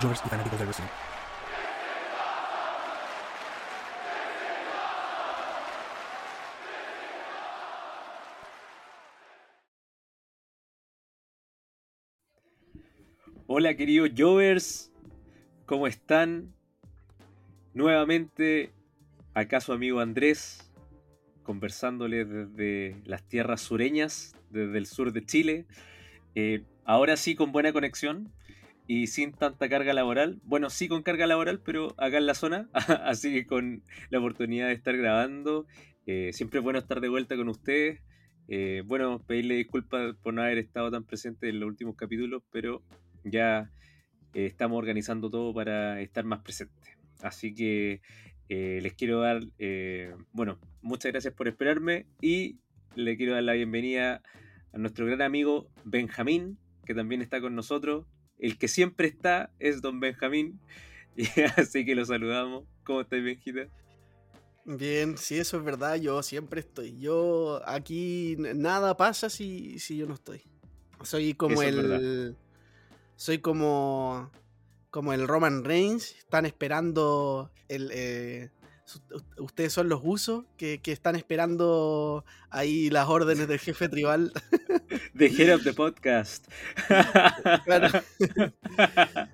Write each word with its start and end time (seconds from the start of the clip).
Jovers 0.00 0.22
y 0.24 0.28
fanáticos 0.28 0.58
del. 0.58 0.68
Hola 13.46 13.76
queridos 13.76 14.10
Jovers, 14.16 14.90
¿cómo 15.66 15.86
están? 15.86 16.54
Nuevamente, 17.74 18.72
acá 19.34 19.60
su 19.60 19.74
amigo 19.74 20.00
Andrés, 20.00 20.72
conversándole 21.42 22.24
desde 22.24 23.02
las 23.04 23.22
tierras 23.28 23.60
sureñas, 23.60 24.34
desde 24.48 24.78
el 24.78 24.86
sur 24.86 25.12
de 25.12 25.26
Chile. 25.26 25.66
Eh, 26.34 26.64
ahora 26.86 27.18
sí 27.18 27.34
con 27.34 27.52
buena 27.52 27.74
conexión 27.74 28.32
y 28.92 29.06
sin 29.06 29.32
tanta 29.32 29.70
carga 29.70 29.94
laboral. 29.94 30.38
Bueno, 30.44 30.68
sí 30.68 30.86
con 30.86 31.02
carga 31.02 31.26
laboral, 31.26 31.62
pero 31.64 31.94
acá 31.96 32.18
en 32.18 32.26
la 32.26 32.34
zona, 32.34 32.68
así 33.06 33.32
que 33.32 33.46
con 33.46 33.82
la 34.10 34.18
oportunidad 34.18 34.66
de 34.66 34.74
estar 34.74 34.94
grabando. 34.98 35.66
Eh, 36.04 36.30
siempre 36.34 36.58
es 36.58 36.62
bueno 36.62 36.78
estar 36.78 37.00
de 37.00 37.08
vuelta 37.08 37.34
con 37.34 37.48
ustedes. 37.48 38.02
Eh, 38.48 38.82
bueno, 38.84 39.24
pedirle 39.26 39.54
disculpas 39.54 40.14
por 40.22 40.34
no 40.34 40.42
haber 40.42 40.58
estado 40.58 40.90
tan 40.90 41.04
presente 41.04 41.48
en 41.48 41.60
los 41.60 41.68
últimos 41.68 41.96
capítulos, 41.96 42.42
pero 42.52 42.82
ya 43.24 43.70
eh, 44.34 44.44
estamos 44.44 44.76
organizando 44.76 45.30
todo 45.30 45.54
para 45.54 45.98
estar 46.02 46.26
más 46.26 46.40
presentes. 46.40 46.98
Así 47.22 47.54
que 47.54 48.02
les 48.50 48.92
quiero 48.92 49.20
dar, 49.20 49.40
bueno, 50.32 50.58
muchas 50.82 51.12
gracias 51.12 51.32
por 51.32 51.48
esperarme 51.48 52.04
y 52.20 52.58
le 52.94 53.16
quiero 53.16 53.32
dar 53.32 53.44
la 53.44 53.54
bienvenida 53.54 54.20
a 54.74 54.76
nuestro 54.76 55.06
gran 55.06 55.22
amigo 55.22 55.70
Benjamín, 55.84 56.58
que 56.84 56.94
también 56.94 57.22
está 57.22 57.40
con 57.40 57.54
nosotros. 57.54 58.04
El 58.42 58.58
que 58.58 58.66
siempre 58.66 59.06
está 59.06 59.50
es 59.60 59.80
don 59.80 60.00
Benjamín, 60.00 60.58
y 61.16 61.26
así 61.56 61.86
que 61.86 61.94
lo 61.94 62.04
saludamos. 62.04 62.64
¿Cómo 62.84 63.00
estás, 63.00 63.22
Benjita? 63.22 63.68
Bien, 64.64 65.16
sí, 65.16 65.38
eso 65.38 65.58
es 65.58 65.64
verdad, 65.64 65.94
yo 65.94 66.20
siempre 66.24 66.58
estoy. 66.60 66.98
Yo 66.98 67.62
aquí 67.64 68.36
nada 68.38 68.96
pasa 68.96 69.30
si, 69.30 69.78
si 69.78 69.96
yo 69.96 70.06
no 70.06 70.14
estoy. 70.14 70.42
Soy 71.02 71.34
como 71.34 71.62
Eso 71.62 71.62
el. 71.62 72.36
Soy 73.14 73.38
como. 73.38 74.32
Como 74.90 75.12
el 75.12 75.28
Roman 75.28 75.64
Reigns. 75.64 76.16
Están 76.16 76.44
esperando. 76.44 77.52
El, 77.68 77.90
eh, 77.92 78.50
ustedes 79.38 79.72
son 79.72 79.88
los 79.88 80.00
usos 80.02 80.44
que, 80.56 80.80
que 80.80 80.90
están 80.90 81.14
esperando 81.14 82.24
ahí 82.50 82.90
las 82.90 83.08
órdenes 83.08 83.46
del 83.46 83.60
jefe 83.60 83.88
tribal. 83.88 84.32
The 85.16 85.26
Head 85.28 85.54
of 85.54 85.64
the 85.64 85.72
Podcast. 85.72 86.46
Claro. 87.64 87.88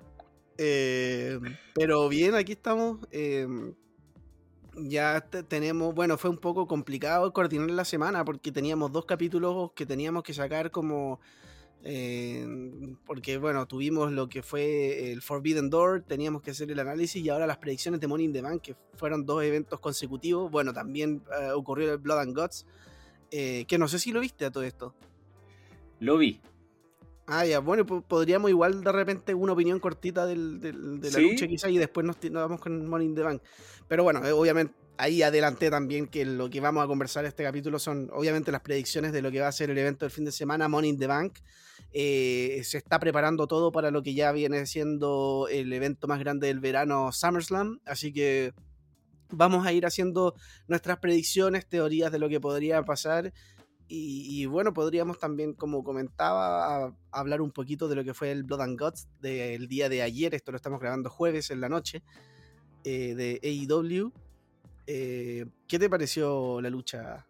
Eh, 0.61 1.39
pero 1.73 2.09
bien, 2.09 2.35
aquí 2.35 2.51
estamos. 2.51 2.97
eh, 3.11 3.47
ya 4.75 5.21
te- 5.21 5.43
tenemos, 5.43 5.93
bueno, 5.95 6.17
fue 6.17 6.29
un 6.29 6.37
poco 6.37 6.67
complicado 6.67 7.31
coordinar 7.33 7.71
la 7.71 7.85
semana 7.85 8.23
porque 8.25 8.51
teníamos 8.51 8.91
dos 8.91 9.05
capítulos 9.05 9.71
que 9.73 9.85
teníamos 9.85 10.23
que 10.23 10.33
sacar 10.33 10.69
como... 10.71 11.19
eh, 11.83 12.45
porque 13.05 13.37
bueno, 13.37 13.67
tuvimos 13.67 14.11
lo 14.11 14.27
que 14.29 14.43
fue 14.43 15.11
el 15.13 15.21
Forbidden 15.21 15.69
Door, 15.69 16.03
teníamos 16.07 16.41
que 16.41 16.51
hacer 16.51 16.69
el 16.71 16.79
análisis 16.79 17.23
y 17.23 17.29
ahora 17.29 17.47
las 17.47 17.57
predicciones 17.57 17.99
de 18.01 18.07
Money 18.07 18.25
in 18.25 18.33
the 18.33 18.41
Bank, 18.41 18.61
que 18.61 18.75
fueron 18.95 19.25
dos 19.25 19.43
eventos 19.43 19.79
consecutivos. 19.79 20.51
Bueno, 20.51 20.73
también 20.73 21.23
eh, 21.41 21.51
ocurrió 21.51 21.91
el 21.93 21.99
Blood 21.99 22.19
and 22.19 22.37
Guts, 22.37 22.65
eh, 23.31 23.63
que 23.65 23.77
no 23.77 23.87
sé 23.87 23.97
si 23.99 24.11
lo 24.11 24.19
viste 24.19 24.43
a 24.45 24.51
todo 24.51 24.63
esto. 24.63 24.93
Lo 25.99 26.17
vi. 26.17 26.39
Ah, 27.27 27.45
ya, 27.45 27.59
bueno, 27.59 27.85
po- 27.85 28.01
podríamos 28.01 28.49
igual 28.49 28.83
de 28.83 28.91
repente 28.91 29.33
una 29.35 29.53
opinión 29.53 29.79
cortita 29.79 30.25
del, 30.25 30.59
del- 30.59 30.99
de 30.99 31.11
la 31.11 31.17
Sí. 31.17 31.21
lucha 31.29 31.47
quizá 31.47 31.69
y 31.69 31.77
después 31.77 32.05
nos, 32.05 32.15
nos 32.23 32.41
vamos 32.41 32.59
con 32.59 32.87
Money 32.87 33.07
in 33.07 33.15
the 33.15 33.21
Bank. 33.21 33.41
Pero 33.87 34.03
bueno, 34.03 34.25
eh, 34.25 34.31
obviamente 34.31 34.73
ahí 34.97 35.21
adelanté 35.21 35.69
también 35.69 36.07
que 36.07 36.25
lo 36.25 36.49
que 36.49 36.59
vamos 36.59 36.83
a 36.83 36.87
conversar 36.87 37.25
este 37.25 37.43
capítulo 37.43 37.77
son 37.79 38.09
obviamente 38.11 38.51
las 38.51 38.61
predicciones 38.61 39.11
de 39.13 39.21
lo 39.21 39.31
que 39.31 39.39
va 39.41 39.47
a 39.47 39.51
ser 39.51 39.69
el 39.69 39.77
evento 39.77 40.05
del 40.05 40.11
fin 40.11 40.25
de 40.25 40.31
semana, 40.31 40.67
Money 40.67 40.89
in 40.89 40.97
the 40.99 41.07
Bank. 41.07 41.37
Eh, 41.93 42.61
se 42.63 42.77
está 42.79 42.99
preparando 42.99 43.47
todo 43.47 43.71
para 43.71 43.91
lo 43.91 44.01
que 44.03 44.13
ya 44.13 44.31
viene 44.31 44.65
siendo 44.65 45.47
el 45.51 45.71
evento 45.71 46.07
más 46.07 46.19
grande 46.19 46.47
del 46.47 46.59
verano, 46.59 47.11
SummerSlam. 47.11 47.79
Así 47.85 48.11
que 48.11 48.53
vamos 49.31 49.65
a 49.67 49.71
ir 49.73 49.85
haciendo 49.85 50.33
nuestras 50.67 50.97
predicciones, 50.97 51.67
teorías 51.67 52.11
de 52.11 52.19
lo 52.19 52.27
que 52.27 52.39
podría 52.39 52.83
pasar. 52.83 53.31
Y, 53.91 54.45
bueno, 54.45 54.71
podríamos 54.71 55.17
también, 55.17 55.53
como 55.53 55.83
comentaba, 55.83 56.95
hablar 57.11 57.41
un 57.41 57.49
poquito 57.49 57.87
de 57.87 57.95
lo 57.95 58.03
que 58.03 58.13
fue 58.13 58.31
el 58.31 58.43
Blood 58.43 58.61
and 58.61 58.79
Guts 58.79 59.07
del 59.19 59.67
día 59.67 59.89
de 59.89 60.03
ayer. 60.03 60.35
Esto 60.35 60.51
lo 60.51 60.57
estamos 60.57 60.79
grabando 60.79 61.09
jueves 61.09 61.49
en 61.49 61.59
la 61.59 61.69
noche 61.69 62.03
eh, 62.83 63.15
de 63.15 63.39
AEW. 63.43 64.13
Eh, 64.85 65.47
¿Qué 65.67 65.79
te 65.79 65.89
pareció 65.89 66.61
la 66.61 66.69
lucha? 66.69 67.25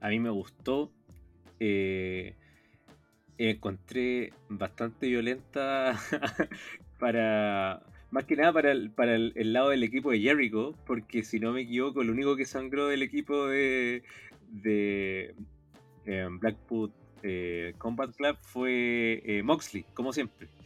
A 0.00 0.08
mí 0.08 0.20
me 0.20 0.30
gustó. 0.30 0.92
eh, 1.58 2.36
encontré 3.38 4.32
bastante 4.48 5.08
violenta 5.08 5.98
para. 7.00 7.82
Más 8.12 8.24
que 8.26 8.36
nada 8.36 8.52
para, 8.52 8.72
el, 8.72 8.90
para 8.90 9.14
el, 9.16 9.52
lado 9.54 9.70
del 9.70 9.82
equipo 9.82 10.10
de 10.10 10.20
Jericho, 10.20 10.74
porque 10.84 11.24
si 11.24 11.40
no 11.40 11.50
me 11.52 11.62
equivoco, 11.62 12.02
el 12.02 12.10
único 12.10 12.36
que 12.36 12.44
sangró 12.44 12.86
del 12.86 13.02
equipo 13.02 13.46
de, 13.46 14.02
de 14.52 15.34
eh, 16.06 16.28
Blackwood 16.30 16.90
eh, 17.22 17.74
Combat 17.78 18.14
Club 18.14 18.36
fue 18.42 19.22
eh, 19.24 19.42
Moxley, 19.42 19.84
como 19.94 20.12
siempre. 20.12 20.48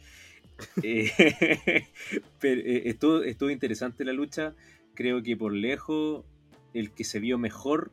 Eh, 0.81 1.11
pero, 2.39 2.61
eh, 2.61 2.83
estuvo, 2.89 3.21
estuvo 3.23 3.49
interesante 3.51 4.03
la 4.03 4.11
lucha. 4.13 4.55
Creo 4.95 5.21
que 5.21 5.37
por 5.37 5.53
lejos 5.53 6.25
el 6.73 6.89
que 6.91 7.03
se 7.03 7.19
vio 7.19 7.37
mejor 7.37 7.91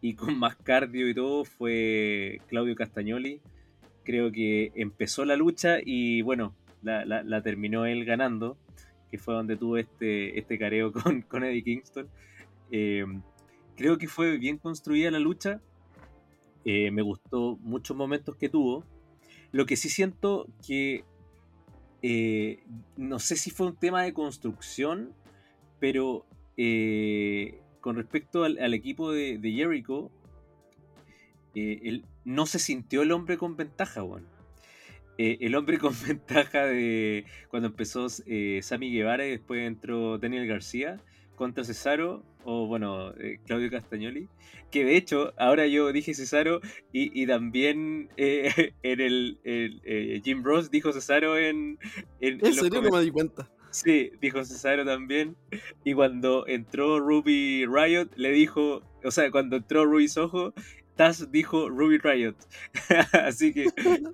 y 0.00 0.14
con 0.14 0.38
más 0.38 0.56
cardio 0.56 1.08
y 1.10 1.14
todo 1.14 1.44
fue 1.44 2.40
Claudio 2.48 2.74
Castagnoli. 2.74 3.40
Creo 4.04 4.32
que 4.32 4.72
empezó 4.76 5.26
la 5.26 5.36
lucha 5.36 5.78
y 5.84 6.22
bueno, 6.22 6.54
la, 6.82 7.04
la- 7.04 7.22
la 7.22 7.42
terminó 7.42 7.84
él 7.84 8.06
ganando, 8.06 8.56
que 9.10 9.18
fue 9.18 9.34
donde 9.34 9.56
tuvo 9.58 9.76
este, 9.76 10.38
este 10.38 10.58
careo 10.58 10.92
con, 10.92 11.20
con 11.22 11.44
Eddie 11.44 11.62
Kingston. 11.64 12.08
Eh, 12.70 13.04
creo 13.76 13.98
que 13.98 14.08
fue 14.08 14.38
bien 14.38 14.58
construida 14.58 15.10
la 15.10 15.18
lucha. 15.18 15.60
Eh, 16.64 16.90
me 16.90 17.02
gustó 17.02 17.58
muchos 17.62 17.96
momentos 17.96 18.36
que 18.36 18.48
tuvo. 18.48 18.84
Lo 19.52 19.66
que 19.66 19.76
sí 19.76 19.88
siento 19.88 20.46
que 20.66 21.04
eh, 22.02 22.62
no 22.96 23.18
sé 23.18 23.36
si 23.36 23.50
fue 23.50 23.66
un 23.66 23.76
tema 23.76 24.02
de 24.02 24.12
construcción, 24.12 25.12
pero 25.80 26.24
eh, 26.56 27.60
con 27.80 27.96
respecto 27.96 28.44
al, 28.44 28.74
equipo 28.74 29.10
de, 29.12 29.38
de 29.38 29.52
Jericho, 29.52 30.10
él 31.54 32.04
no 32.24 32.44
se 32.46 32.58
sintió 32.58 33.02
el 33.02 33.12
hombre 33.12 33.38
con 33.38 33.56
ventaja. 33.56 34.04
Eh, 35.18 35.38
el 35.40 35.54
hombre 35.54 35.78
con 35.80 35.94
ventaja 36.06 36.66
de 36.66 37.24
cuando 37.48 37.68
empezó 37.68 38.08
Sammy 38.08 38.92
Guevara 38.92 39.26
y 39.26 39.30
después 39.30 39.66
entró 39.66 40.18
Daniel 40.18 40.46
García 40.46 41.00
contra 41.34 41.64
Cesaro 41.64 42.22
o 42.46 42.66
bueno, 42.66 43.12
eh, 43.18 43.40
Claudio 43.44 43.70
Castagnoli, 43.70 44.28
que 44.70 44.84
de 44.84 44.96
hecho 44.96 45.34
ahora 45.36 45.66
yo 45.66 45.92
dije 45.92 46.14
Cesaro 46.14 46.60
y, 46.92 47.20
y 47.20 47.26
también 47.26 48.08
eh, 48.16 48.72
en 48.82 49.00
el, 49.00 49.38
el, 49.42 49.82
eh, 49.84 50.20
Jim 50.24 50.42
Ross 50.44 50.70
dijo 50.70 50.92
Cesaro 50.92 51.36
en, 51.36 51.78
en, 52.20 52.34
En 52.34 52.38
los 52.38 52.56
serio, 52.56 52.80
no 52.80 52.90
me 52.90 53.02
di 53.02 53.10
cuenta. 53.10 53.50
Sí, 53.70 54.12
dijo 54.22 54.44
Cesaro 54.44 54.86
también. 54.86 55.36
Y 55.84 55.92
cuando 55.92 56.46
entró 56.46 57.00
Ruby 57.00 57.66
Riot, 57.66 58.10
le 58.14 58.30
dijo, 58.30 58.80
o 59.04 59.10
sea, 59.10 59.30
cuando 59.30 59.56
entró 59.56 59.84
Ruby 59.84 60.08
Soho, 60.08 60.54
Taz 60.96 61.30
dijo 61.30 61.68
Ruby 61.68 61.98
Riot. 61.98 62.36
Así 63.12 63.52
que 63.52 63.66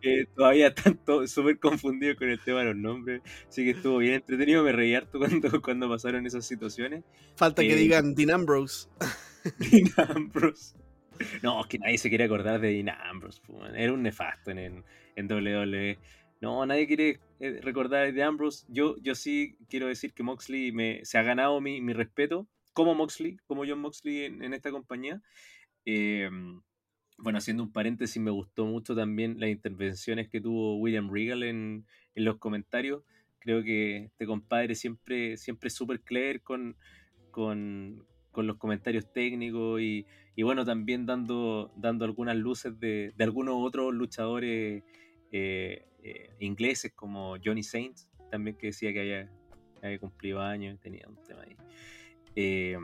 eh, 0.02 0.26
todavía 0.34 0.68
están 0.68 0.98
súper 1.28 1.58
confundidos 1.58 2.16
con 2.16 2.28
el 2.28 2.40
tema 2.40 2.60
de 2.60 2.66
los 2.66 2.76
nombres. 2.76 3.22
Así 3.48 3.64
que 3.64 3.70
estuvo 3.70 3.98
bien 3.98 4.14
entretenido. 4.14 4.64
Me 4.64 4.72
reí 4.72 4.94
harto 4.94 5.18
cuando, 5.18 5.48
cuando 5.62 5.88
pasaron 5.88 6.26
esas 6.26 6.44
situaciones. 6.44 7.04
Falta 7.36 7.62
que 7.62 7.72
Eh, 7.72 7.76
digan 7.76 8.14
Dean 8.14 8.30
Ambrose. 8.30 8.88
Dean 9.58 9.90
Ambrose. 10.08 10.74
No, 11.42 11.60
es 11.60 11.66
que 11.68 11.78
nadie 11.78 11.98
se 11.98 12.08
quiere 12.08 12.24
acordar 12.24 12.60
de 12.60 12.72
Dean 12.72 12.88
Ambrose. 12.88 13.40
Era 13.76 13.92
un 13.92 14.02
nefasto 14.02 14.50
en, 14.50 14.58
en, 14.58 14.84
en 15.14 15.30
WWE. 15.32 15.98
No, 16.40 16.66
nadie 16.66 16.88
quiere 16.88 17.20
eh, 17.38 17.60
recordar 17.62 18.12
de 18.12 18.22
Ambrose. 18.24 18.66
Yo, 18.68 18.96
yo 19.00 19.14
sí 19.14 19.56
quiero 19.68 19.86
decir 19.86 20.12
que 20.14 20.24
Moxley 20.24 20.72
me, 20.72 21.04
se 21.04 21.16
ha 21.16 21.22
ganado 21.22 21.60
mi, 21.60 21.80
mi 21.80 21.92
respeto 21.92 22.48
como 22.72 22.94
Moxley, 22.96 23.36
como 23.46 23.64
John 23.64 23.78
Moxley 23.78 24.24
en, 24.24 24.42
en 24.42 24.52
esta 24.52 24.72
compañía. 24.72 25.22
Eh, 25.84 26.28
bueno, 27.18 27.38
haciendo 27.38 27.62
un 27.62 27.72
paréntesis, 27.72 28.20
me 28.20 28.30
gustó 28.30 28.66
mucho 28.66 28.94
también 28.94 29.38
las 29.38 29.50
intervenciones 29.50 30.28
que 30.28 30.40
tuvo 30.40 30.76
William 30.78 31.10
Regal 31.12 31.42
en, 31.42 31.86
en 32.14 32.24
los 32.24 32.38
comentarios. 32.38 33.02
Creo 33.38 33.62
que 33.62 34.04
este 34.04 34.26
compadre 34.26 34.74
siempre, 34.74 35.36
siempre 35.36 35.68
es 35.68 35.74
súper 35.74 36.00
clever 36.00 36.42
con, 36.42 36.76
con, 37.30 38.06
con 38.30 38.46
los 38.46 38.56
comentarios 38.56 39.12
técnicos 39.12 39.80
y, 39.80 40.06
y 40.36 40.42
bueno, 40.42 40.64
también 40.64 41.06
dando, 41.06 41.72
dando 41.76 42.04
algunas 42.04 42.36
luces 42.36 42.78
de, 42.78 43.12
de 43.16 43.24
algunos 43.24 43.56
otros 43.58 43.92
luchadores 43.94 44.82
eh, 45.32 45.86
eh, 46.02 46.30
ingleses 46.40 46.92
como 46.94 47.36
Johnny 47.44 47.62
Saints, 47.62 48.08
también 48.30 48.56
que 48.56 48.68
decía 48.68 48.92
que 48.92 49.00
había, 49.00 49.30
había 49.82 49.98
cumplido 49.98 50.40
años, 50.40 50.78
tenía 50.80 51.06
un 51.08 51.22
tema 51.22 51.42
ahí. 51.42 51.56
Eh, 52.34 52.78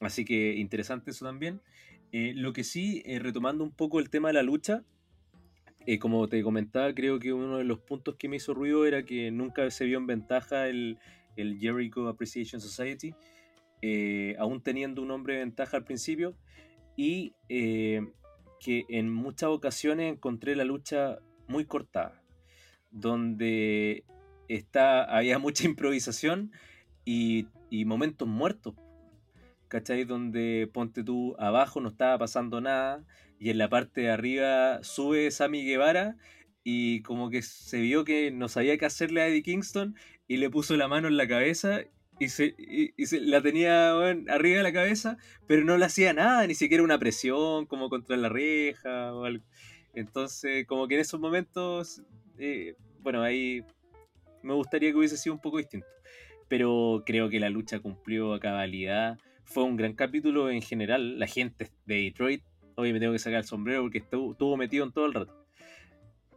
así 0.00 0.24
que 0.24 0.54
interesante 0.54 1.10
eso 1.10 1.24
también. 1.24 1.60
Eh, 2.12 2.32
lo 2.34 2.52
que 2.52 2.64
sí, 2.64 3.02
eh, 3.04 3.18
retomando 3.18 3.62
un 3.62 3.70
poco 3.70 4.00
el 4.00 4.10
tema 4.10 4.28
de 4.28 4.34
la 4.34 4.42
lucha, 4.42 4.82
eh, 5.86 5.98
como 5.98 6.28
te 6.28 6.42
comentaba, 6.42 6.92
creo 6.92 7.18
que 7.18 7.32
uno 7.32 7.58
de 7.58 7.64
los 7.64 7.78
puntos 7.78 8.16
que 8.16 8.28
me 8.28 8.36
hizo 8.36 8.52
ruido 8.52 8.84
era 8.84 9.04
que 9.04 9.30
nunca 9.30 9.70
se 9.70 9.84
vio 9.84 9.98
en 9.98 10.06
ventaja 10.06 10.66
el, 10.66 10.98
el 11.36 11.58
Jericho 11.58 12.08
Appreciation 12.08 12.60
Society, 12.60 13.14
eh, 13.80 14.34
aún 14.38 14.60
teniendo 14.60 15.02
un 15.02 15.10
hombre 15.10 15.34
de 15.34 15.40
ventaja 15.40 15.76
al 15.76 15.84
principio, 15.84 16.34
y 16.96 17.32
que 17.48 18.84
en 18.90 19.10
muchas 19.10 19.48
ocasiones 19.48 20.12
encontré 20.12 20.54
la 20.54 20.64
lucha 20.64 21.18
muy 21.48 21.64
cortada, 21.64 22.22
donde 22.90 24.04
está, 24.48 25.04
había 25.04 25.38
mucha 25.38 25.64
improvisación 25.64 26.52
y 27.04 27.46
momentos 27.86 28.28
muertos. 28.28 28.74
¿Cachai? 29.70 30.04
Donde 30.04 30.68
ponte 30.72 31.04
tú 31.04 31.36
abajo 31.38 31.80
no 31.80 31.90
estaba 31.90 32.18
pasando 32.18 32.60
nada 32.60 33.04
y 33.38 33.50
en 33.50 33.58
la 33.58 33.68
parte 33.68 34.00
de 34.00 34.10
arriba 34.10 34.82
sube 34.82 35.30
Sammy 35.30 35.64
Guevara 35.64 36.16
y 36.64 37.02
como 37.02 37.30
que 37.30 37.40
se 37.42 37.80
vio 37.80 38.04
que 38.04 38.32
no 38.32 38.48
sabía 38.48 38.76
qué 38.78 38.86
hacerle 38.86 39.22
a 39.22 39.28
Eddie 39.28 39.44
Kingston 39.44 39.94
y 40.26 40.38
le 40.38 40.50
puso 40.50 40.76
la 40.76 40.88
mano 40.88 41.06
en 41.06 41.16
la 41.16 41.28
cabeza 41.28 41.82
y 42.18 42.30
se, 42.30 42.56
y, 42.58 43.06
se 43.06 43.20
la 43.20 43.40
tenía 43.40 43.92
arriba 44.28 44.58
de 44.58 44.62
la 44.64 44.72
cabeza, 44.72 45.18
pero 45.46 45.64
no 45.64 45.78
le 45.78 45.84
hacía 45.84 46.12
nada, 46.12 46.46
ni 46.48 46.56
siquiera 46.56 46.82
una 46.82 46.98
presión 46.98 47.64
como 47.66 47.88
contra 47.88 48.16
la 48.16 48.28
reja 48.28 49.14
o 49.14 49.24
algo. 49.24 49.44
Entonces, 49.94 50.66
como 50.66 50.88
que 50.88 50.96
en 50.96 51.00
esos 51.00 51.20
momentos, 51.20 52.02
eh, 52.38 52.74
bueno, 53.02 53.22
ahí 53.22 53.64
me 54.42 54.52
gustaría 54.52 54.90
que 54.90 54.96
hubiese 54.96 55.16
sido 55.16 55.34
un 55.34 55.40
poco 55.40 55.58
distinto. 55.58 55.86
Pero 56.48 57.04
creo 57.06 57.30
que 57.30 57.38
la 57.38 57.48
lucha 57.50 57.78
cumplió 57.78 58.34
a 58.34 58.40
cabalidad. 58.40 59.16
Fue 59.50 59.64
un 59.64 59.76
gran 59.76 59.94
capítulo 59.94 60.48
en 60.48 60.62
general. 60.62 61.18
La 61.18 61.26
gente 61.26 61.72
de 61.84 61.96
Detroit, 61.96 62.44
hoy 62.76 62.92
me 62.92 63.00
tengo 63.00 63.12
que 63.12 63.18
sacar 63.18 63.40
el 63.40 63.44
sombrero 63.44 63.82
porque 63.82 63.98
estuvo, 63.98 64.30
estuvo 64.30 64.56
metido 64.56 64.84
en 64.84 64.92
todo 64.92 65.06
el 65.06 65.12
rato. 65.12 65.44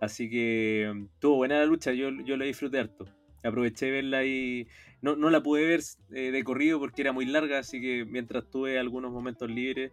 Así 0.01 0.31
que 0.31 0.91
mm, 0.91 1.03
estuvo 1.13 1.35
buena 1.35 1.59
la 1.59 1.65
lucha, 1.67 1.93
yo, 1.93 2.09
yo 2.09 2.37
la 2.37 2.45
disfruté 2.45 2.79
harto. 2.79 3.05
Aproveché 3.43 3.85
de 3.85 3.91
verla 3.91 4.25
y 4.25 4.67
no, 5.01 5.15
no 5.15 5.29
la 5.29 5.43
pude 5.43 5.63
ver 5.63 5.81
eh, 6.11 6.31
de 6.31 6.43
corrido 6.43 6.79
porque 6.79 7.03
era 7.03 7.11
muy 7.11 7.27
larga, 7.27 7.59
así 7.59 7.79
que 7.79 8.03
mientras 8.03 8.49
tuve 8.49 8.79
algunos 8.79 9.11
momentos 9.11 9.47
libres, 9.47 9.91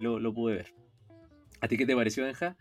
lo, 0.00 0.18
lo 0.18 0.34
pude 0.34 0.56
ver. 0.56 0.74
¿A 1.60 1.68
ti 1.68 1.76
qué 1.76 1.86
te 1.86 1.94
pareció, 1.94 2.24
Benja? 2.24 2.56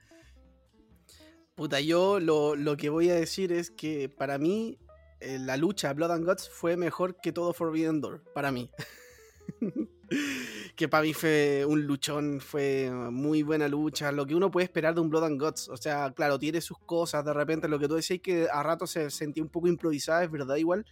Puta, 1.55 1.81
yo 1.81 2.19
lo, 2.19 2.55
lo 2.55 2.77
que 2.77 2.89
voy 2.89 3.09
a 3.09 3.15
decir 3.15 3.51
es 3.51 3.71
que 3.71 4.07
para 4.07 4.37
mí 4.37 4.77
eh, 5.19 5.39
la 5.39 5.57
lucha 5.57 5.93
Blood 5.93 6.11
and 6.11 6.25
Guts 6.25 6.47
fue 6.47 6.77
mejor 6.77 7.19
que 7.19 7.31
todo 7.31 7.53
Forbidden 7.53 8.01
Door, 8.01 8.23
para 8.35 8.51
mí. 8.51 8.69
que 10.75 10.87
para 10.87 11.03
mí 11.03 11.13
fue 11.13 11.65
un 11.67 11.85
luchón, 11.85 12.39
fue 12.39 12.89
muy 13.11 13.43
buena 13.43 13.67
lucha, 13.67 14.11
lo 14.11 14.25
que 14.25 14.35
uno 14.35 14.51
puede 14.51 14.65
esperar 14.65 14.95
de 14.95 15.01
un 15.01 15.09
Blood 15.09 15.25
and 15.25 15.41
Guts, 15.41 15.69
o 15.69 15.77
sea, 15.77 16.11
claro, 16.11 16.39
tiene 16.39 16.61
sus 16.61 16.77
cosas, 16.79 17.25
de 17.25 17.33
repente 17.33 17.67
lo 17.67 17.79
que 17.79 17.87
tú 17.87 17.95
decís 17.95 18.21
que 18.21 18.47
a 18.51 18.63
rato 18.63 18.87
se 18.87 19.09
sentía 19.09 19.43
un 19.43 19.49
poco 19.49 19.67
improvisada, 19.67 20.23
es 20.23 20.31
verdad 20.31 20.55
igual. 20.55 20.85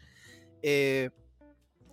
Eh, 0.61 1.09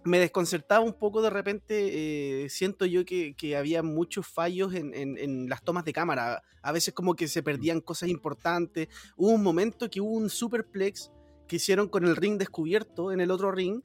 me 0.05 0.19
desconcertaba 0.19 0.83
un 0.83 0.95
poco 0.95 1.21
de 1.21 1.29
repente, 1.29 2.45
eh, 2.45 2.49
siento 2.49 2.87
yo 2.87 3.05
que, 3.05 3.35
que, 3.35 3.57
había 3.57 3.83
muchos 3.83 4.27
fallos 4.27 4.75
en, 4.75 4.95
en, 4.95 5.19
en, 5.19 5.49
las 5.49 5.63
tomas 5.63 5.85
de 5.85 5.93
cámara, 5.93 6.43
a 6.63 6.73
veces 6.73 6.95
como 6.95 7.15
que 7.15 7.29
se 7.29 7.43
perdían 7.43 7.81
cosas 7.81 8.09
importantes, 8.09 8.89
hubo 9.17 9.31
un 9.31 9.43
momento 9.43 9.91
que 9.91 10.01
hubo 10.01 10.13
un 10.13 10.31
superplex 10.31 11.11
que 11.47 11.57
hicieron 11.57 11.89
con 11.89 12.05
el 12.05 12.17
ring 12.17 12.39
descubierto 12.39 13.13
en 13.13 13.21
el 13.21 13.31
otro 13.31 13.51
ring, 13.51 13.83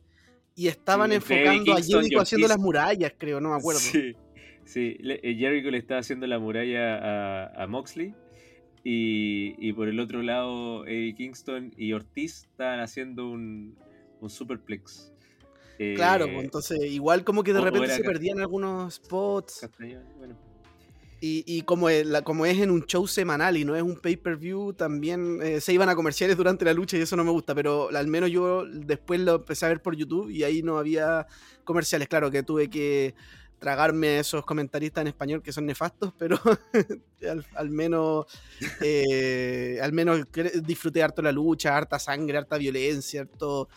y 0.55 0.67
estaban 0.67 1.09
sí, 1.09 1.15
enfocando 1.15 1.73
a 1.73 1.81
Jericho 1.81 2.19
haciendo 2.19 2.47
las 2.47 2.57
murallas, 2.57 3.13
creo, 3.17 3.39
no 3.41 3.49
me 3.49 3.57
acuerdo. 3.57 3.79
Sí, 3.81 4.15
sí. 4.63 4.97
Le, 4.99 5.19
Jericho 5.35 5.69
le 5.69 5.77
estaba 5.77 5.99
haciendo 5.99 6.25
la 6.27 6.39
muralla 6.39 6.95
a, 6.97 7.63
a 7.63 7.67
Moxley. 7.67 8.13
Y, 8.87 9.55
y, 9.57 9.73
por 9.73 9.87
el 9.87 9.99
otro 9.99 10.21
lado, 10.21 10.85
Eddie 10.85 11.15
Kingston 11.15 11.73
y 11.75 11.93
Ortiz 11.93 12.43
estaban 12.43 12.79
haciendo 12.79 13.27
un, 13.27 13.75
un 14.21 14.29
superplex. 14.29 15.11
Claro, 15.95 16.25
eh, 16.25 16.39
entonces 16.39 16.79
igual 16.85 17.23
como 17.23 17.43
que 17.43 17.51
de 17.51 17.61
repente 17.61 17.89
se 17.89 18.03
perdían 18.03 18.39
algunos 18.39 18.95
spots. 18.95 19.67
Bueno. 20.17 20.37
Y, 21.27 21.43
y 21.47 21.63
como, 21.63 21.89
es, 21.89 22.05
en 22.59 22.69
un 22.69 22.85
show 22.85 23.07
semanal 23.07 23.57
y 23.57 23.65
no 23.65 23.75
es 23.75 23.81
un 23.81 23.95
pay-per-view, 23.95 24.73
también 24.73 25.39
eh, 25.41 25.59
se 25.59 25.73
iban 25.73 25.89
a 25.89 25.95
comerciales 25.95 26.37
durante 26.37 26.65
la 26.65 26.73
lucha 26.73 26.97
y 26.97 27.01
eso 27.01 27.15
no 27.15 27.23
me 27.23 27.31
gusta, 27.31 27.55
pero 27.55 27.89
al 27.89 28.05
menos 28.05 28.29
yo 28.29 28.63
después 28.63 29.19
lo 29.21 29.37
empecé 29.37 29.65
a 29.65 29.69
ver 29.69 29.81
por 29.81 29.95
YouTube 29.95 30.29
y 30.29 30.43
ahí 30.43 30.61
no 30.61 30.77
había 30.77 31.25
comerciales. 31.63 32.09
Claro 32.09 32.29
que 32.29 32.43
tuve 32.43 32.69
que 32.69 33.15
tragarme 33.57 34.09
a 34.09 34.19
esos 34.19 34.45
comentaristas 34.45 35.01
en 35.01 35.07
español 35.07 35.41
que 35.41 35.51
son 35.51 35.65
nefastos, 35.65 36.13
pero 36.15 36.39
al, 37.57 37.69
menos 37.71 38.27
eh, 38.81 39.79
al 39.81 39.93
menos 39.93 40.27
disfruté 40.61 41.01
harto 41.01 41.23
la 41.23 41.31
lucha, 41.31 41.75
harta 41.75 41.97
sangre, 41.97 42.37
harta 42.37 42.59
violencia, 42.59 43.21
harto... 43.21 43.67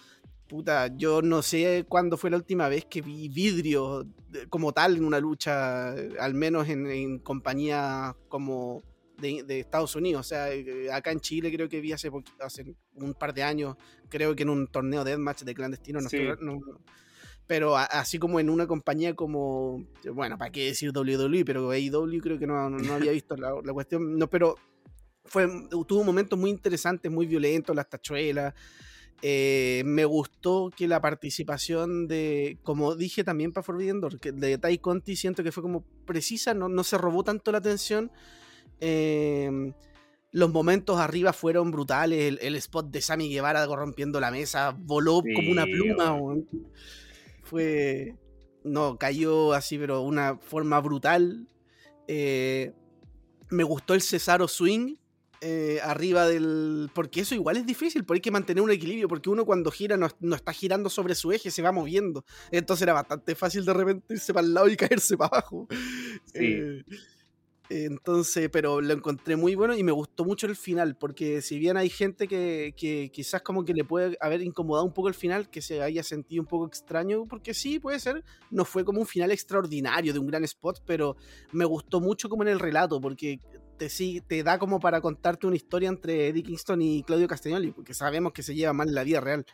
Puta, 0.49 0.89
yo 0.97 1.21
no 1.21 1.43
sé 1.43 1.85
cuándo 1.89 2.17
fue 2.17 2.31
la 2.31 2.39
última 2.39 2.69
vez 2.69 2.87
que 2.87 3.03
vi 3.03 3.29
vidrio 3.29 4.07
como 4.49 4.73
tal 4.73 4.97
en 4.97 5.05
una 5.05 5.21
lucha, 5.21 5.91
al 5.91 6.35
menos 6.35 6.69
en, 6.69 6.87
en 6.87 7.19
compañía 7.19 8.17
como 8.29 8.83
de, 9.19 9.43
de, 9.43 9.61
Estados 9.61 9.95
Unidos. 9.95 10.27
O 10.27 10.29
sea, 10.29 10.51
eh, 10.53 10.91
acá 10.91 11.13
en 11.13 11.21
Chile 11.21 11.53
creo 11.53 11.69
que 11.69 11.83
vi 11.83 11.93
hace, 11.93 12.11
hace 12.41 12.75
un 12.95 13.13
par 13.13 13.35
de 13.35 13.43
años, 13.43 13.77
creo 14.09 14.35
que 14.35 14.45
en 14.45 14.49
un 14.49 14.69
torneo 14.69 15.05
de 15.05 15.11
deathmatch 15.11 15.43
de 15.43 15.55
clandestino, 15.55 16.01
sí. 16.01 16.19
no, 16.41 16.61
pero 17.47 17.77
así 17.77 18.19
como 18.19 18.41
en 18.41 18.51
una 18.51 18.67
compañía 18.67 19.15
como, 19.15 19.87
bueno, 20.13 20.37
para 20.39 20.53
qué 20.53 20.67
decir 20.67 20.93
WWE, 20.97 21.45
pero 21.45 21.71
AEW 21.71 22.21
creo 22.21 22.39
que 22.39 22.47
no, 22.47 22.71
no 22.71 22.95
había 22.95 23.13
visto 23.13 23.37
la, 23.37 23.55
la, 23.65 23.73
cuestión, 23.73 24.19
no, 24.19 24.29
pero 24.29 24.55
fue, 25.25 25.47
tuvo 25.87 26.05
momentos 26.05 26.39
muy 26.39 26.51
interesantes, 26.51 27.11
muy 27.11 27.27
violentos, 27.27 27.75
las 27.75 27.89
tachuelas. 27.89 28.55
Eh, 29.21 29.83
me 29.85 30.05
gustó 30.05 30.71
que 30.77 30.87
la 30.87 31.01
participación 31.01 32.07
de, 32.07 32.59
como 32.63 32.95
dije 32.95 33.25
también 33.25 33.53
para 33.53 33.65
Forbidden 33.65 34.01
Door, 34.01 34.21
que 34.21 34.31
de 34.31 34.59
Tai 34.59 34.79
Conti 34.79 35.17
siento 35.17 35.43
que 35.43 35.51
fue 35.51 35.63
como 35.63 35.85
precisa, 36.07 36.55
no, 36.55 36.69
no 36.69 36.85
se 36.85 36.99
robó 36.99 37.25
tanto 37.25 37.51
la 37.51 37.59
atención. 37.59 38.13
Eh, 38.81 39.73
los 40.31 40.51
momentos 40.51 40.99
arriba 41.01 41.33
fueron 41.33 41.71
brutales. 41.71 42.21
El, 42.21 42.39
el, 42.43 42.55
spot 42.57 42.91
de 42.91 43.01
Sammy 43.01 43.29
Guevara 43.29 43.67
corrompiendo 43.67 44.21
la 44.21 44.31
mesa 44.31 44.77
voló 44.79 45.23
sí, 45.25 45.33
como 45.35 45.51
una 45.51 45.65
pluma. 45.65 46.19
Fue. 47.43 48.15
No, 48.65 48.99
cayó 48.99 49.55
así, 49.55 49.79
pero 49.79 50.03
una 50.03 50.37
forma 50.37 50.81
brutal. 50.81 51.49
Eh, 52.07 52.73
me 53.51 53.65
gustó 53.65 53.95
el 53.95 54.03
Cesaro 54.03 54.49
Swing 54.49 54.97
eh, 55.41 55.79
arriba 55.83 56.27
del. 56.27 56.91
Porque 56.95 57.21
eso 57.21 57.35
igual 57.35 57.57
es 57.57 57.67
difícil, 57.67 58.05
porque 58.05 58.19
hay 58.19 58.23
que 58.23 58.31
mantener 58.31 58.63
un 58.63 58.71
equilibrio, 58.71 59.09
porque 59.09 59.31
uno 59.31 59.45
cuando 59.45 59.71
gira 59.71 59.97
no, 59.97 60.09
no, 60.21 60.35
está 60.35 60.53
girando 60.53 60.91
sobre 60.91 61.15
su 61.15 61.33
eje, 61.33 61.51
se 61.51 61.63
va 61.63 61.73
moviendo. 61.73 62.25
Entonces 62.51 62.83
era 62.83 62.93
bastante 62.93 63.35
fácil 63.35 63.65
de 63.65 63.75
repente 63.75 64.15
irse 64.15 64.35
para 64.35 64.47
el 64.47 64.55
lado 64.55 64.69
y 64.69 64.77
caerse 64.77 65.17
para 65.17 65.39
abajo. 65.39 65.69
Sí. 66.33 66.83
Eh, 67.71 67.85
entonces, 67.85 68.49
pero 68.51 68.81
lo 68.81 68.95
encontré 68.95 69.37
muy 69.37 69.55
bueno 69.55 69.77
y 69.77 69.83
me 69.83 69.93
gustó 69.93 70.25
mucho 70.25 70.47
el 70.47 70.57
final, 70.57 70.97
porque 70.97 71.43
si 71.43 71.59
bien 71.59 71.77
hay 71.77 71.91
gente 71.91 72.27
que, 72.27 72.75
que, 72.77 73.11
quizás 73.13 73.43
como 73.43 73.65
que 73.65 73.75
le 73.75 73.85
puede 73.85 74.17
haber 74.21 74.43
incomodado 74.43 74.87
un 74.87 74.95
poco 74.95 75.09
el 75.09 75.15
final, 75.15 75.51
que 75.51 75.61
se 75.61 75.83
haya 75.83 76.03
sentido 76.03 76.43
un 76.43 76.49
poco 76.49 76.67
extraño, 76.67 77.27
porque 77.27 77.53
sí, 77.53 77.79
puede 77.79 78.01
ser, 78.01 78.25
no 78.51 78.65
fue 78.65 78.85
como 78.85 79.01
un 79.01 79.07
final 79.07 79.31
extraordinario 79.31 80.13
de 80.13 80.19
un 80.19 80.27
gran 80.27 80.45
spot, 80.45 80.83
pero 80.87 81.17
me 81.53 81.67
gustó 81.67 82.01
mucho 82.01 82.29
como 82.31 82.43
en 82.43 82.49
el 82.49 82.59
relato, 82.59 83.01
porque 83.01 83.41
te, 83.79 83.89
sí, 83.89 84.21
te 84.27 84.43
da 84.43 84.59
como 84.59 84.81
para 84.81 85.01
contarte 85.01 85.47
una 85.47 85.57
historia 85.57 85.89
entre 85.89 86.29
Eddie 86.29 86.43
Kingston 86.43 86.83
y 86.83 87.03
Claudio 87.05 87.29
Castagnoli, 87.29 87.71
porque 87.73 87.95
sabemos 87.95 88.33
que 88.33 88.43
se 88.43 88.55
lleva 88.55 88.73
mal 88.73 88.89
en 88.89 88.95
la 88.95 89.05
vida 89.05 89.21
real. 89.21 89.47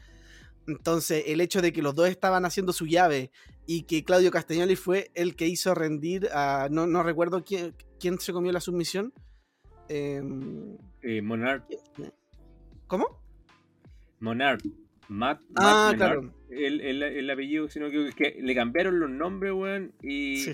Entonces, 0.66 1.24
el 1.26 1.40
hecho 1.40 1.60
de 1.60 1.72
que 1.72 1.82
los 1.82 1.94
dos 1.94 2.08
estaban 2.08 2.44
haciendo 2.46 2.72
su 2.72 2.86
llave 2.86 3.30
y 3.66 3.82
que 3.82 4.02
Claudio 4.02 4.30
Castagnoli 4.30 4.76
fue 4.76 5.10
el 5.14 5.36
que 5.36 5.46
hizo 5.46 5.74
rendir 5.74 6.28
a. 6.32 6.68
No, 6.70 6.86
no 6.86 7.02
recuerdo 7.02 7.44
quién, 7.44 7.74
quién 8.00 8.18
se 8.18 8.32
comió 8.32 8.50
la 8.50 8.60
submisión. 8.60 9.12
Eh, 9.88 10.22
Monarch, 11.22 11.64
¿Cómo? 12.86 13.06
Monarch, 14.20 14.62
Matt, 15.08 15.40
Ah, 15.56 15.88
Matt 15.90 15.96
claro. 15.96 16.34
El, 16.48 16.80
el- 16.80 17.02
el 17.02 17.30
apellido, 17.30 17.68
sino 17.68 17.90
que, 17.90 18.12
que 18.16 18.38
le 18.40 18.54
cambiaron 18.54 18.98
los 19.00 19.10
nombres, 19.10 19.52
weón, 19.52 19.92
y, 20.02 20.38
Sí. 20.38 20.52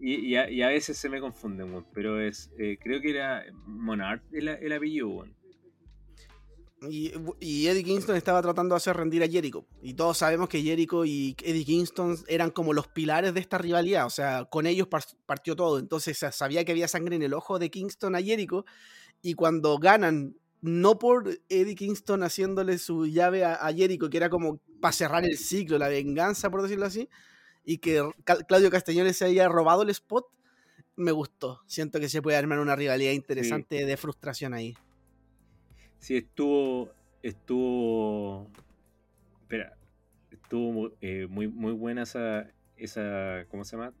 Y, 0.00 0.36
a, 0.36 0.50
y 0.50 0.62
a 0.62 0.68
veces 0.68 0.96
se 0.98 1.08
me 1.08 1.20
confunden, 1.20 1.84
pero 1.92 2.20
es, 2.20 2.50
eh, 2.58 2.78
creo 2.82 3.00
que 3.00 3.10
era 3.10 3.44
Monarch 3.66 4.22
el, 4.32 4.48
el 4.48 4.72
apellido. 4.72 5.24
Y, 6.88 7.12
Eddie 7.66 7.84
Kingston 7.84 8.16
estaba 8.16 8.40
tratando 8.40 8.74
de 8.74 8.78
hacer 8.78 8.96
rendir 8.96 9.22
a 9.22 9.28
Jericho. 9.28 9.66
Y 9.82 9.92
todos 9.94 10.16
sabemos 10.16 10.48
que 10.48 10.62
Jericho 10.62 11.04
y 11.04 11.36
Eddie 11.42 11.64
Kingston 11.66 12.16
eran 12.26 12.50
como 12.50 12.72
los 12.72 12.88
pilares 12.88 13.34
de 13.34 13.40
esta 13.40 13.58
rivalidad. 13.58 14.06
O 14.06 14.10
sea, 14.10 14.46
con 14.46 14.66
ellos 14.66 14.88
par- 14.88 15.04
partió 15.26 15.54
todo. 15.54 15.78
Entonces 15.78 16.16
sa- 16.16 16.32
sabía 16.32 16.64
que 16.64 16.72
había 16.72 16.88
sangre 16.88 17.16
en 17.16 17.22
el 17.22 17.34
ojo 17.34 17.58
de 17.58 17.70
Kingston 17.70 18.14
a 18.14 18.22
Jericho. 18.22 18.64
Y 19.20 19.34
cuando 19.34 19.76
ganan, 19.78 20.36
no 20.62 20.98
por 20.98 21.28
Eddie 21.50 21.74
Kingston 21.74 22.22
haciéndole 22.22 22.78
su 22.78 23.06
llave 23.06 23.44
a, 23.44 23.54
a 23.56 23.74
Jericho, 23.74 24.08
que 24.08 24.16
era 24.16 24.30
como 24.30 24.58
para 24.80 24.92
cerrar 24.92 25.24
el 25.26 25.36
ciclo, 25.36 25.76
la 25.76 25.88
venganza, 25.88 26.50
por 26.50 26.62
decirlo 26.62 26.86
así, 26.86 27.10
y 27.64 27.78
que 27.78 28.02
Claudio 28.48 28.70
Castañoles 28.70 29.16
se 29.16 29.26
haya 29.26 29.48
robado 29.48 29.82
el 29.82 29.90
spot, 29.90 30.26
me 30.96 31.12
gustó. 31.12 31.60
Siento 31.66 32.00
que 32.00 32.08
se 32.08 32.22
puede 32.22 32.36
armar 32.36 32.58
una 32.58 32.76
rivalidad 32.76 33.12
interesante 33.12 33.84
de 33.84 33.96
frustración 33.96 34.54
ahí. 34.54 34.74
Sí, 35.98 36.16
estuvo. 36.16 36.90
Estuvo. 37.22 38.50
Espera. 39.42 39.76
Estuvo 40.30 40.92
eh, 41.00 41.26
muy, 41.28 41.48
muy 41.48 41.72
buena 41.72 42.02
esa. 42.02 42.50
esa 42.76 43.44
¿Cómo 43.50 43.64
se 43.64 43.76
llama? 43.76 43.92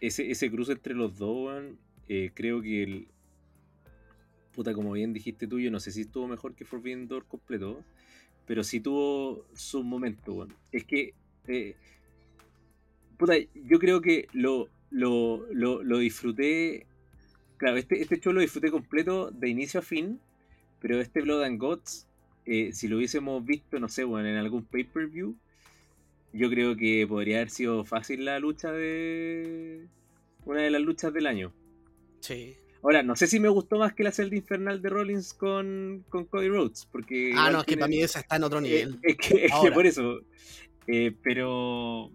Ese, 0.00 0.30
ese 0.30 0.50
cruce 0.50 0.72
entre 0.72 0.94
los 0.94 1.18
dos, 1.18 1.62
eh, 2.08 2.30
creo 2.34 2.62
que 2.62 2.82
el. 2.82 3.08
Puta, 4.52 4.74
como 4.74 4.92
bien 4.92 5.12
dijiste 5.12 5.46
tú, 5.46 5.60
yo 5.60 5.70
no 5.70 5.78
sé 5.78 5.92
si 5.92 6.02
estuvo 6.02 6.26
mejor 6.26 6.54
que 6.54 6.64
Forbidden 6.64 7.06
Door 7.06 7.26
completo. 7.26 7.84
Pero 8.46 8.64
sí 8.64 8.80
tuvo 8.80 9.46
su 9.54 9.82
momento, 9.84 10.34
weón. 10.34 10.54
Es 10.72 10.84
que. 10.84 11.14
eh, 11.46 11.76
puta, 13.20 13.34
yo 13.54 13.78
creo 13.78 14.00
que 14.00 14.26
lo, 14.32 14.68
lo, 14.90 15.46
lo, 15.52 15.82
lo 15.84 15.98
disfruté. 15.98 16.86
Claro, 17.58 17.76
este, 17.76 18.00
este 18.00 18.18
show 18.18 18.32
lo 18.32 18.40
disfruté 18.40 18.70
completo 18.70 19.30
de 19.30 19.48
inicio 19.48 19.78
a 19.80 19.82
fin. 19.84 20.18
Pero 20.80 20.98
este 21.00 21.20
Blood 21.20 21.42
and 21.44 21.60
Gods, 21.60 22.08
eh, 22.46 22.70
si 22.72 22.88
lo 22.88 22.96
hubiésemos 22.96 23.44
visto, 23.44 23.78
no 23.78 23.88
sé, 23.88 24.02
bueno, 24.04 24.28
en 24.30 24.36
algún 24.36 24.64
pay-per-view, 24.64 25.36
yo 26.32 26.48
creo 26.48 26.74
que 26.74 27.06
podría 27.06 27.36
haber 27.36 27.50
sido 27.50 27.84
fácil 27.84 28.24
la 28.24 28.38
lucha 28.40 28.72
de. 28.72 29.86
Una 30.46 30.62
de 30.62 30.70
las 30.70 30.80
luchas 30.80 31.12
del 31.12 31.26
año. 31.26 31.52
Sí. 32.20 32.56
Ahora, 32.82 33.02
no 33.02 33.14
sé 33.14 33.26
si 33.26 33.38
me 33.40 33.50
gustó 33.50 33.78
más 33.78 33.92
que 33.92 34.02
la 34.04 34.10
celda 34.10 34.36
infernal 34.36 34.80
de 34.80 34.88
Rollins 34.88 35.34
con, 35.34 36.02
con 36.08 36.24
Cody 36.24 36.48
Rhodes. 36.48 36.88
Porque 36.90 37.32
Ah, 37.36 37.50
no, 37.50 37.58
es 37.60 37.66
que 37.66 37.76
para 37.76 37.88
mí 37.88 38.00
esa 38.00 38.20
está 38.20 38.36
en 38.36 38.44
otro 38.44 38.60
eh, 38.60 38.62
nivel. 38.62 38.98
es 39.02 39.16
que, 39.18 39.44
es 39.44 39.50
que 39.50 39.52
Ahora. 39.52 39.74
por 39.74 39.86
eso. 39.86 40.20
Eh, 40.86 41.14
pero. 41.22 42.10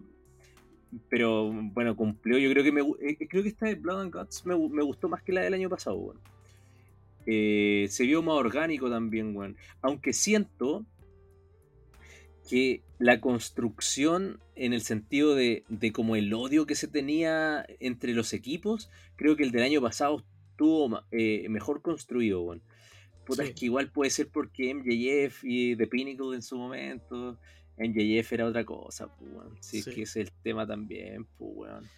Pero 1.08 1.50
bueno, 1.52 1.96
cumplió. 1.96 2.38
Yo 2.38 2.50
creo 2.50 2.64
que 2.64 2.72
me 2.72 2.80
eh, 2.80 3.16
creo 3.28 3.42
que 3.42 3.48
esta 3.48 3.66
de 3.66 3.74
Blood 3.74 4.00
and 4.00 4.14
Guts 4.14 4.46
me, 4.46 4.56
me 4.56 4.82
gustó 4.82 5.08
más 5.08 5.22
que 5.22 5.32
la 5.32 5.42
del 5.42 5.54
año 5.54 5.68
pasado. 5.68 6.14
Eh, 7.26 7.86
se 7.90 8.04
vio 8.04 8.22
más 8.22 8.36
orgánico 8.36 8.88
también, 8.88 9.36
weón. 9.36 9.56
Aunque 9.82 10.12
siento 10.12 10.86
que 12.48 12.82
la 12.98 13.20
construcción 13.20 14.38
en 14.54 14.72
el 14.72 14.80
sentido 14.80 15.34
de, 15.34 15.64
de 15.68 15.92
como 15.92 16.14
el 16.14 16.32
odio 16.32 16.66
que 16.66 16.76
se 16.76 16.86
tenía 16.86 17.66
entre 17.80 18.14
los 18.14 18.32
equipos, 18.32 18.88
creo 19.16 19.36
que 19.36 19.42
el 19.42 19.50
del 19.50 19.64
año 19.64 19.82
pasado 19.82 20.22
estuvo 20.52 21.02
eh, 21.10 21.48
mejor 21.48 21.82
construido, 21.82 22.42
weón. 22.42 22.62
Puta, 23.26 23.42
Sí. 23.42 23.48
es 23.48 23.54
que 23.56 23.64
igual 23.66 23.90
puede 23.90 24.10
ser 24.10 24.28
porque 24.28 24.72
MJF 24.72 25.42
y 25.42 25.74
The 25.74 25.88
Pinnacle 25.88 26.36
en 26.36 26.42
su 26.42 26.56
momento, 26.56 27.36
MJF 27.78 28.32
era 28.32 28.46
otra 28.46 28.64
cosa, 28.64 29.06
pues, 29.08 29.30
weón. 29.32 29.56
Si 29.60 29.82
Sí. 29.82 29.88
es 29.90 29.94
que 29.94 30.02
ese 30.02 30.20
es 30.22 30.28
el 30.28 30.32
tema 30.42 30.66
también, 30.66 31.26
pues, 31.38 31.50
weón. 31.54 31.88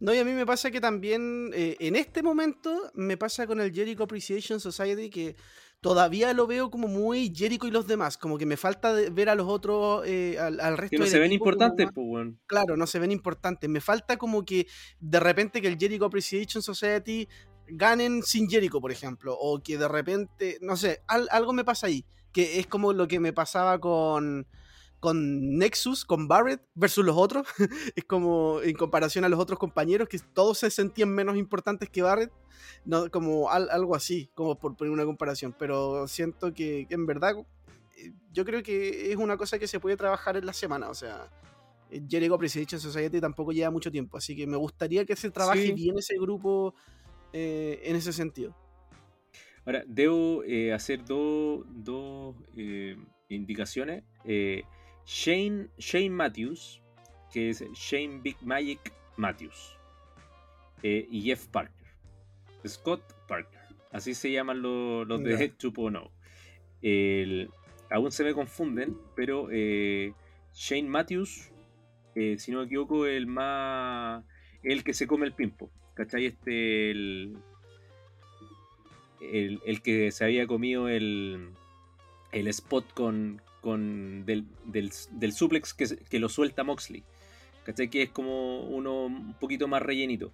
No, 0.00 0.14
y 0.14 0.18
a 0.18 0.24
mí 0.24 0.32
me 0.32 0.46
pasa 0.46 0.70
que 0.70 0.80
también 0.80 1.50
eh, 1.54 1.76
en 1.80 1.96
este 1.96 2.22
momento 2.22 2.90
me 2.94 3.16
pasa 3.16 3.46
con 3.48 3.60
el 3.60 3.72
Jericho 3.72 4.04
Appreciation 4.04 4.60
Society 4.60 5.10
que 5.10 5.34
todavía 5.80 6.32
lo 6.34 6.46
veo 6.46 6.70
como 6.70 6.86
muy 6.88 7.32
Jericho 7.34 7.66
y 7.66 7.70
los 7.72 7.86
demás, 7.88 8.16
como 8.16 8.38
que 8.38 8.46
me 8.46 8.56
falta 8.56 8.94
de- 8.94 9.10
ver 9.10 9.28
a 9.28 9.34
los 9.34 9.48
otros, 9.48 10.04
eh, 10.06 10.36
al, 10.38 10.60
al 10.60 10.76
resto 10.76 10.90
Que 10.92 10.98
no 10.98 11.04
del 11.04 11.12
se 11.12 11.18
ven 11.18 11.32
importantes, 11.32 11.86
más- 11.86 11.94
pues, 11.94 12.06
weón. 12.08 12.40
Claro, 12.46 12.76
no 12.76 12.86
se 12.86 12.98
ven 13.00 13.10
importantes. 13.12 13.68
Me 13.68 13.80
falta 13.80 14.16
como 14.18 14.44
que 14.44 14.66
de 15.00 15.20
repente 15.20 15.60
que 15.60 15.68
el 15.68 15.78
Jericho 15.78 16.04
Appreciation 16.04 16.62
Society 16.62 17.28
ganen 17.66 18.22
sin 18.22 18.48
Jericho, 18.48 18.80
por 18.80 18.92
ejemplo, 18.92 19.36
o 19.38 19.60
que 19.62 19.78
de 19.78 19.88
repente, 19.88 20.58
no 20.60 20.76
sé, 20.76 21.02
al- 21.08 21.28
algo 21.32 21.52
me 21.52 21.64
pasa 21.64 21.86
ahí, 21.88 22.04
que 22.32 22.58
es 22.60 22.66
como 22.68 22.92
lo 22.92 23.06
que 23.08 23.18
me 23.20 23.32
pasaba 23.32 23.78
con 23.80 24.46
con 25.00 25.56
Nexus, 25.58 26.04
con 26.04 26.26
Barrett 26.28 26.60
versus 26.74 27.04
los 27.04 27.16
otros, 27.16 27.46
es 27.96 28.04
como 28.04 28.60
en 28.62 28.74
comparación 28.76 29.24
a 29.24 29.28
los 29.28 29.38
otros 29.38 29.58
compañeros 29.58 30.08
que 30.08 30.18
todos 30.18 30.58
se 30.58 30.70
sentían 30.70 31.10
menos 31.10 31.36
importantes 31.36 31.88
que 31.88 32.02
Barrett, 32.02 32.32
no, 32.84 33.10
como 33.10 33.50
al- 33.50 33.70
algo 33.70 33.94
así, 33.94 34.30
como 34.34 34.58
por 34.58 34.76
poner 34.76 34.92
una 34.92 35.04
comparación, 35.04 35.54
pero 35.58 36.08
siento 36.08 36.52
que, 36.52 36.86
en 36.90 37.06
verdad 37.06 37.36
eh, 37.96 38.12
yo 38.32 38.44
creo 38.44 38.62
que 38.62 39.12
es 39.12 39.16
una 39.16 39.36
cosa 39.36 39.58
que 39.58 39.68
se 39.68 39.78
puede 39.80 39.96
trabajar 39.96 40.36
en 40.36 40.46
la 40.46 40.52
semana, 40.52 40.88
o 40.90 40.94
sea, 40.94 41.30
eh, 41.90 42.02
Jericho 42.08 42.34
Appreciation 42.34 42.80
Society 42.80 43.20
tampoco 43.20 43.52
lleva 43.52 43.70
mucho 43.70 43.90
tiempo, 43.90 44.16
así 44.18 44.34
que 44.36 44.46
me 44.46 44.56
gustaría 44.56 45.04
que 45.04 45.14
se 45.16 45.30
trabaje 45.30 45.62
Sí. 45.66 45.72
bien 45.72 45.96
ese 45.98 46.16
grupo 46.18 46.74
eh, 47.32 47.80
en 47.84 47.94
ese 47.96 48.12
sentido. 48.12 48.56
Ahora, 49.64 49.84
debo 49.86 50.42
eh, 50.44 50.72
hacer 50.72 51.04
dos 51.04 52.34
eh, 52.56 52.96
indicaciones. 53.28 54.02
Shane, 55.08 55.70
Shane 55.78 56.10
Matthews, 56.10 56.82
que 57.32 57.48
es 57.48 57.64
Shane 57.72 58.20
Big 58.20 58.36
Magic 58.42 58.92
Matthews, 59.16 59.74
eh, 60.82 61.08
y 61.10 61.22
Jeff 61.22 61.46
Parker. 61.48 61.86
Scott 62.66 63.00
Parker. 63.26 63.58
Así 63.90 64.12
se 64.14 64.30
llaman 64.30 64.60
los, 64.60 65.08
los 65.08 65.22
de 65.24 65.30
Ya. 65.30 65.38
2.0. 65.58 66.10
El- 66.82 67.50
Aún 67.90 68.12
se 68.12 68.22
me 68.22 68.34
confunden, 68.34 68.98
pero 69.16 69.48
eh, 69.50 70.12
Shane 70.52 70.90
Matthews, 70.90 71.50
eh, 72.14 72.36
si 72.38 72.52
no 72.52 72.58
me 72.58 72.66
equivoco, 72.66 73.06
el 73.06 73.26
más. 73.26 74.22
el 74.62 74.84
que 74.84 74.92
se 74.92 75.06
come 75.06 75.24
el 75.24 75.32
pimpo. 75.32 75.70
¿Cachai? 75.94 76.26
Este. 76.26 76.90
El, 76.90 77.38
el, 79.22 79.60
el 79.64 79.80
que 79.80 80.10
se 80.12 80.22
había 80.24 80.46
comido 80.46 80.86
el, 80.88 81.48
el 82.32 82.46
spot 82.48 82.92
con, 82.92 83.40
con 83.60 84.24
del, 84.24 84.44
del, 84.64 84.90
del 85.12 85.32
suplex 85.32 85.74
que, 85.74 85.86
que 86.08 86.18
lo 86.18 86.28
suelta 86.28 86.64
Moxley. 86.64 87.04
¿Cachai? 87.64 87.90
Que 87.90 88.02
es 88.02 88.10
como 88.10 88.60
uno 88.62 89.06
un 89.06 89.34
poquito 89.34 89.68
más 89.68 89.82
rellenito. 89.82 90.32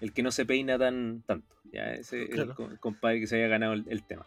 El 0.00 0.12
que 0.12 0.22
no 0.22 0.32
se 0.32 0.44
peina 0.44 0.78
tan 0.78 1.22
tanto. 1.26 1.54
¿ya? 1.72 1.92
Ese 1.94 2.22
es 2.24 2.28
el 2.30 2.34
Claro. 2.34 2.54
co- 2.56 2.70
compadre 2.80 3.20
que 3.20 3.26
se 3.26 3.36
había 3.36 3.48
ganado 3.48 3.72
el, 3.74 3.84
el 3.88 4.02
tema. 4.04 4.26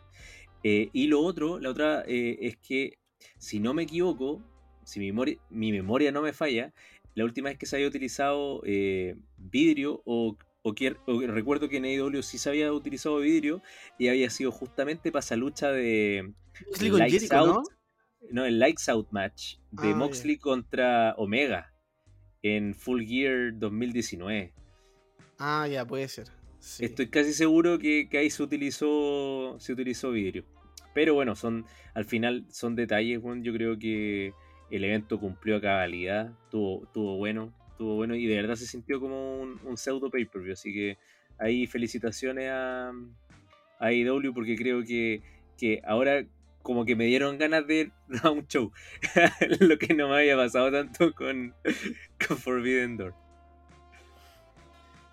Eh, 0.64 0.90
y 0.94 1.08
lo 1.08 1.22
otro, 1.22 1.60
la 1.60 1.70
otra 1.70 2.04
eh, 2.08 2.38
es 2.42 2.58
que, 2.58 2.98
si 3.38 3.60
no 3.60 3.74
me 3.74 3.84
equivoco, 3.84 4.42
si 4.84 5.00
mi 5.00 5.08
memoria, 5.08 5.38
mi 5.50 5.72
memoria 5.72 6.12
no 6.12 6.22
me 6.22 6.34
falla, 6.34 6.74
la 7.14 7.26
última 7.26 7.50
vez 7.50 7.58
que 7.58 7.66
se 7.66 7.76
había 7.76 7.88
utilizado 7.88 8.62
eh, 8.66 9.16
vidrio 9.38 10.02
o, 10.06 10.38
o, 10.64 10.74
recuerdo 11.28 11.68
que 11.70 11.78
en 11.78 11.86
AEW 11.86 12.24
sí 12.24 12.38
se 12.38 12.50
había 12.50 12.72
utilizado 12.72 13.18
vidrio 13.20 13.62
y 14.00 14.08
había 14.08 14.30
sido 14.30 14.52
justamente 14.52 15.12
para 15.12 15.20
esa 15.22 15.36
lucha 15.36 15.72
de 15.72 16.32
con 16.90 17.00
Lights 17.00 17.14
Jericho, 17.14 17.36
Out, 17.38 17.48
¿no? 17.56 17.64
No, 18.32 18.46
el 18.46 18.60
Lights 18.60 18.90
Out 18.90 19.10
match 19.12 19.56
de 19.72 19.90
Ah. 19.90 19.96
Moxley 19.96 20.38
contra 20.38 21.14
Omega 21.18 21.74
en 22.44 22.74
Full 22.76 23.04
Gear 23.06 23.52
2019. 23.58 24.54
Ah, 25.40 25.68
ya, 25.68 25.86
puede 25.86 26.08
ser. 26.08 26.28
Sí. 26.60 26.86
Estoy 26.86 27.08
casi 27.10 27.34
seguro 27.34 27.78
que, 27.78 28.10
que 28.10 28.18
ahí 28.18 28.30
se 28.30 28.44
utilizó 28.44 29.56
se 29.60 29.74
utilizó 29.74 30.12
vidrio. 30.12 30.46
Pero 30.94 31.14
bueno, 31.14 31.36
son 31.36 31.66
al 31.94 32.06
final 32.06 32.46
son 32.50 32.76
detalles, 32.76 33.22
bueno, 33.22 33.44
yo 33.44 33.54
creo 33.54 33.78
que 33.78 34.34
el 34.72 34.84
evento 34.84 35.20
cumplió 35.20 35.58
a 35.58 35.62
cabalidad, 35.62 36.32
tuvo, 36.50 36.88
tuvo 36.94 37.18
bueno, 37.18 37.54
tuvo 37.78 37.96
bueno 37.96 38.16
y 38.16 38.26
de 38.26 38.36
verdad 38.36 38.56
se 38.56 38.66
sintió 38.66 39.00
como 39.00 39.40
un, 39.40 39.60
un 39.64 39.78
pseudo 39.78 40.10
pay-per-view, 40.10 40.54
así 40.54 40.74
que 40.74 40.98
ahí 41.38 41.68
felicitaciones 41.68 42.50
a, 42.50 42.90
a 42.90 43.86
AEW 43.86 44.34
porque 44.34 44.56
creo 44.56 44.84
que, 44.84 45.22
que 45.58 45.82
ahora 45.86 46.26
como 46.68 46.84
que 46.84 46.98
me 46.98 47.06
dieron 47.06 47.38
ganas 47.38 47.66
de 47.66 47.76
ir 47.76 47.92
a 48.24 48.30
un 48.30 48.46
show, 48.46 48.74
lo 49.62 49.78
que 49.78 49.94
no 49.94 50.10
me 50.10 50.18
había 50.18 50.36
pasado 50.36 50.70
tanto 50.70 51.14
con, 51.14 51.56
con 52.28 52.38
Forbidden 52.38 52.98
Door. 52.98 53.16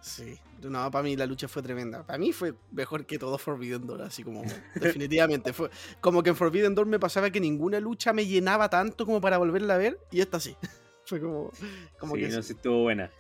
Sí, 0.01 0.37
no, 0.61 0.91
para 0.91 1.05
mí 1.05 1.15
la 1.15 1.27
lucha 1.27 1.47
fue 1.47 1.63
tremenda. 1.63 2.05
Para 2.05 2.19
mí 2.19 2.33
fue 2.33 2.55
mejor 2.73 3.07
que 3.07 3.21
todo 3.21 3.39
Forbidden 3.39 3.87
Door, 3.87 4.03
así 4.03 4.25
como 4.25 4.43
definitivamente. 4.75 5.53
Fue 5.53 5.71
como 6.01 6.25
que 6.25 6.31
en 6.31 6.37
Forbidden 6.37 6.75
Door 6.75 6.87
me 6.87 6.99
pasaba 6.99 7.31
que 7.31 7.39
ninguna 7.39 7.79
lucha 7.79 8.13
me 8.13 8.27
llenaba 8.27 8.69
tanto 8.69 9.07
como 9.07 9.21
para 9.21 9.39
volverla 9.39 9.77
a 9.77 9.79
ver 9.79 10.01
y 10.11 10.23
esta 10.23 10.41
sí. 10.41 10.57
fue 11.05 11.21
como, 11.21 11.53
como 12.01 12.17
sí, 12.17 12.23
que 12.23 12.29
no, 12.31 12.43
sí. 12.43 12.55
estuvo 12.55 12.83
buena. 12.83 13.13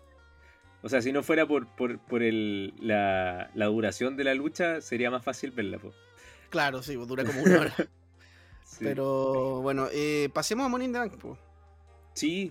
O 0.82 0.88
sea, 0.88 1.00
si 1.00 1.12
no 1.12 1.22
fuera 1.22 1.46
por, 1.46 1.68
por, 1.76 2.00
por 2.00 2.24
el, 2.24 2.74
la, 2.80 3.52
la 3.54 3.66
duración 3.66 4.16
de 4.16 4.24
la 4.24 4.34
lucha, 4.34 4.80
sería 4.80 5.12
más 5.12 5.24
fácil 5.24 5.52
verla. 5.52 5.78
po. 5.78 5.94
Claro, 6.50 6.82
sí, 6.82 6.96
pues, 6.96 7.08
dura 7.08 7.24
como 7.24 7.42
una 7.42 7.60
hora. 7.60 7.74
Sí. 8.64 8.78
Pero 8.84 9.60
bueno, 9.62 9.86
eh, 9.92 10.28
pasemos 10.32 10.66
a 10.66 10.68
Money 10.68 10.86
in 10.86 10.92
the 10.92 10.98
Bank. 10.98 11.16
po. 11.18 11.38
Sí, 12.14 12.50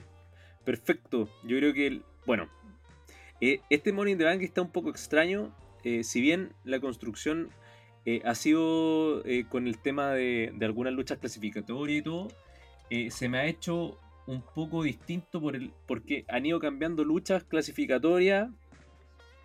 perfecto. 0.64 1.28
Yo 1.44 1.58
creo 1.58 1.74
que, 1.74 1.88
el- 1.88 2.04
bueno, 2.26 2.48
eh, 3.42 3.60
este 3.70 3.92
Money 3.92 4.14
in 4.14 4.20
the 4.20 4.26
Bank 4.26 4.42
está 4.42 4.62
un 4.62 4.72
poco 4.72 4.90
extraño. 4.90 5.54
eh, 5.86 6.06
si 6.06 6.22
bien 6.22 6.54
la 6.64 6.80
construcción 6.80 7.50
ha 8.26 8.36
sido 8.36 9.22
con 9.50 9.68
el 9.68 9.78
tema 9.80 10.12
de, 10.12 10.54
de 10.56 10.66
algunas 10.66 10.94
luchas 10.94 11.18
clasificatorias 11.18 12.00
y 12.00 12.02
todo, 12.02 12.28
se 13.10 13.28
me 13.30 13.38
ha 13.40 13.46
hecho 13.48 13.98
un 14.28 14.42
poco 14.42 14.84
distinto 14.84 15.42
por 15.42 15.56
el, 15.58 15.74
porque 15.86 16.24
han 16.30 16.46
ido 16.46 16.60
cambiando 16.60 17.04
luchas 17.04 17.44
clasificatorias 17.44 18.50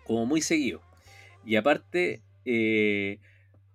como 0.05 0.25
muy 0.25 0.39
seguido. 0.41 0.81
Y 1.45 1.57
aparte, 1.57 2.21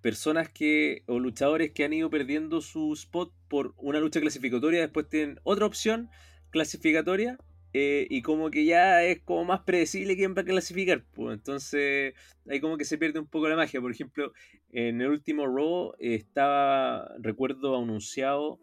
personas 0.05 0.51
que, 0.51 1.03
o 1.07 1.19
luchadores 1.19 1.71
que 1.71 1.83
han 1.83 1.95
ido 1.95 2.11
perdiendo 2.11 2.61
su 2.61 2.93
spot 2.93 3.33
por 3.49 3.73
una 3.79 4.01
lucha 4.01 4.21
clasificatoria, 4.21 4.81
después 4.83 5.09
tienen 5.09 5.41
otra 5.45 5.65
opción 5.65 6.11
clasificatoria 6.51 7.39
eh, 7.73 8.07
y 8.11 8.21
como 8.21 8.51
que 8.51 8.67
ya 8.67 9.03
es 9.03 9.23
como 9.23 9.47
más 9.47 9.61
predecible 9.61 10.15
quién 10.15 10.35
va 10.37 10.43
a 10.43 10.45
clasificar. 10.45 11.03
pues. 11.15 11.33
Entonces 11.39 12.13
ahí 12.47 12.61
como 12.61 12.77
que 12.77 12.85
se 12.85 12.99
pierde 12.99 13.19
un 13.19 13.27
poco 13.27 13.49
la 13.49 13.57
magia. 13.57 13.81
Por 13.81 13.93
ejemplo, 13.93 14.35
en 14.73 15.01
el 15.01 15.09
último 15.09 15.47
Raw 15.47 15.95
eh, 15.99 16.17
estaba, 16.17 17.11
recuerdo, 17.19 17.75
anunciado 17.75 18.59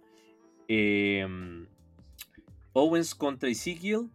eh, 0.67 1.25
Owens 2.73 3.15
contra 3.15 3.49
Ezekiel 3.49 4.09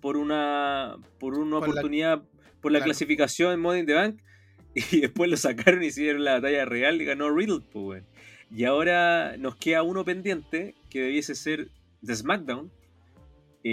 por 0.00 0.16
una, 0.16 0.96
por 1.20 1.38
una 1.38 1.60
Por 1.60 1.68
la- 1.68 1.72
oportunidad, 1.74 2.22
por 2.60 2.72
la 2.72 2.78
claro. 2.80 2.86
clasificación 2.86 3.52
en 3.52 3.60
Money 3.60 3.80
in 3.82 3.86
the 3.86 3.94
Bank. 3.94 4.20
Y 4.92 5.00
después 5.00 5.30
lo 5.30 5.36
sacaron 5.36 5.82
y 5.82 5.86
hicieron 5.86 6.24
la 6.24 6.34
batalla 6.34 6.64
real 6.64 7.00
y 7.00 7.04
ganó 7.04 7.30
Riddle. 7.34 7.60
pues. 7.72 8.04
Y 8.54 8.64
ahora 8.64 9.36
nos 9.38 9.56
queda 9.56 9.82
uno 9.82 10.04
pendiente 10.04 10.74
que 10.90 11.00
debiese 11.00 11.34
ser 11.34 11.68
de 12.02 12.14
SmackDown. 12.16 12.70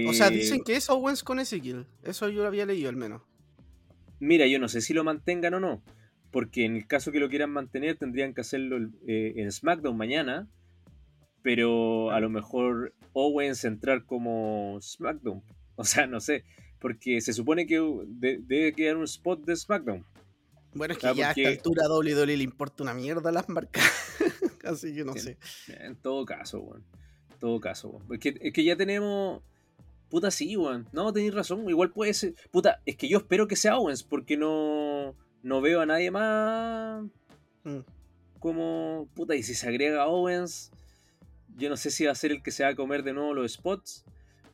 O 0.07 0.13
sea, 0.13 0.27
Eh, 0.27 0.31
dicen 0.31 0.63
que 0.63 0.75
es 0.75 0.89
Owens 0.89 1.23
con 1.23 1.39
Ezekiel. 1.39 1.85
Eso 2.03 2.29
yo 2.29 2.41
lo 2.41 2.47
había 2.47 2.65
leído 2.65 2.89
al 2.89 2.95
menos. 2.95 3.21
Mira, 4.19 4.47
yo 4.47 4.57
no 4.59 4.69
sé 4.69 4.81
si 4.81 4.93
lo 4.93 5.03
mantengan 5.03 5.53
o 5.55 5.59
no. 5.59 5.83
Porque 6.31 6.63
en 6.63 6.77
el 6.77 6.87
caso 6.87 7.11
que 7.11 7.19
lo 7.19 7.27
quieran 7.29 7.51
mantener, 7.51 7.97
tendrían 7.97 8.33
que 8.33 8.41
hacerlo 8.41 8.77
eh, 9.07 9.33
en 9.35 9.51
SmackDown 9.51 9.97
mañana. 9.97 10.47
Pero 11.41 12.11
a 12.11 12.19
lo 12.19 12.29
mejor 12.29 12.93
Owens 13.13 13.65
entrar 13.65 14.05
como 14.05 14.77
SmackDown. 14.81 15.41
O 15.75 15.83
sea, 15.83 16.05
no 16.07 16.19
sé. 16.19 16.43
Porque 16.79 17.19
se 17.21 17.33
supone 17.33 17.65
que 17.65 17.79
de- 18.07 18.39
debe 18.41 18.73
quedar 18.73 18.97
un 18.97 19.03
spot 19.05 19.43
de 19.45 19.55
SmackDown. 19.55 20.05
Bueno, 20.73 20.93
es 20.93 20.99
que 20.99 21.07
Ah, 21.07 21.13
ya 21.13 21.27
porque- 21.29 21.47
a 21.47 21.49
esta 21.51 21.69
altura 21.69 21.87
WWE 21.89 22.37
le 22.37 22.43
importa 22.43 22.83
una 22.83 22.93
mierda 22.93 23.31
las 23.31 23.49
marcas. 23.49 23.83
Así 24.63 24.93
que 24.93 25.03
no 25.03 25.13
sé. 25.13 25.37
En 25.67 25.95
todo 25.95 26.25
caso, 26.25 26.59
weón. 26.59 26.83
En 27.33 27.39
todo 27.39 27.59
caso, 27.59 27.89
weón. 27.89 28.19
Es 28.21 28.53
que 28.53 28.63
ya 28.63 28.75
tenemos. 28.75 29.41
Puta, 30.09 30.29
sí, 30.31 30.55
weón. 30.57 30.87
No, 30.91 31.11
tenéis 31.11 31.33
razón. 31.33 31.69
Igual 31.69 31.91
puede 31.91 32.13
ser. 32.13 32.35
Puta, 32.51 32.81
es 32.85 32.95
que 32.95 33.07
yo 33.09 33.17
espero 33.19 33.47
que 33.47 33.55
sea 33.55 33.77
Owens. 33.77 34.03
Porque 34.03 34.37
no. 34.37 35.15
No 35.43 35.59
veo 35.61 35.81
a 35.81 35.85
nadie 35.85 36.11
más. 36.11 37.03
Mm. 37.63 37.79
Como. 38.39 39.07
Puta, 39.15 39.35
y 39.35 39.43
si 39.43 39.53
se 39.55 39.67
agrega 39.67 40.07
Owens. 40.07 40.71
Yo 41.57 41.69
no 41.69 41.75
sé 41.77 41.91
si 41.91 42.05
va 42.05 42.11
a 42.13 42.15
ser 42.15 42.31
el 42.31 42.41
que 42.43 42.51
se 42.51 42.63
va 42.63 42.69
a 42.69 42.75
comer 42.75 43.03
de 43.03 43.13
nuevo 43.13 43.33
los 43.33 43.51
spots. 43.53 44.05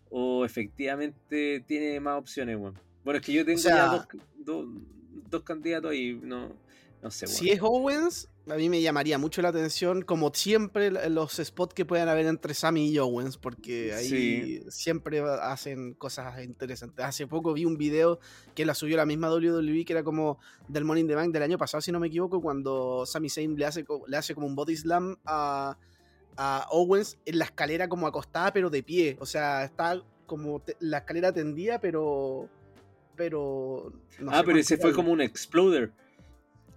O 0.09 0.45
efectivamente 0.45 1.63
tiene 1.67 1.99
más 1.99 2.17
opciones, 2.17 2.57
weón. 2.57 2.79
Bueno, 3.03 3.19
es 3.19 3.25
que 3.25 3.33
yo 3.33 3.45
tengo 3.45 3.59
sea- 3.59 3.75
ya 3.75 3.85
dos, 3.91 4.07
dos, 4.37 4.65
dos 5.29 5.43
candidatos 5.43 5.91
ahí. 5.91 6.19
No, 6.21 6.55
no 7.01 7.11
sé, 7.11 7.25
weón. 7.25 7.37
Si 7.37 7.49
es 7.51 7.59
Owens, 7.61 8.29
a 8.49 8.55
mí 8.55 8.69
me 8.69 8.81
llamaría 8.81 9.17
mucho 9.17 9.41
la 9.41 9.49
atención, 9.49 10.01
como 10.01 10.33
siempre, 10.33 10.89
los 11.09 11.33
spots 11.35 11.73
que 11.73 11.85
puedan 11.85 12.07
haber 12.09 12.25
entre 12.25 12.53
Sammy 12.53 12.89
y 12.89 12.97
Owens, 12.97 13.37
porque 13.37 13.93
ahí 13.93 14.07
Sí. 14.07 14.63
siempre 14.69 15.19
hacen 15.19 15.93
cosas 15.93 16.43
interesantes. 16.43 17.05
Hace 17.05 17.27
poco 17.27 17.53
vi 17.53 17.65
un 17.65 17.77
video 17.77 18.19
que 18.55 18.65
la 18.65 18.73
subió 18.73 18.97
la 18.97 19.05
misma 19.05 19.29
WWE, 19.29 19.85
que 19.85 19.93
era 19.93 20.03
como 20.03 20.39
del 20.67 20.85
in 20.97 21.07
the 21.07 21.15
Bank 21.15 21.33
del 21.33 21.43
año 21.43 21.57
pasado, 21.57 21.81
si 21.81 21.91
no 21.91 21.99
me 21.99 22.07
equivoco, 22.07 22.41
cuando 22.41 23.05
Sami 23.05 23.29
Zayn 23.29 23.55
le 23.57 23.65
hace, 23.65 23.85
le 24.07 24.17
hace 24.17 24.33
como 24.33 24.47
un 24.47 24.55
body 24.55 24.75
slam 24.77 25.17
a, 25.25 25.77
a 26.37 26.67
Owens 26.71 27.17
en 27.25 27.37
la 27.39 27.45
escalera 27.45 27.87
como 27.89 28.07
acostada, 28.07 28.53
pero 28.53 28.69
de 28.69 28.81
pie. 28.81 29.17
O 29.19 29.25
sea, 29.25 29.65
está 29.65 30.01
como 30.25 30.63
la 30.79 30.99
escalera 30.99 31.31
tendida, 31.33 31.79
pero... 31.79 32.49
Pero... 33.17 33.91
no 34.19 34.31
ah, 34.31 34.43
pero 34.45 34.59
ese 34.59 34.77
fue 34.77 34.93
como 34.93 35.11
un 35.11 35.19
exploder. 35.19 35.91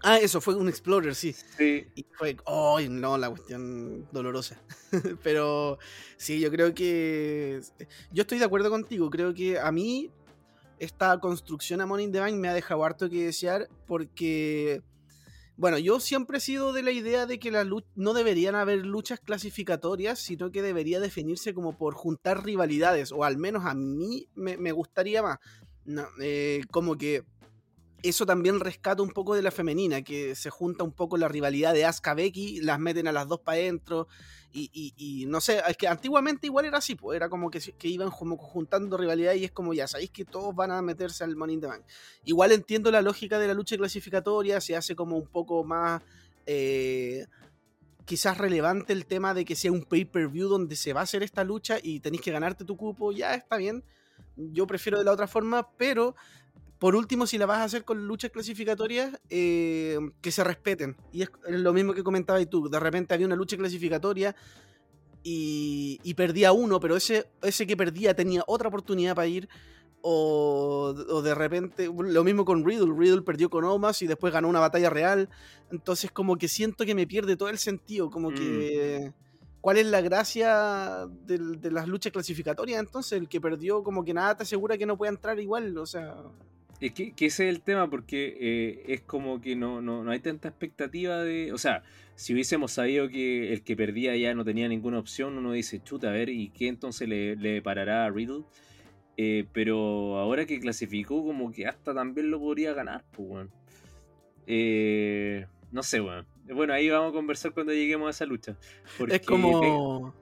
Ah, 0.02 0.18
eso 0.18 0.40
fue 0.40 0.54
un 0.54 0.68
Explorer, 0.68 1.14
sí. 1.14 1.34
Sí. 1.58 1.86
Y 1.94 2.06
fue, 2.12 2.36
¡ay, 2.46 2.88
no! 2.88 3.18
La 3.18 3.28
cuestión 3.28 4.08
dolorosa. 4.12 4.58
Pero 5.22 5.78
sí, 6.16 6.40
yo 6.40 6.50
creo 6.50 6.74
que. 6.74 7.60
Yo 8.10 8.22
estoy 8.22 8.38
de 8.38 8.46
acuerdo 8.46 8.70
contigo. 8.70 9.10
Creo 9.10 9.34
que 9.34 9.58
a 9.58 9.70
mí 9.70 10.10
esta 10.78 11.18
construcción 11.20 11.82
a 11.82 11.86
Money 11.86 12.06
in 12.06 12.12
the 12.12 12.20
Bank 12.20 12.34
me 12.34 12.48
ha 12.48 12.54
dejado 12.54 12.84
harto 12.84 13.10
que 13.10 13.24
desear 13.24 13.68
porque. 13.86 14.82
Bueno, 15.56 15.76
yo 15.76 16.00
siempre 16.00 16.38
he 16.38 16.40
sido 16.40 16.72
de 16.72 16.82
la 16.82 16.90
idea 16.90 17.26
de 17.26 17.38
que 17.38 17.50
la 17.50 17.66
no 17.94 18.14
deberían 18.14 18.54
haber 18.54 18.86
luchas 18.86 19.20
clasificatorias, 19.20 20.18
sino 20.18 20.50
que 20.50 20.62
debería 20.62 21.00
definirse 21.00 21.52
como 21.52 21.76
por 21.76 21.92
juntar 21.92 22.42
rivalidades, 22.42 23.12
o 23.12 23.24
al 23.24 23.36
menos 23.36 23.66
a 23.66 23.74
mí 23.74 24.26
me, 24.34 24.56
me 24.56 24.72
gustaría 24.72 25.22
más. 25.22 25.38
No, 25.84 26.06
eh, 26.20 26.62
como 26.70 26.96
que 26.96 27.24
eso 28.02 28.24
también 28.24 28.60
rescata 28.60 29.02
un 29.02 29.10
poco 29.10 29.34
de 29.34 29.42
la 29.42 29.50
femenina, 29.50 30.02
que 30.02 30.34
se 30.34 30.50
junta 30.50 30.84
un 30.84 30.92
poco 30.92 31.16
la 31.16 31.28
rivalidad 31.28 31.74
de 31.74 31.84
Asuka 31.84 32.14
Becky, 32.14 32.60
las 32.60 32.78
meten 32.78 33.08
a 33.08 33.12
las 33.12 33.28
dos 33.28 33.40
para 33.40 33.58
adentro. 33.58 34.08
Y, 34.52 35.26
no 35.28 35.40
sé, 35.40 35.62
es 35.68 35.76
que 35.76 35.86
antiguamente 35.86 36.48
igual 36.48 36.64
era 36.64 36.78
así, 36.78 36.96
pues 36.96 37.14
era 37.16 37.28
como 37.28 37.50
que 37.50 37.60
iban 37.82 38.10
como 38.10 38.36
juntando 38.36 38.96
rivalidad 38.96 39.34
y 39.34 39.44
es 39.44 39.52
como 39.52 39.74
ya 39.74 39.86
sabéis 39.86 40.10
que 40.10 40.24
todos 40.24 40.54
van 40.54 40.72
a 40.72 40.82
meterse 40.82 41.22
al 41.22 41.36
Money 41.36 41.54
in 41.54 41.60
the 41.60 41.66
Bank. 41.68 41.84
Igual 42.24 42.52
entiendo 42.52 42.90
la 42.90 43.00
lógica 43.00 43.38
de 43.38 43.46
la 43.46 43.54
lucha 43.54 43.76
clasificatoria, 43.76 44.60
se 44.60 44.74
hace 44.74 44.96
como 44.96 45.16
un 45.16 45.28
poco 45.28 45.62
más. 45.62 46.02
eh, 46.46 47.26
quizás 48.10 48.38
relevante 48.38 48.92
el 48.92 49.06
tema 49.06 49.34
de 49.34 49.44
que 49.44 49.54
sea 49.54 49.70
un 49.70 49.84
pay-per-view 49.84 50.48
donde 50.48 50.74
se 50.74 50.92
va 50.92 50.98
a 50.98 51.04
hacer 51.04 51.22
esta 51.22 51.44
lucha 51.44 51.78
y 51.80 52.00
tenéis 52.00 52.22
que 52.22 52.32
ganarte 52.32 52.64
tu 52.64 52.76
cupo, 52.76 53.12
ya 53.12 53.34
está 53.34 53.56
bien. 53.56 53.84
Yo 54.36 54.66
prefiero 54.66 54.98
de 54.98 55.04
la 55.04 55.12
otra 55.12 55.26
forma, 55.26 55.70
pero 55.76 56.14
por 56.80 56.96
último, 56.96 57.26
si 57.26 57.36
la 57.36 57.44
vas 57.44 57.58
a 57.58 57.64
hacer 57.64 57.84
con 57.84 58.06
luchas 58.06 58.30
clasificatorias, 58.30 59.20
eh, 59.28 59.98
que 60.22 60.32
se 60.32 60.42
respeten. 60.42 60.96
Y 61.12 61.20
es 61.20 61.30
lo 61.46 61.74
mismo 61.74 61.92
que 61.92 62.02
comentabas 62.02 62.48
tú. 62.48 62.70
De 62.70 62.80
repente 62.80 63.12
había 63.12 63.26
una 63.26 63.36
lucha 63.36 63.58
clasificatoria 63.58 64.34
y, 65.22 66.00
y 66.02 66.14
perdía 66.14 66.52
uno, 66.52 66.80
pero 66.80 66.96
ese, 66.96 67.30
ese 67.42 67.66
que 67.66 67.76
perdía 67.76 68.14
tenía 68.14 68.42
otra 68.46 68.68
oportunidad 68.68 69.14
para 69.14 69.28
ir. 69.28 69.46
O, 70.00 70.94
o 71.10 71.20
de 71.20 71.34
repente, 71.34 71.90
lo 71.94 72.24
mismo 72.24 72.46
con 72.46 72.64
Riddle. 72.64 72.94
Riddle 72.96 73.20
perdió 73.20 73.50
con 73.50 73.64
Omas 73.64 74.00
y 74.00 74.06
después 74.06 74.32
ganó 74.32 74.48
una 74.48 74.60
batalla 74.60 74.88
real. 74.88 75.28
Entonces, 75.70 76.10
como 76.10 76.38
que 76.38 76.48
siento 76.48 76.86
que 76.86 76.94
me 76.94 77.06
pierde 77.06 77.36
todo 77.36 77.50
el 77.50 77.58
sentido. 77.58 78.08
Como 78.08 78.30
que. 78.30 79.12
¿Cuál 79.60 79.76
es 79.76 79.86
la 79.86 80.00
gracia 80.00 81.06
de, 81.26 81.70
las 81.70 81.86
luchas 81.86 82.12
clasificatorias? 82.12 82.80
Entonces, 82.80 83.12
el 83.20 83.28
que 83.28 83.40
perdió, 83.40 83.82
como 83.82 84.04
que 84.04 84.14
nada 84.14 84.36
te 84.36 84.44
asegura 84.44 84.78
que 84.78 84.86
no 84.86 84.96
pueda 84.96 85.12
entrar 85.12 85.38
igual. 85.38 85.76
O 85.76 85.86
sea. 85.86 86.16
Es 86.80 86.92
que, 86.92 87.12
ese 87.18 87.48
es 87.48 87.54
el 87.54 87.60
tema, 87.60 87.90
porque 87.90 88.36
eh, 88.40 88.84
es 88.88 89.02
como 89.02 89.40
que 89.40 89.54
no, 89.54 89.82
no, 89.82 90.02
no 90.02 90.10
hay 90.10 90.20
tanta 90.20 90.48
expectativa 90.48 91.22
de. 91.22 91.52
O 91.52 91.58
sea, 91.58 91.82
si 92.14 92.32
hubiésemos 92.32 92.72
sabido 92.72 93.08
que 93.08 93.52
el 93.52 93.62
que 93.62 93.76
perdía 93.76 94.16
ya 94.16 94.34
no 94.34 94.44
tenía 94.44 94.66
ninguna 94.66 94.98
opción, 94.98 95.36
uno 95.36 95.52
dice, 95.52 95.82
chuta, 95.82 96.08
a 96.08 96.12
ver, 96.12 96.30
¿y 96.30 96.48
qué 96.48 96.68
entonces 96.68 97.06
le, 97.06 97.36
le 97.36 97.60
parará 97.60 98.06
a 98.06 98.10
Riddle? 98.10 98.44
Eh, 99.22 99.44
pero 99.52 100.16
ahora 100.16 100.46
que 100.46 100.58
clasificó, 100.60 101.22
como 101.22 101.52
que 101.52 101.66
hasta 101.66 101.92
también 101.92 102.30
lo 102.30 102.40
podría 102.40 102.72
ganar, 102.72 103.04
pues, 103.10 103.28
weón. 103.28 103.50
Eh, 104.46 105.46
no 105.70 105.82
sé, 105.82 106.00
weón. 106.00 106.26
Ahí 106.72 106.88
vamos 106.90 107.10
a 107.10 107.12
conversar 107.14 107.52
cuando 107.52 107.72
lleguemos 107.72 108.06
a 108.08 108.10
esa 108.10 108.26
lucha. 108.26 108.56
porque 108.98 109.16
Es 109.16 109.22
como. 109.26 110.14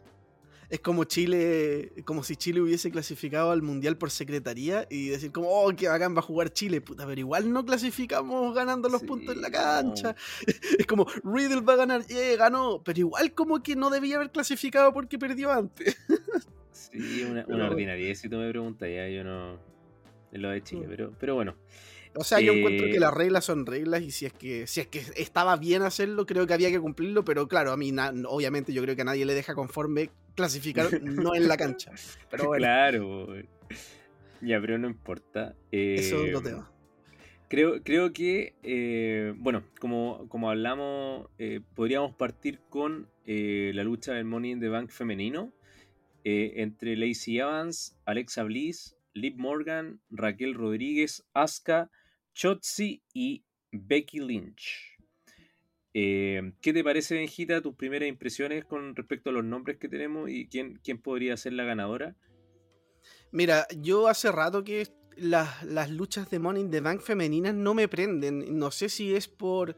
Es 0.70 0.80
como 0.80 1.04
Chile, 1.04 1.92
como 2.04 2.22
si 2.22 2.36
Chile 2.36 2.60
hubiese 2.60 2.90
clasificado 2.90 3.52
al 3.52 3.62
Mundial 3.62 3.96
por 3.96 4.10
secretaría 4.10 4.86
y 4.90 5.08
decir 5.08 5.32
como, 5.32 5.48
oh, 5.48 5.74
qué 5.74 5.88
bacán 5.88 6.14
va 6.14 6.18
a 6.18 6.22
jugar 6.22 6.50
Chile, 6.52 6.82
puta, 6.82 7.06
pero 7.06 7.18
igual 7.18 7.50
no 7.50 7.64
clasificamos 7.64 8.54
ganando 8.54 8.90
los 8.90 9.00
Sí, 9.00 9.06
puntos 9.06 9.34
en 9.34 9.40
la 9.40 9.48
no. 9.48 9.54
cancha. 9.54 10.14
Es 10.78 10.86
como, 10.86 11.06
Riddle 11.24 11.62
va 11.62 11.72
a 11.72 11.76
ganar, 11.76 12.04
yeah, 12.06 12.36
ganó, 12.36 12.82
pero 12.84 12.98
igual 12.98 13.32
como 13.32 13.62
que 13.62 13.76
no 13.76 13.88
debía 13.88 14.16
haber 14.16 14.30
clasificado 14.30 14.92
porque 14.92 15.18
perdió 15.18 15.50
antes. 15.50 15.96
Sí, 16.70 17.22
una, 17.22 17.30
una 17.30 17.44
bueno. 17.46 17.66
ordinariedad, 17.68 18.14
si 18.14 18.28
tú 18.28 18.36
me 18.36 18.50
preguntas, 18.50 18.90
ya 18.90 19.08
yo 19.08 19.24
no. 19.24 19.58
en 20.32 20.42
lo 20.42 20.50
de 20.50 20.62
Chile, 20.62 20.86
Mm. 20.86 20.90
pero, 20.90 21.12
pero 21.18 21.34
bueno. 21.34 21.54
O 22.14 22.24
sea, 22.24 22.40
yo 22.40 22.52
encuentro 22.52 22.86
Eh, 22.86 22.90
que 22.92 23.00
las 23.00 23.12
reglas 23.14 23.44
son 23.44 23.66
reglas 23.66 24.02
y 24.02 24.10
si 24.10 24.26
es 24.26 24.32
que 24.32 24.66
si 24.66 24.80
es 24.80 24.86
que 24.86 25.02
estaba 25.16 25.56
bien 25.56 25.82
hacerlo, 25.82 26.26
creo 26.26 26.46
que 26.46 26.54
había 26.54 26.70
que 26.70 26.80
cumplirlo, 26.80 27.24
pero 27.24 27.46
claro, 27.48 27.72
a 27.72 27.76
mí 27.76 27.92
obviamente 28.26 28.72
yo 28.72 28.82
creo 28.82 28.96
que 28.96 29.02
a 29.02 29.04
nadie 29.06 29.24
le 29.24 29.34
deja 29.34 29.54
conforme 29.54 30.10
clasificar 30.34 30.88
no 31.02 31.34
en 31.34 31.48
la 31.48 31.56
cancha. 31.56 31.92
Pero 32.30 32.46
bueno, 32.46 32.62
Claro. 32.62 33.28
Ya, 34.40 34.60
pero 34.60 34.78
no 34.78 34.88
importa. 34.88 35.54
eso 35.70 36.16
es 36.24 36.30
Eh, 36.30 36.34
otro 36.34 36.42
tema. 36.50 36.72
Creo, 37.48 37.82
creo 37.82 38.12
que, 38.12 38.54
eh, 38.62 39.32
bueno, 39.38 39.64
como, 39.80 40.28
como 40.28 40.50
hablamos, 40.50 41.28
eh, 41.38 41.60
podríamos 41.74 42.14
partir 42.14 42.60
con 42.68 43.08
eh, 43.24 43.72
la 43.74 43.84
lucha 43.84 44.12
del 44.12 44.26
Money 44.26 44.52
in 44.52 44.60
the 44.60 44.68
Bank 44.68 44.90
femenino 44.90 45.50
eh, 46.24 46.52
entre 46.56 46.94
Lacey 46.96 47.38
Evans, 47.38 47.96
Alexa 48.04 48.42
Bliss, 48.42 48.96
Liv 49.14 49.36
Morgan, 49.36 50.00
Raquel 50.10 50.54
Rodríguez, 50.54 51.24
Asuka, 51.34 51.90
Chotzi 52.34 53.02
y 53.12 53.44
Becky 53.72 54.20
Lynch. 54.20 54.96
Eh, 55.94 56.52
¿Qué 56.60 56.72
te 56.72 56.84
parece, 56.84 57.16
Benjita, 57.16 57.60
tus 57.60 57.74
primeras 57.74 58.08
impresiones 58.08 58.64
con 58.64 58.94
respecto 58.94 59.30
a 59.30 59.32
los 59.32 59.44
nombres 59.44 59.78
que 59.78 59.88
tenemos 59.88 60.30
y 60.30 60.46
quién, 60.48 60.78
quién 60.84 61.00
podría 61.00 61.36
ser 61.36 61.54
la 61.54 61.64
ganadora? 61.64 62.14
Mira, 63.32 63.66
yo 63.76 64.08
hace 64.08 64.30
rato 64.30 64.62
que 64.64 64.86
las, 65.16 65.62
las 65.64 65.90
luchas 65.90 66.30
de 66.30 66.38
Money 66.38 66.62
in 66.62 66.70
the 66.70 66.80
Bank 66.80 67.00
femeninas 67.00 67.54
no 67.54 67.74
me 67.74 67.88
prenden. 67.88 68.58
No 68.58 68.70
sé 68.70 68.88
si 68.88 69.14
es 69.14 69.28
por 69.28 69.76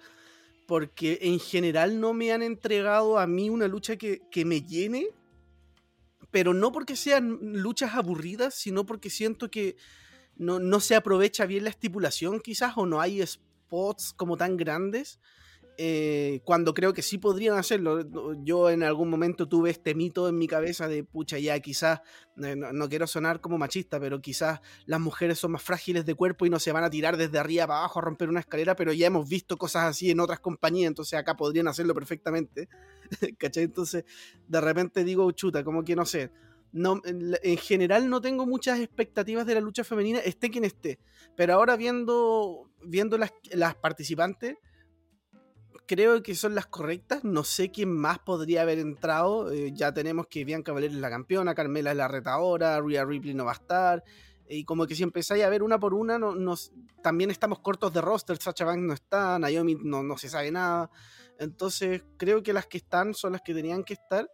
porque 0.66 1.18
en 1.22 1.40
general 1.40 1.98
no 1.98 2.14
me 2.14 2.30
han 2.30 2.42
entregado 2.42 3.18
a 3.18 3.26
mí 3.26 3.50
una 3.50 3.66
lucha 3.66 3.96
que, 3.96 4.20
que 4.30 4.44
me 4.44 4.62
llene, 4.62 5.08
pero 6.30 6.54
no 6.54 6.72
porque 6.72 6.96
sean 6.96 7.38
luchas 7.40 7.94
aburridas, 7.94 8.54
sino 8.54 8.86
porque 8.86 9.10
siento 9.10 9.50
que 9.50 9.76
no, 10.36 10.58
no 10.58 10.80
se 10.80 10.94
aprovecha 10.94 11.46
bien 11.46 11.64
la 11.64 11.70
estipulación 11.70 12.40
quizás 12.40 12.74
o 12.76 12.86
no 12.86 13.00
hay 13.00 13.24
spots 13.26 14.12
como 14.12 14.36
tan 14.36 14.56
grandes. 14.56 15.20
Eh, 15.82 16.42
cuando 16.44 16.74
creo 16.74 16.92
que 16.92 17.00
sí 17.00 17.16
podrían 17.16 17.56
hacerlo. 17.56 18.04
Yo 18.44 18.68
en 18.68 18.82
algún 18.82 19.08
momento 19.08 19.48
tuve 19.48 19.70
este 19.70 19.94
mito 19.94 20.28
en 20.28 20.36
mi 20.36 20.46
cabeza 20.46 20.88
de, 20.88 21.04
pucha, 21.04 21.38
ya 21.38 21.58
quizás, 21.60 22.00
eh, 22.44 22.54
no, 22.54 22.70
no 22.70 22.86
quiero 22.90 23.06
sonar 23.06 23.40
como 23.40 23.56
machista, 23.56 23.98
pero 23.98 24.20
quizás 24.20 24.60
las 24.84 25.00
mujeres 25.00 25.38
son 25.38 25.52
más 25.52 25.62
frágiles 25.62 26.04
de 26.04 26.14
cuerpo 26.14 26.44
y 26.44 26.50
no 26.50 26.58
se 26.58 26.70
van 26.72 26.84
a 26.84 26.90
tirar 26.90 27.16
desde 27.16 27.38
arriba 27.38 27.66
para 27.66 27.78
abajo 27.78 27.98
a 27.98 28.02
romper 28.02 28.28
una 28.28 28.40
escalera, 28.40 28.76
pero 28.76 28.92
ya 28.92 29.06
hemos 29.06 29.26
visto 29.26 29.56
cosas 29.56 29.84
así 29.84 30.10
en 30.10 30.20
otras 30.20 30.40
compañías, 30.40 30.88
entonces 30.88 31.18
acá 31.18 31.34
podrían 31.34 31.66
hacerlo 31.66 31.94
perfectamente. 31.94 32.68
¿Cachai? 33.38 33.64
Entonces, 33.64 34.04
de 34.46 34.60
repente 34.60 35.02
digo, 35.02 35.30
chuta, 35.32 35.64
como 35.64 35.82
que 35.82 35.96
no 35.96 36.04
sé. 36.04 36.30
No, 36.72 37.00
en, 37.06 37.38
en 37.42 37.56
general 37.56 38.10
no 38.10 38.20
tengo 38.20 38.44
muchas 38.44 38.80
expectativas 38.80 39.46
de 39.46 39.54
la 39.54 39.60
lucha 39.60 39.82
femenina, 39.82 40.18
esté 40.18 40.50
quien 40.50 40.64
esté. 40.64 40.98
Pero 41.36 41.54
ahora 41.54 41.76
viendo, 41.76 42.70
viendo 42.84 43.16
las, 43.16 43.32
las 43.54 43.76
participantes, 43.76 44.58
creo 45.90 46.22
que 46.22 46.36
son 46.36 46.54
las 46.54 46.66
correctas. 46.66 47.24
No 47.24 47.42
sé 47.42 47.72
quién 47.72 47.90
más 47.90 48.20
podría 48.20 48.62
haber 48.62 48.78
entrado. 48.78 49.50
Eh, 49.50 49.72
ya 49.74 49.92
tenemos 49.92 50.28
que 50.28 50.44
Bianca 50.44 50.72
Belair 50.72 50.92
es 50.92 50.98
la 50.98 51.10
campeona, 51.10 51.52
Carmela 51.54 51.90
es 51.90 51.96
la 51.96 52.06
retadora, 52.06 52.80
Rhea 52.80 53.04
Ripley 53.04 53.34
no 53.34 53.44
va 53.46 53.50
a 53.50 53.54
estar. 53.54 54.04
Y 54.48 54.64
como 54.64 54.86
que 54.86 54.94
si 54.94 55.02
empezáis 55.02 55.42
a 55.42 55.48
ver 55.48 55.62
una 55.64 55.78
por 55.80 55.92
una, 55.94 56.16
no, 56.18 56.34
nos, 56.36 56.72
también 57.02 57.30
estamos 57.32 57.58
cortos 57.58 57.92
de 57.92 58.00
roster. 58.00 58.36
Sacha 58.38 58.64
Banks 58.64 58.82
no 58.86 58.92
está, 58.94 59.38
Naomi 59.40 59.74
no, 59.82 60.02
no 60.04 60.16
se 60.16 60.28
sabe 60.28 60.50
nada. 60.52 60.90
Entonces 61.38 62.02
creo 62.16 62.42
que 62.42 62.52
las 62.52 62.66
que 62.66 62.78
están 62.78 63.12
son 63.14 63.32
las 63.32 63.42
que 63.42 63.52
tenían 63.54 63.82
que 63.82 63.94
estar. 63.94 64.30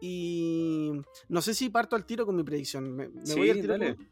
Y 0.00 0.92
no 1.28 1.40
sé 1.42 1.54
si 1.54 1.70
parto 1.70 1.96
al 1.96 2.04
tiro 2.04 2.26
con 2.26 2.36
mi 2.36 2.42
predicción. 2.42 2.94
Me, 2.94 3.08
me 3.08 3.24
Sí, 3.26 3.38
voy 3.38 3.50
al 3.50 3.60
tiro 3.60 3.72
dale. 3.78 3.96
con- 3.96 4.08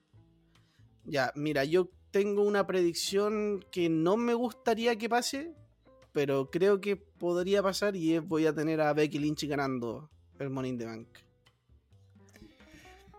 Ya, 1.04 1.32
mira, 1.34 1.64
yo 1.64 1.90
tengo 2.10 2.42
una 2.42 2.66
predicción 2.66 3.64
que 3.70 3.88
no 3.88 4.16
me 4.16 4.34
gustaría 4.34 4.96
que 4.96 5.08
pase, 5.08 5.54
pero 6.12 6.50
creo 6.50 6.80
que 6.80 6.96
podría 6.96 7.62
pasar 7.62 7.96
y 7.96 8.14
es 8.14 8.26
voy 8.26 8.46
a 8.46 8.54
tener 8.54 8.80
a 8.80 8.92
Becky 8.92 9.18
Lynch 9.18 9.44
ganando 9.46 10.10
el 10.38 10.50
Money 10.50 10.70
in 10.70 10.78
the 10.78 10.84
Bank. 10.86 11.08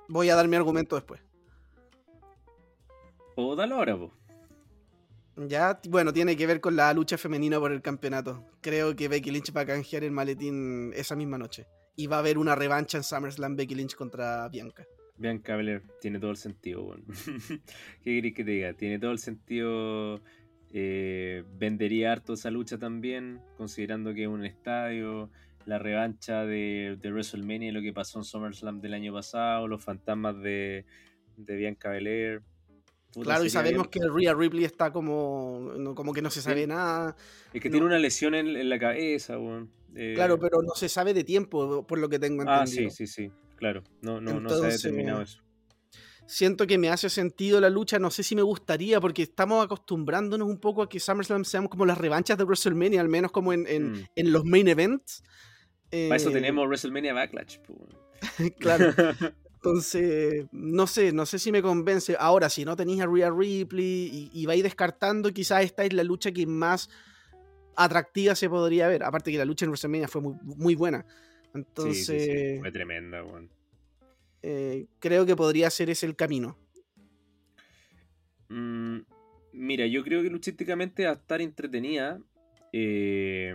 Voy 0.08 0.30
a 0.30 0.36
dar 0.36 0.48
mi 0.48 0.56
argumento 0.56 0.96
después. 0.96 1.22
O 3.36 3.56
dalo 3.56 3.76
ahora, 3.76 3.98
po. 3.98 4.12
Ya, 5.38 5.80
bueno, 5.90 6.12
tiene 6.12 6.36
que 6.36 6.46
ver 6.46 6.60
con 6.60 6.76
la 6.76 6.94
lucha 6.94 7.18
femenina 7.18 7.60
por 7.60 7.72
el 7.72 7.82
campeonato. 7.82 8.46
Creo 8.60 8.96
que 8.96 9.08
Becky 9.08 9.32
Lynch 9.32 9.56
va 9.56 9.62
a 9.62 9.66
canjear 9.66 10.04
el 10.04 10.12
maletín 10.12 10.92
esa 10.94 11.16
misma 11.16 11.38
noche. 11.38 11.66
Y 11.96 12.08
va 12.08 12.18
a 12.18 12.20
haber 12.20 12.38
una 12.38 12.56
revancha 12.56 12.98
en 12.98 13.04
SummerSlam 13.04 13.56
Becky 13.56 13.76
Lynch 13.76 13.96
contra 13.96 14.48
Bianca. 14.50 14.86
Bianca 15.18 15.56
Belair 15.56 15.84
tiene 16.02 16.20
todo 16.20 16.32
el 16.32 16.38
sentido, 16.38 16.84
weón. 16.84 17.06
¿Qué 18.04 18.16
querés 18.16 18.34
que 18.34 18.44
te 18.44 18.52
diga? 18.52 18.74
Tiene 18.74 19.00
todo 19.00 19.12
el 19.12 19.20
sentido. 19.20 20.22
Eh, 20.74 21.44
vendería 21.58 22.12
harto 22.12 22.34
esa 22.34 22.50
lucha 22.52 22.78
también, 22.78 23.42
considerando 23.58 24.14
que 24.14 24.24
es 24.24 24.28
un 24.30 24.46
estadio. 24.46 25.30
La 25.66 25.78
revancha 25.78 26.44
de, 26.46 26.98
de 27.00 27.12
WrestleMania 27.12 27.72
lo 27.72 27.82
que 27.82 27.94
pasó 27.94 28.18
en 28.20 28.26
SummerSlam 28.26 28.82
del 28.82 28.94
año 28.96 29.14
pasado, 29.14 29.68
los 29.68 29.84
fantasmas 29.84 30.36
de, 30.42 30.86
de 31.38 31.56
Bianca 31.56 31.90
Belair. 31.90 32.42
Puta, 33.14 33.26
Claro, 33.26 33.46
y 33.46 33.50
sabemos 33.50 33.90
bien- 33.92 34.08
que 34.10 34.10
Rhea 34.10 34.34
Ripley 34.34 34.64
está 34.66 34.92
como, 34.92 35.74
no- 35.78 35.94
como 35.94 36.14
que 36.14 36.22
no 36.22 36.30
se 36.32 36.42
sabe 36.42 36.62
Sí. 36.62 36.68
nada. 36.68 37.16
Es 37.54 37.62
que 37.62 37.70
no. 37.70 37.74
tiene 37.74 37.86
una 37.88 38.00
lesión 38.00 38.34
en, 38.34 38.48
en 38.56 38.70
la 38.70 38.80
cabeza. 38.80 39.36
Eh, 39.94 40.14
Claro, 40.16 40.40
pero 40.40 40.62
no 40.64 40.74
se 40.76 40.88
sabe 40.90 41.14
de 41.14 41.24
tiempo, 41.26 41.86
por 41.86 42.00
lo 42.00 42.08
que 42.10 42.18
tengo 42.20 42.44
Ah, 42.48 42.60
entendido. 42.66 42.90
sí, 42.90 43.06
sí, 43.06 43.26
sí. 43.28 43.32
Claro, 43.58 43.84
no, 44.02 44.20
no, 44.22 44.40
no 44.40 44.50
se 44.50 44.66
ha 44.66 44.70
determinado 44.70 45.22
eso. 45.22 45.44
Siento 46.32 46.66
que 46.66 46.78
me 46.78 46.88
hace 46.90 47.10
sentido 47.10 47.60
la 47.60 47.70
lucha, 47.70 48.00
no 48.00 48.10
sé 48.10 48.24
si 48.24 48.36
me 48.38 48.42
gustaría, 48.42 49.02
porque 49.02 49.22
estamos 49.24 49.66
acostumbrándonos 49.66 50.48
un 50.48 50.60
poco 50.60 50.82
a 50.82 50.88
que 50.88 50.98
SummerSlam 50.98 51.44
sean 51.44 51.68
como 51.68 51.86
las 51.86 51.98
revanchas 51.98 52.38
de 52.38 52.46
WrestleMania, 52.46 53.02
al 53.02 53.10
menos 53.10 53.32
como 53.32 53.52
en, 53.52 53.68
en- 53.68 53.92
Mm. 53.92 54.06
en 54.16 54.32
los 54.32 54.46
main 54.46 54.68
events. 54.70 55.24
Para 55.90 56.16
eso 56.16 56.30
Eh, 56.30 56.34
tenemos 56.34 56.66
WrestleMania 56.68 57.14
Backlash. 57.14 57.58
claro. 58.60 58.94
Entonces, 59.56 60.46
no 60.54 60.88
sé, 60.88 61.12
no 61.12 61.26
sé 61.26 61.38
si 61.38 61.52
me 61.52 61.62
convence. 61.62 62.16
Ahora, 62.18 62.50
si 62.50 62.64
no 62.64 62.78
tenéis 62.78 63.02
a 63.02 63.08
Rhea 63.08 63.30
Ripley 63.30 63.86
y, 64.12 64.32
y 64.34 64.46
vais 64.46 64.64
descartando, 64.64 65.32
quizás 65.34 65.66
esta 65.66 65.84
es 65.84 65.92
la 65.92 66.04
lucha 66.06 66.32
que 66.32 66.48
más 66.48 66.90
atractiva 67.76 68.36
se 68.36 68.50
podría 68.50 68.88
ver. 68.88 69.04
Aparte 69.04 69.32
que 69.32 69.38
la 69.38 69.44
lucha 69.46 69.66
en 69.66 69.72
WrestleMania 69.72 70.08
fue 70.08 70.22
muy, 70.22 70.36
muy 70.44 70.76
buena. 70.76 71.04
Sí, 71.04 71.14
sí, 71.14 71.54
sí, 71.54 71.58
Entonces, 71.60 72.60
Fue 72.62 72.72
tremenda, 72.72 73.22
weón. 73.24 73.50
Eh, 74.42 74.88
creo 75.00 75.26
que 75.26 75.36
podría 75.36 75.70
ser 75.70 75.90
ese 75.90 76.06
el 76.06 76.16
camino. 76.16 76.58
Mm, 78.50 79.00
mira, 79.54 79.86
yo 79.88 80.04
creo 80.04 80.22
que 80.22 80.30
luchísticamente 80.30 81.06
va 81.06 81.12
a 81.12 81.16
estar 81.16 81.42
entretenida. 81.42 82.22
Eh, 82.74 83.54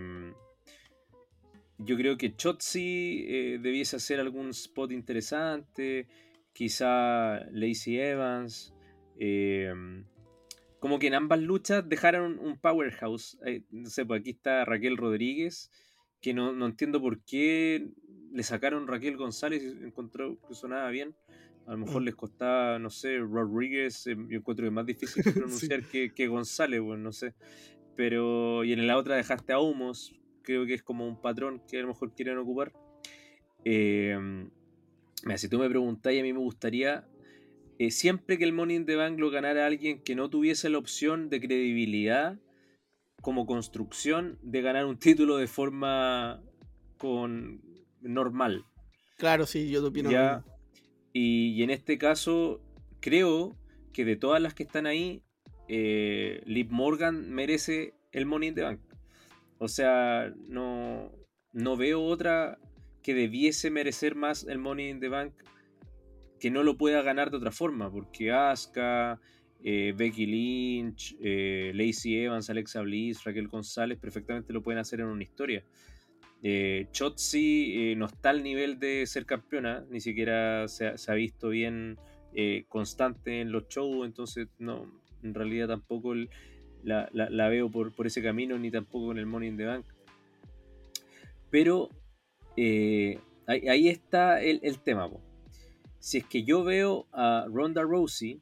yo 1.79 1.97
creo 1.97 2.17
que 2.17 2.35
Chotzi 2.35 3.25
eh, 3.29 3.59
debiese 3.61 3.97
hacer 3.97 4.21
algún 4.21 4.51
spot 4.51 4.93
interesante. 4.93 6.07
Quizá 6.53 7.41
Lacey 7.51 7.99
Evans. 7.99 8.73
eh, 9.19 9.73
como 10.79 10.99
que 10.99 11.09
en 11.09 11.15
ambas 11.15 11.41
luchas 11.41 11.89
dejaron 11.89 12.39
un 12.39 12.59
powerhouse. 12.59 13.39
Eh, 13.45 13.63
no 13.71 13.91
sé, 13.91 14.05
pues 14.05 14.21
aquí 14.21 14.31
está 14.31 14.65
Raquel 14.65 14.97
Rodríguez. 14.97 15.71
Que 16.21 16.33
no, 16.33 16.53
no 16.53 16.67
entiendo 16.67 17.01
por 17.01 17.21
qué 17.25 17.89
le 18.33 18.43
sacaron 18.43 18.87
Raquel 18.87 19.17
González 19.17 19.63
y 19.63 19.85
encontró 19.85 20.39
que 20.47 20.55
sonaba 20.55 20.91
bien. 20.91 21.15
A 21.67 21.73
lo 21.73 21.79
mejor 21.79 22.03
Mm. 22.03 22.05
les 22.05 22.15
costaba, 22.15 22.79
no 22.79 22.91
sé, 22.91 23.19
Rodríguez, 23.19 24.07
eh, 24.07 24.17
yo 24.29 24.39
encuentro 24.39 24.63
que 24.65 24.69
es 24.69 24.73
más 24.73 24.87
difícil 24.87 25.23
de 25.25 25.33
pronunciar 25.33 25.83
que, 25.85 26.13
que 26.15 26.29
González, 26.29 26.81
bueno, 26.81 27.03
no 27.05 27.13
sé. 27.13 27.35
Pero, 27.97 28.63
y 28.65 28.73
en 28.73 28.87
la 28.87 28.97
otra 28.97 29.17
dejaste 29.17 29.53
a 29.53 29.59
Humos, 29.59 30.15
creo 30.43 30.65
que 30.67 30.75
es 30.75 30.83
como 30.83 31.09
un 31.09 31.21
patrón 31.21 31.63
que 31.69 31.79
a 31.79 31.83
lo 31.83 31.89
mejor 31.89 32.15
quieren 32.15 32.39
ocupar. 32.39 32.73
Eh, 33.65 34.17
mira, 35.25 35.39
si 35.39 35.49
tú 35.49 35.59
me 35.59 35.69
preguntáis, 35.69 36.21
a 36.21 36.23
mí 36.23 36.33
me 36.33 36.39
gustaría, 36.39 37.09
eh, 37.79 37.91
siempre 37.91 38.39
que 38.39 38.45
el 38.45 38.53
Money 38.53 38.77
in 38.77 38.87
the 38.87 38.97
Bank 38.97 39.19
lo 39.19 39.31
ganara 39.31 39.67
alguien 39.67 40.03
que 40.03 40.15
no 40.15 40.31
tuviese 40.31 40.69
la 40.71 40.79
opción 40.79 41.29
de 41.31 41.41
credibilidad 41.41 42.39
como 43.23 43.45
construcción 43.45 44.39
de 44.43 44.63
ganar 44.63 44.87
un 44.87 44.99
título 44.99 45.37
de 45.37 45.49
forma 45.49 46.41
con 46.97 47.61
normal. 48.07 48.65
Claro, 49.17 49.47
sí, 49.47 49.71
yo 49.71 49.81
te 49.81 49.89
opino. 49.89 50.11
Ya, 50.11 50.45
y, 51.13 51.53
y 51.53 51.63
en 51.63 51.71
este 51.71 51.99
caso, 51.99 52.61
creo 53.01 53.57
que 53.93 54.05
de 54.05 54.17
todas 54.17 54.43
las 54.43 54.55
que 54.55 54.63
están 54.63 54.87
ahí, 54.87 55.23
eh, 55.69 56.43
Liv 56.45 56.69
Morgan 56.71 57.31
merece 57.31 57.95
el 58.13 58.27
Money 58.27 58.51
in 58.51 58.55
the 58.55 58.63
Bank. 58.63 58.81
O 59.59 59.69
sea, 59.69 60.33
no, 60.49 61.13
no 61.53 61.77
veo 61.77 62.03
otra 62.03 62.59
que 63.03 63.15
debiese 63.15 63.71
merecer 63.71 64.15
más 64.15 64.45
el 64.45 64.59
Money 64.59 64.91
in 64.91 65.01
the 65.01 65.09
Bank 65.09 65.33
que 66.39 66.51
no 66.51 66.63
lo 66.63 66.77
pueda 66.77 67.03
ganar 67.03 67.31
de 67.31 67.39
otra 67.39 67.51
forma, 67.51 67.91
porque 67.91 68.31
Asuka, 68.31 69.19
eh, 69.65 69.95
Becky 69.97 70.27
Lynch, 70.27 71.17
eh, 71.21 71.73
Lacey 71.75 72.17
Evans, 72.19 72.51
Alexa 72.51 72.83
Bliss, 72.83 73.25
Raquel 73.25 73.49
González 73.49 73.99
perfectamente 73.99 74.53
lo 74.53 74.63
pueden 74.63 74.79
hacer 74.79 75.01
en 75.01 75.07
una 75.07 75.23
historia. 75.23 75.65
Eh, 76.49 76.87
Chotzi 76.93 77.91
eh, 77.91 77.97
no 77.97 78.07
está 78.07 78.31
al 78.31 78.45
nivel 78.45 78.79
de 78.79 79.05
ser 79.07 79.27
campeona, 79.27 79.85
ni 79.91 80.01
siquiera 80.01 80.69
se 80.69 80.87
ha, 80.87 81.15
visto 81.15 81.49
bien 81.49 81.99
eh, 82.35 82.67
constante 82.69 83.41
en 83.41 83.51
los 83.51 83.67
shows, 83.67 84.07
entonces 84.07 84.47
no, 84.61 84.89
en 85.25 85.35
realidad 85.35 85.67
tampoco 85.67 86.15
la, 86.85 87.49
veo 87.49 87.69
por, 87.69 88.07
ese 88.07 88.23
camino, 88.23 88.57
ni 88.61 88.71
tampoco 88.71 89.11
en 89.11 89.19
el 89.19 89.27
Money 89.27 89.49
in 89.49 89.57
the 89.57 89.65
Bank. 89.65 89.87
Pero 91.51 91.91
ahí, 93.49 93.89
está 93.89 94.41
el, 94.41 94.79
tema. 94.79 95.11
Si 95.99 96.19
es 96.19 96.27
que 96.27 96.45
yo 96.45 96.63
veo 96.63 97.09
a 97.11 97.47
Ronda 97.51 97.83
Rousey 97.83 98.41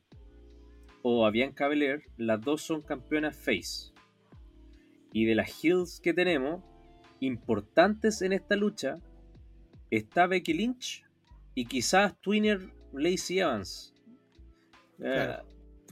o 1.01 1.25
a 1.25 1.31
Bianca 1.31 1.69
Belair, 1.69 2.03
las 2.19 2.38
dos 2.43 2.61
son 2.61 2.83
campeonas 2.83 3.35
face. 3.35 3.95
Y 5.11 5.25
de 5.25 5.37
las 5.37 5.64
hills 5.64 6.01
que 6.01 6.12
tenemos, 6.12 6.62
importantes 7.25 8.23
en 8.23 8.33
esta 8.33 8.57
lucha, 8.57 8.99
está 9.91 10.27
Becky 10.27 10.55
Lynch 10.55 11.05
y 11.55 11.67
quizás 11.67 12.21
Twinner 12.21 12.61
Lacey 12.93 13.41
Evans. 13.41 13.95
Eh, 15.01 15.37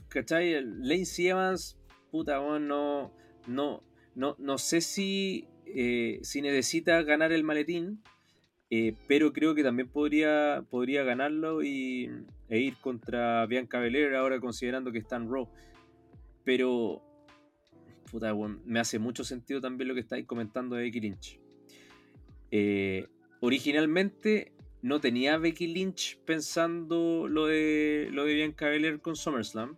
¿Cachai? 0.09 0.63
Lacey 0.63 1.27
Evans, 1.27 1.77
puta, 2.11 2.37
no, 2.37 3.11
no, 3.47 3.83
no, 4.15 4.35
no 4.37 4.57
sé 4.57 4.81
si, 4.81 5.47
eh, 5.65 6.19
si 6.21 6.41
necesita 6.41 7.01
ganar 7.03 7.31
el 7.31 7.43
maletín, 7.43 8.01
eh, 8.69 8.95
pero 9.07 9.33
creo 9.33 9.53
que 9.55 9.63
también 9.63 9.89
podría, 9.89 10.63
podría 10.69 11.03
ganarlo 11.03 11.63
y, 11.63 12.09
e 12.49 12.59
ir 12.59 12.75
contra 12.77 13.45
Bianca 13.45 13.79
Belair 13.79 14.15
ahora 14.15 14.39
considerando 14.39 14.91
que 14.91 14.99
está 14.99 15.15
en 15.17 15.31
Raw. 15.31 15.47
Pero 16.43 17.01
me 18.65 18.79
hace 18.79 18.99
mucho 18.99 19.23
sentido 19.23 19.61
también 19.61 19.87
lo 19.87 19.93
que 19.93 20.01
estáis 20.01 20.25
comentando 20.25 20.75
de 20.75 20.83
Becky 20.83 20.99
Lynch. 20.99 21.39
Eh, 22.51 23.07
originalmente 23.39 24.53
no 24.81 24.99
tenía 24.99 25.37
Becky 25.37 25.67
Lynch 25.67 26.19
pensando 26.25 27.27
lo 27.27 27.47
de, 27.47 28.09
lo 28.11 28.25
de 28.25 28.35
Bianca 28.35 28.67
Belair 28.67 28.99
con 28.99 29.15
SummerSlam. 29.15 29.77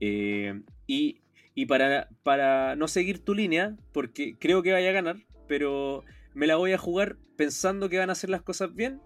Eh, 0.00 0.60
y, 0.86 1.66
para, 1.66 2.08
para 2.22 2.76
no 2.76 2.88
seguir 2.88 3.20
tu 3.24 3.34
línea, 3.34 3.76
porque 3.92 4.36
creo 4.38 4.62
que 4.62 4.72
vaya 4.72 4.90
a 4.90 4.92
ganar, 4.92 5.16
pero 5.46 6.04
me 6.34 6.46
la 6.46 6.56
voy 6.56 6.72
a 6.72 6.78
jugar 6.78 7.16
pensando 7.36 7.88
que 7.88 7.98
van 7.98 8.10
a 8.10 8.12
hacer 8.12 8.30
las 8.30 8.42
cosas 8.42 8.74
bien 8.74 9.00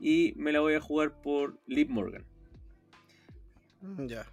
y 0.00 0.32
me 0.36 0.52
la 0.52 0.60
voy 0.60 0.74
a 0.74 0.80
jugar 0.80 1.20
por 1.20 1.60
Liv 1.66 1.90
Morgan. 1.90 2.24
Ya. 4.06 4.26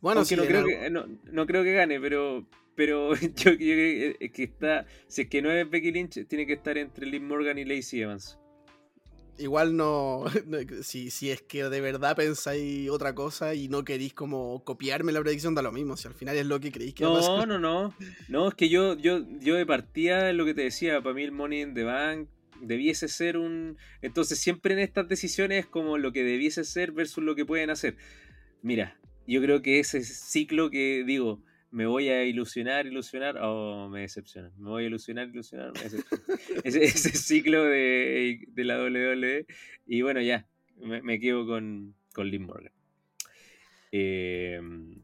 Bueno, 0.00 0.22
no, 0.22 0.26
creo 0.26 0.64
que, 0.64 0.90
no, 0.90 1.46
creo 1.46 1.64
que 1.64 1.72
gane, 1.72 2.00
pero, 2.00 2.46
pero 2.74 3.14
yo, 3.36 3.56
creo 3.56 4.14
que 4.32 4.42
está. 4.42 4.86
Si 5.08 5.22
es 5.22 5.28
que 5.28 5.42
no 5.42 5.50
es 5.50 5.68
Becky 5.68 5.92
Lynch, 5.92 6.26
tiene 6.26 6.46
que 6.46 6.54
estar 6.54 6.78
entre 6.78 7.06
Liv 7.06 7.22
Morgan 7.22 7.58
y 7.58 7.64
Lacey 7.64 8.02
Evans. 8.02 8.38
Igual 9.40 9.74
no, 9.76 10.24
si, 10.82 11.10
si, 11.10 11.30
es 11.30 11.40
que 11.42 11.64
de 11.64 11.80
verdad 11.80 12.14
pensáis 12.14 12.90
otra 12.90 13.14
cosa 13.14 13.54
y 13.54 13.68
no 13.68 13.84
queréis 13.84 14.12
como 14.12 14.62
copiarme 14.64 15.12
la 15.12 15.22
predicción, 15.22 15.54
da 15.54 15.62
lo 15.62 15.72
mismo, 15.72 15.96
si 15.96 16.08
al 16.08 16.14
final 16.14 16.36
es 16.36 16.46
lo 16.46 16.60
que 16.60 16.70
creéis 16.70 16.94
que 16.94 17.04
no, 17.04 17.14
va 17.14 17.18
a 17.18 17.20
pasar. 17.22 17.48
No, 17.48 17.58
no, 17.58 17.58
no, 17.58 17.94
no, 18.28 18.48
es 18.48 18.54
que 18.54 18.68
yo, 18.68 18.96
yo, 18.96 19.24
yo 19.40 19.54
de 19.54 19.64
partida, 19.64 20.32
lo 20.34 20.44
que 20.44 20.54
te 20.54 20.62
decía, 20.62 21.00
para 21.00 21.14
mí 21.14 21.22
el 21.22 21.32
Money 21.32 21.62
in 21.62 21.74
the 21.74 21.84
Bank 21.84 22.28
debiese 22.60 23.08
ser 23.08 23.38
un... 23.38 23.78
Entonces 24.02 24.38
siempre 24.38 24.74
en 24.74 24.80
estas 24.80 25.08
decisiones 25.08 25.64
es 25.64 25.66
como 25.66 25.96
lo 25.96 26.12
que 26.12 26.22
debiese 26.22 26.64
ser 26.64 26.92
versus 26.92 27.24
lo 27.24 27.34
que 27.34 27.46
pueden 27.46 27.70
hacer. 27.70 27.96
Mira, 28.62 28.99
yo 29.30 29.40
creo 29.40 29.62
que 29.62 29.78
ese 29.78 30.02
ciclo 30.02 30.70
que 30.70 31.04
digo, 31.06 31.40
me 31.70 31.86
voy 31.86 32.08
a 32.08 32.24
ilusionar, 32.24 32.86
ilusionar, 32.86 33.38
o 33.38 33.84
oh, 33.84 33.88
me 33.88 34.00
decepciona. 34.00 34.50
Me 34.58 34.70
voy 34.70 34.84
a 34.84 34.86
ilusionar, 34.88 35.28
ilusionar, 35.28 35.72
me 35.72 35.84
decepciona. 35.84 36.24
ese, 36.64 36.88
ciclo 36.88 37.62
de, 37.62 38.40
la 38.56 38.82
WWE. 38.82 39.46
Y 39.86 40.02
bueno, 40.02 40.20
ya, 40.20 40.48
me, 40.78 41.20
quedo 41.20 41.46
con, 41.46 41.94
con 42.12 42.28
Liv 42.28 42.40
Morgan. 42.40 42.72
Em, 43.92 45.00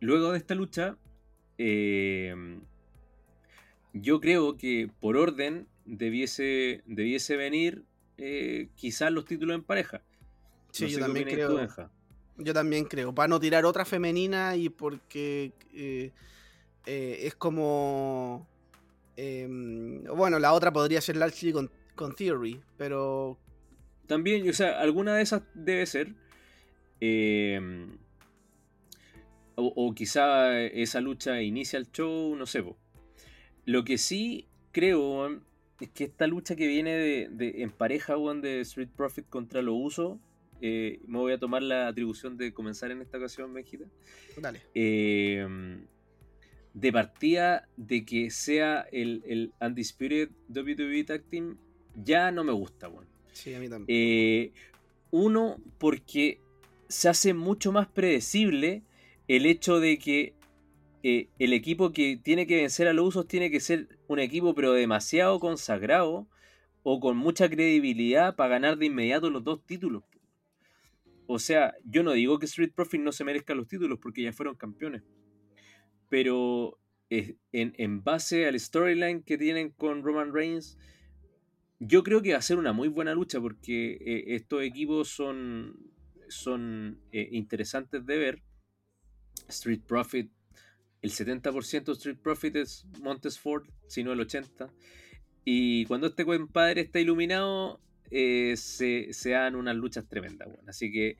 luego 0.00 0.32
de 0.32 0.38
esta 0.38 0.54
lucha, 0.54 0.98
em, 1.56 2.60
yo 3.94 4.20
creo 4.20 4.58
que 4.58 4.90
por 5.00 5.16
orden 5.16 5.68
debiese, 5.86 6.82
debiese 6.84 7.36
venir 7.36 7.84
eh, 8.18 8.68
quizás 8.76 9.10
los 9.10 9.24
títulos 9.24 9.54
en 9.54 9.64
pareja. 9.64 10.02
Sí, 10.70 10.88
yo 10.88 10.98
también 10.98 11.28
creo. 11.28 11.66
Yo 12.40 12.54
también 12.54 12.84
creo. 12.84 13.14
Para 13.14 13.28
no 13.28 13.38
tirar 13.38 13.64
otra 13.64 13.84
femenina 13.84 14.56
y 14.56 14.68
porque 14.68 15.52
eh, 15.74 16.10
eh, 16.86 17.18
es 17.22 17.34
como. 17.34 18.46
Em, 19.16 20.04
bueno, 20.04 20.38
la 20.38 20.52
otra 20.52 20.72
podría 20.72 21.00
ser 21.00 21.16
Lashley 21.16 21.52
con, 21.52 21.70
con 21.94 22.14
Theory, 22.14 22.60
pero. 22.76 23.38
También, 24.06 24.48
o 24.48 24.52
sea, 24.52 24.80
alguna 24.80 25.14
de 25.16 25.22
esas 25.22 25.42
debe 25.54 25.86
ser. 25.86 26.14
Em, 27.00 27.98
o, 29.56 29.94
quizá 29.94 30.58
esa 30.62 31.00
lucha 31.00 31.42
inicia 31.42 31.78
el 31.78 31.90
show, 31.92 32.34
no 32.34 32.46
sé. 32.46 32.64
Lo 33.66 33.84
que 33.84 33.98
sí 33.98 34.48
creo 34.72 35.28
es 35.80 35.90
que 35.90 36.04
esta 36.04 36.26
lucha 36.26 36.56
que 36.56 36.66
viene 36.66 36.92
de, 37.28 37.62
en 37.62 37.70
pareja, 37.70 38.14
de 38.16 38.60
Street 38.60 38.88
Profit 38.96 39.28
contra 39.28 39.60
lo 39.60 39.74
uso 39.74 40.18
eh, 40.60 41.00
me 41.06 41.18
voy 41.18 41.32
a 41.32 41.38
tomar 41.38 41.62
la 41.62 41.88
atribución 41.88 42.36
de 42.36 42.52
comenzar 42.52 42.90
en 42.90 43.00
esta 43.00 43.18
ocasión, 43.18 43.52
Benjita. 43.52 43.86
Dale. 44.36 44.60
Eh, 44.74 45.46
de 46.74 46.92
partida 46.92 47.68
de 47.76 48.04
que 48.04 48.30
sea 48.30 48.86
el, 48.92 49.22
el 49.26 49.52
Undisputed 49.60 50.30
WWE 50.48 51.04
Tag 51.04 51.22
Team, 51.24 51.56
ya 51.94 52.30
no 52.30 52.44
me 52.44 52.52
gusta, 52.52 52.88
bueno. 52.88 53.08
Sí, 53.32 53.54
a 53.54 53.58
mí 53.58 53.68
también. 53.68 53.86
Eh, 53.88 54.52
uno, 55.10 55.56
porque 55.78 56.40
se 56.88 57.08
hace 57.08 57.34
mucho 57.34 57.72
más 57.72 57.88
predecible 57.88 58.82
el 59.28 59.46
hecho 59.46 59.80
de 59.80 59.98
que 59.98 60.34
el 61.02 61.52
equipo 61.54 61.92
que 61.92 62.20
tiene 62.22 62.46
que 62.46 62.56
vencer 62.56 62.86
a 62.86 62.92
los 62.92 63.08
usos 63.08 63.26
tiene 63.26 63.50
que 63.50 63.60
ser 63.60 63.88
un 64.06 64.18
equipo 64.18 64.54
pero 64.54 64.74
demasiado 64.74 65.40
consagrado 65.40 66.26
o 66.82 67.00
con 67.00 67.16
mucha 67.16 67.48
credibilidad 67.48 68.36
para 68.36 68.50
ganar 68.50 68.76
de 68.76 68.86
inmediato 68.86 69.30
los 69.30 69.42
dos 69.42 69.64
títulos. 69.64 70.02
O 71.32 71.38
sea, 71.38 71.76
yo 71.84 72.02
no 72.02 72.10
digo 72.10 72.40
que 72.40 72.46
Street 72.46 72.72
Profit 72.74 73.00
no 73.00 73.12
se 73.12 73.22
merezca 73.22 73.54
los 73.54 73.68
títulos 73.68 74.00
porque 74.02 74.24
ya 74.24 74.32
fueron 74.32 74.56
campeones. 74.56 75.04
Pero 76.08 76.80
en, 77.08 78.02
base 78.02 78.48
al 78.48 78.58
storyline 78.58 79.22
que 79.22 79.38
tienen 79.38 79.70
con 79.70 80.02
Roman 80.02 80.34
Reigns, 80.34 80.76
yo 81.78 82.02
creo 82.02 82.20
que 82.20 82.32
va 82.32 82.38
a 82.38 82.42
ser 82.42 82.58
una 82.58 82.72
muy 82.72 82.88
buena 82.88 83.14
lucha 83.14 83.40
porque 83.40 83.92
eh, 83.92 84.34
estos 84.34 84.64
equipos 84.64 85.10
son, 85.10 85.78
son 86.28 87.00
eh, 87.12 87.28
interesantes 87.30 88.04
de 88.04 88.18
ver. 88.18 88.42
Street 89.46 89.82
Profit, 89.86 90.32
el 91.00 91.12
70% 91.12 91.84
de 91.84 91.92
Street 91.92 92.18
Profit 92.20 92.56
es 92.56 92.86
Montes 93.00 93.38
Ford, 93.38 93.68
si 93.86 94.02
no 94.02 94.10
el 94.12 94.18
80%. 94.18 94.68
Y 95.44 95.84
cuando 95.84 96.08
este 96.08 96.24
compadre 96.24 96.80
está 96.80 96.98
iluminado, 96.98 97.80
eh, 98.10 98.54
se, 98.56 99.12
se, 99.12 99.30
dan 99.30 99.54
unas 99.54 99.76
luchas 99.76 100.06
tremendas. 100.08 100.48
Bueno. 100.48 100.64
Así 100.66 100.90
que 100.90 101.16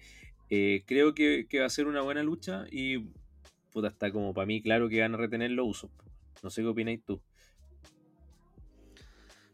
eh, 0.50 0.82
creo 0.86 1.14
que, 1.14 1.46
va 1.58 1.66
a 1.66 1.70
ser 1.70 1.86
una 1.86 2.02
buena 2.02 2.22
lucha 2.22 2.64
y 2.70 3.08
puta, 3.70 3.88
está 3.88 4.10
como 4.10 4.34
para 4.34 4.46
mí 4.46 4.60
claro 4.60 4.88
que 4.88 5.00
van 5.00 5.14
a 5.14 5.18
retener 5.18 5.52
los 5.52 5.68
usos. 5.68 5.90
No 6.42 6.50
sé 6.50 6.62
qué 6.62 6.68
opináis 6.68 7.04
tú. 7.04 7.20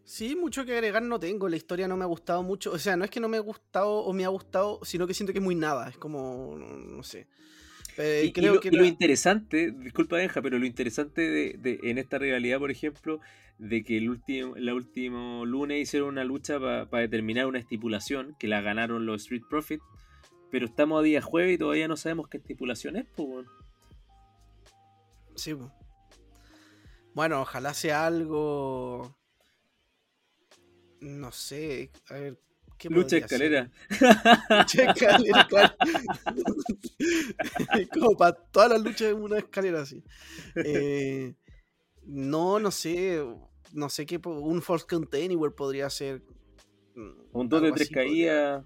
Sí, 0.04 0.36
mucho 0.36 0.64
que 0.64 0.72
agregar 0.72 1.02
no 1.02 1.18
tengo. 1.18 1.48
La 1.48 1.56
historia 1.56 1.88
no 1.88 1.96
me 1.96 2.04
ha 2.04 2.06
gustado 2.06 2.42
mucho. 2.42 2.72
O 2.72 2.78
sea, 2.78 2.96
no 2.96 3.04
es 3.04 3.10
que 3.10 3.20
no 3.20 3.28
me 3.28 3.36
ha 3.36 3.40
gustado 3.40 3.90
o 3.90 4.12
me 4.12 4.24
ha 4.24 4.28
gustado, 4.28 4.80
sino 4.84 5.06
que 5.06 5.14
siento 5.14 5.32
que 5.32 5.40
es 5.40 5.44
muy 5.44 5.56
nada. 5.56 5.88
Es 5.88 5.98
como, 5.98 6.56
no 6.56 7.02
sé. 7.02 7.26
Eh, 7.98 8.24
y, 8.26 8.32
creo 8.32 8.54
lo, 8.54 8.60
que 8.60 8.70
lo, 8.70 8.84
interesante, 8.84 9.70
disculpa 9.70 10.16
Benja, 10.16 10.42
pero 10.42 10.58
lo 10.58 10.66
interesante 10.66 11.22
de, 11.22 11.80
en 11.82 11.98
esta 11.98 12.18
rivalidad, 12.18 12.58
por 12.58 12.70
ejemplo, 12.70 13.20
de 13.58 13.82
que 13.84 13.96
el 13.96 14.10
último, 14.10 14.54
la 14.56 14.74
último 14.74 15.46
lunes 15.46 15.80
hicieron 15.80 16.10
una 16.10 16.24
lucha 16.24 16.58
para 16.60 17.02
determinar 17.02 17.46
una 17.46 17.58
estipulación 17.58 18.36
que 18.38 18.48
la 18.48 18.60
ganaron 18.60 19.06
los 19.06 19.22
Street 19.22 19.44
Profits, 19.48 19.84
pero 20.50 20.66
estamos 20.66 21.00
a 21.00 21.02
día 21.02 21.22
jueves 21.22 21.54
y 21.54 21.58
todavía 21.58 21.88
no 21.88 21.96
sabemos 21.96 22.28
qué 22.28 22.36
estipulación 22.36 22.96
es, 22.96 23.06
pues. 23.16 23.46
Sí, 25.34 25.54
Bueno, 27.14 27.40
ojalá 27.40 27.72
sea 27.74 28.06
algo. 28.06 29.16
No 31.00 31.30
sé, 31.32 31.90
a 32.08 32.14
ver, 32.14 32.38
Lucha 32.84 33.16
escalera. 33.18 33.70
Lucha 34.50 34.90
escalera, 34.90 35.48
Como 37.92 38.16
para 38.16 38.32
todas 38.34 38.70
las 38.70 38.82
luchas 38.82 39.12
en 39.12 39.22
una 39.22 39.38
escalera 39.38 39.82
así. 39.82 40.02
Eh, 40.56 41.34
no, 42.04 42.58
no 42.58 42.70
sé. 42.70 43.24
No 43.72 43.88
sé 43.88 44.06
qué. 44.06 44.20
Un 44.24 44.62
Force 44.62 44.86
Count 44.88 45.12
Anywhere 45.14 45.54
podría 45.54 45.88
ser. 45.90 46.22
Mm, 46.94 47.10
un 47.32 47.48
2 47.48 47.62
de 47.62 47.72
3 47.72 47.90
caídas. 47.90 48.64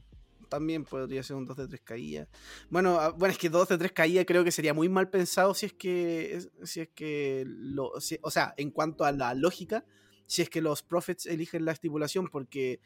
También 0.49 0.85
podría 0.85 1.23
ser 1.23 1.37
un 1.37 1.47
2 1.47 1.57
de 1.57 1.69
3 1.69 1.81
caídas. 1.83 2.29
Bueno, 2.69 2.99
ah, 2.99 3.11
bueno, 3.11 3.33
es 3.33 3.39
que 3.39 3.49
2 3.49 3.69
de 3.69 3.79
3 3.79 3.93
caídas 3.93 4.25
creo 4.27 4.43
que 4.43 4.51
sería 4.51 4.75
muy 4.75 4.89
mal 4.89 5.09
pensado 5.09 5.55
si 5.55 5.67
es 5.67 5.73
que. 5.73 6.41
Si 6.65 6.81
es 6.81 6.89
que. 6.89 7.45
Lo, 7.47 7.93
o 7.93 8.31
sea, 8.31 8.55
en 8.57 8.71
cuanto 8.71 9.05
a 9.05 9.13
la 9.13 9.35
lógica, 9.35 9.85
si 10.27 10.43
es 10.43 10.51
que 10.51 10.61
los 10.61 10.83
Profits 10.83 11.27
eligen 11.27 11.65
la 11.65 11.73
estipulación, 11.73 12.29
porque 12.29 12.81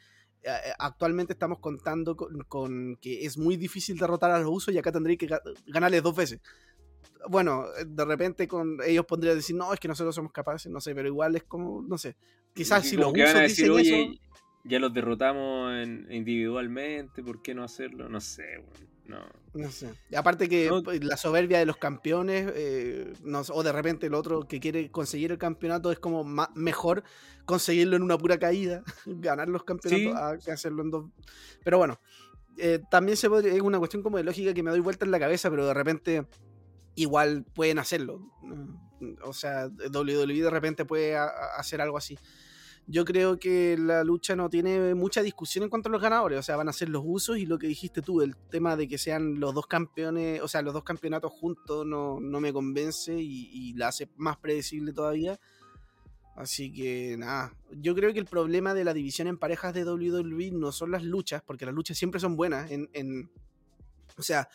actualmente 0.79 1.33
estamos 1.33 1.59
contando 1.59 2.15
con, 2.15 2.97
que 3.01 3.25
es 3.25 3.37
muy 3.37 3.57
difícil 3.57 3.97
derrotar 3.97 4.31
a 4.31 4.39
los 4.39 4.49
usos 4.49 4.73
y 4.73 4.77
acá 4.77 4.91
tendréis 4.91 5.19
que 5.19 5.27
ganarles 5.67 6.03
dos 6.03 6.15
veces. 6.15 6.39
bueno, 7.29 7.65
de 7.85 8.05
repente 8.05 8.47
con 8.47 8.77
ellos 8.85 9.05
pondrían 9.05 9.35
decir, 9.35 9.55
no, 9.55 9.73
es 9.73 9.79
que 9.79 9.87
nosotros 9.87 10.13
somos 10.13 10.31
capaces, 10.31 10.71
no 10.71 10.79
sé, 10.79 10.93
pero 10.93 11.07
igual 11.07 11.35
es 11.35 11.43
como, 11.43 11.81
no 11.81 11.97
sé. 11.97 12.15
Quizás 12.53 12.85
si 12.87 12.95
los 12.95 13.07
usos 13.11 13.41
dicen 13.47 13.71
oye, 13.71 14.03
eso, 14.03 14.21
ya 14.63 14.79
los 14.79 14.93
derrotamos 14.93 15.73
en- 15.73 16.07
individualmente, 16.11 17.23
¿por 17.23 17.41
qué 17.41 17.53
no 17.53 17.63
hacerlo? 17.63 18.07
No 18.09 18.21
sé, 18.21 18.43
weón. 18.59 18.94
No. 19.07 19.19
no 19.53 19.69
sé. 19.71 19.93
Aparte 20.15 20.49
que 20.49 20.67
No. 20.67 20.81
pues, 20.83 21.03
la 21.03 21.15
soberbia 21.17 21.59
de 21.59 21.65
los 21.65 21.77
campeones, 21.77 22.51
eh, 22.55 23.13
no 23.23 23.41
o 23.41 23.63
de 23.63 23.71
repente 23.71 24.07
el 24.07 24.15
otro 24.15 24.47
que 24.47 24.59
quiere 24.59 24.89
conseguir 24.89 25.31
el 25.31 25.37
campeonato 25.37 25.91
es 25.91 25.99
como 25.99 26.23
mejor 26.55 27.03
conseguirlo 27.45 27.95
en 27.97 28.01
una 28.03 28.17
pura 28.17 28.39
caída, 28.39 28.83
ganar 29.05 29.47
los 29.47 29.63
campeonatos, 29.63 30.43
Sí. 30.43 30.49
a 30.49 30.53
hacerlo 30.53 30.81
en 30.81 30.89
dos. 30.91 31.05
Pero 31.63 31.77
bueno, 31.77 31.99
eh, 32.57 32.79
también 32.89 33.15
se 33.17 33.29
podría, 33.29 33.53
es 33.53 33.61
una 33.61 33.77
cuestión 33.77 34.01
como 34.01 34.17
de 34.17 34.23
lógica 34.23 34.53
que 34.53 34.63
me 34.63 34.71
doy 34.71 34.79
vuelta 34.79 35.05
en 35.05 35.11
la 35.11 35.19
cabeza, 35.19 35.49
pero 35.51 35.67
de 35.67 35.73
repente 35.73 36.25
igual 36.95 37.45
pueden 37.53 37.77
hacerlo. 37.79 38.19
Mm, 38.41 38.85
O 39.23 39.33
sea, 39.33 39.67
WWE 39.67 40.41
de 40.41 40.49
repente 40.49 40.85
puede 40.85 41.15
hacer 41.17 41.81
algo 41.81 41.97
así. 41.97 42.17
Yo 42.87 43.03
creo 43.03 43.39
que 43.39 43.75
la 43.79 44.03
lucha 44.03 44.35
no 44.35 44.47
tiene 44.49 44.93
mucha 44.93 45.23
discusión 45.23 45.63
en 45.63 45.69
cuanto 45.71 45.89
a 45.89 45.91
los 45.91 46.01
ganadores, 46.01 46.37
o 46.39 46.43
sea, 46.43 46.55
van 46.55 46.69
a 46.69 46.73
ser 46.73 46.89
los 46.89 47.01
usos 47.03 47.37
y 47.39 47.47
lo 47.47 47.57
que 47.57 47.65
dijiste 47.65 48.03
tú, 48.03 48.21
el 48.21 48.35
tema 48.35 48.75
de 48.75 48.87
que 48.87 48.99
sean 48.99 49.39
los 49.39 49.55
dos 49.55 49.65
campeones, 49.65 50.39
o 50.41 50.47
sea, 50.47 50.61
los 50.61 50.73
dos 50.73 50.83
campeonatos 50.83 51.31
juntos 51.31 51.83
no, 51.85 52.19
no 52.19 52.39
me 52.39 52.53
convence 52.53 53.19
y, 53.19 53.49
y 53.51 53.73
la 53.73 53.87
hace 53.87 54.07
más 54.17 54.37
predecible 54.37 54.93
todavía. 54.93 55.39
Así 56.35 56.71
que 56.71 57.15
nada, 57.17 57.55
yo 57.71 57.95
creo 57.95 58.13
que 58.13 58.19
el 58.19 58.25
problema 58.25 58.73
de 58.73 58.83
la 58.83 58.93
división 58.93 59.27
en 59.27 59.37
parejas 59.37 59.73
de 59.73 59.83
WWE 59.85 60.51
no 60.51 60.71
son 60.71 60.91
las 60.91 61.01
luchas, 61.03 61.41
porque 61.41 61.65
las 61.65 61.73
luchas 61.73 61.97
siempre 61.97 62.19
son 62.19 62.35
buenas. 62.35 62.69
En, 62.69 62.89
en- 62.93 63.31
o 64.17 64.21
sea, 64.21 64.47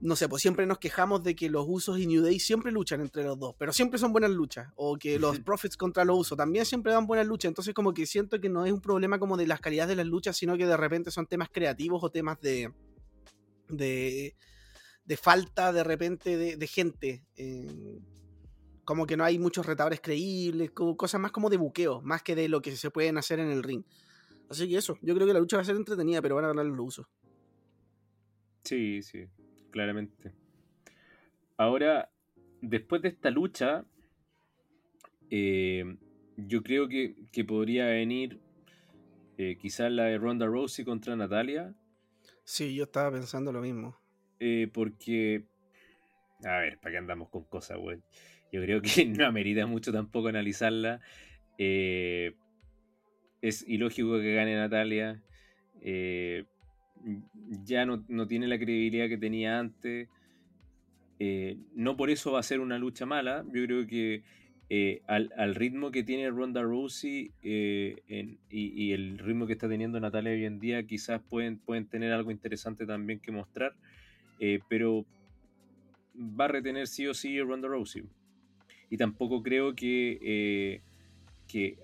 no 0.00 0.14
sé, 0.14 0.28
pues 0.28 0.42
siempre 0.42 0.64
nos 0.66 0.78
quejamos 0.78 1.22
de 1.24 1.34
que 1.34 1.50
los 1.50 1.64
usos 1.68 1.98
y 1.98 2.06
New 2.06 2.22
Day 2.22 2.38
siempre 2.38 2.70
luchan 2.70 3.00
entre 3.00 3.24
los 3.24 3.38
dos, 3.38 3.54
pero 3.58 3.72
siempre 3.72 3.98
son 3.98 4.12
buenas 4.12 4.30
luchas. 4.30 4.72
O 4.76 4.96
que 4.96 5.18
los 5.18 5.40
Profits 5.40 5.76
contra 5.76 6.04
los 6.04 6.18
usos 6.18 6.38
también 6.38 6.64
siempre 6.66 6.92
dan 6.92 7.06
buenas 7.06 7.26
luchas. 7.26 7.48
Entonces, 7.48 7.74
como 7.74 7.92
que 7.92 8.06
siento 8.06 8.40
que 8.40 8.48
no 8.48 8.64
es 8.64 8.72
un 8.72 8.80
problema 8.80 9.18
como 9.18 9.36
de 9.36 9.46
las 9.46 9.60
calidades 9.60 9.90
de 9.90 9.96
las 9.96 10.06
luchas, 10.06 10.36
sino 10.36 10.56
que 10.56 10.66
de 10.66 10.76
repente 10.76 11.10
son 11.10 11.26
temas 11.26 11.48
creativos 11.50 12.02
o 12.04 12.10
temas 12.10 12.40
de. 12.40 12.72
de. 13.68 14.36
de 15.04 15.16
falta 15.16 15.72
de 15.72 15.82
repente 15.84 16.36
de, 16.36 16.56
de 16.56 16.66
gente. 16.66 17.24
eh, 17.36 17.98
como 18.88 19.06
que 19.06 19.18
no 19.18 19.24
hay 19.24 19.38
muchos 19.38 19.66
retadores 19.66 20.00
creíbles, 20.00 20.70
como 20.70 20.96
cosas 20.96 21.20
más 21.20 21.30
como 21.30 21.50
de 21.50 21.58
buqueo, 21.58 22.00
más 22.00 22.22
que 22.22 22.34
de 22.34 22.48
lo 22.48 22.62
que 22.62 22.74
se 22.74 22.90
pueden 22.90 23.18
hacer 23.18 23.38
en 23.38 23.50
el 23.50 23.62
ring. 23.62 23.84
Así 24.48 24.66
que 24.66 24.78
eso, 24.78 24.96
yo 25.02 25.14
creo 25.14 25.26
que 25.26 25.34
la 25.34 25.40
lucha 25.40 25.58
va 25.58 25.60
a 25.62 25.66
ser 25.66 25.76
entretenida, 25.76 26.22
pero 26.22 26.36
van 26.36 26.46
a 26.46 26.48
ganar 26.48 26.64
los 26.64 26.86
usos. 26.86 27.06
Sí, 28.64 29.02
sí, 29.02 29.26
claramente. 29.70 30.32
Ahora, 31.56 32.10
después 32.62 33.02
de 33.02 33.08
esta 33.08 33.30
lucha, 33.30 33.84
eh, 35.30 35.96
yo 36.36 36.62
creo 36.62 36.88
que, 36.88 37.14
que 37.32 37.44
podría 37.44 37.86
venir 37.86 38.40
eh, 39.38 39.56
quizás 39.60 39.90
la 39.92 40.04
de 40.04 40.18
Ronda 40.18 40.46
Rousey 40.46 40.84
contra 40.84 41.16
Natalia, 41.16 41.74
Sí, 42.44 42.74
yo 42.74 42.84
estaba 42.84 43.12
pensando 43.12 43.52
lo 43.52 43.60
mismo. 43.60 43.96
eh, 44.40 44.68
porque, 44.72 45.44
a 46.44 46.58
ver, 46.58 46.78
¿para 46.80 46.92
qué 46.92 46.98
andamos 46.98 47.28
con 47.30 47.44
cosas, 47.44 47.78
güey? 47.78 48.02
Yo 48.52 48.62
creo 48.62 48.80
que 48.82 49.04
no 49.06 49.26
amerita 49.26 49.66
mucho 49.66 49.92
tampoco 49.92 50.28
analizarla. 50.28 51.00
Eh, 51.58 52.36
es 53.40 53.66
ilógico 53.68 54.18
que 54.20 54.34
gane 54.34 54.56
Natalia. 54.56 55.22
eh, 55.80 56.44
ya 57.64 57.86
no, 57.86 58.04
no 58.08 58.26
tiene 58.26 58.46
la 58.46 58.58
credibilidad 58.58 59.08
que 59.08 59.18
tenía 59.18 59.58
antes. 59.58 60.08
Eh, 61.20 61.56
no 61.74 61.96
por 61.96 62.10
eso 62.10 62.32
va 62.32 62.40
a 62.40 62.44
ser 62.44 62.60
una 62.60 62.78
lucha 62.78 63.06
mala. 63.06 63.44
Yo 63.52 63.64
creo 63.64 63.86
que 63.86 64.22
eh, 64.70 65.02
al, 65.06 65.32
al 65.36 65.54
ritmo 65.54 65.90
que 65.90 66.04
tiene 66.04 66.30
Ronda 66.30 66.62
Rousey 66.62 67.32
eh, 67.42 68.36
y, 68.50 68.84
y 68.84 68.92
el 68.92 69.18
ritmo 69.18 69.46
que 69.46 69.54
está 69.54 69.68
teniendo 69.68 69.98
Natalia 69.98 70.32
hoy 70.32 70.44
en 70.44 70.60
día, 70.60 70.82
quizás 70.84 71.20
pueden, 71.28 71.58
pueden 71.58 71.86
tener 71.86 72.12
algo 72.12 72.30
interesante 72.30 72.86
también 72.86 73.18
que 73.20 73.32
mostrar. 73.32 73.74
Pero 74.68 75.04
va 76.16 76.44
a 76.44 76.48
retener 76.48 76.86
sí 76.86 77.08
o 77.08 77.14
sí 77.14 77.40
Ronda 77.40 77.66
Rousey. 77.66 78.04
Y 78.88 78.96
tampoco 78.96 79.42
creo 79.42 79.74
que, 79.74 80.80
que, 81.48 81.76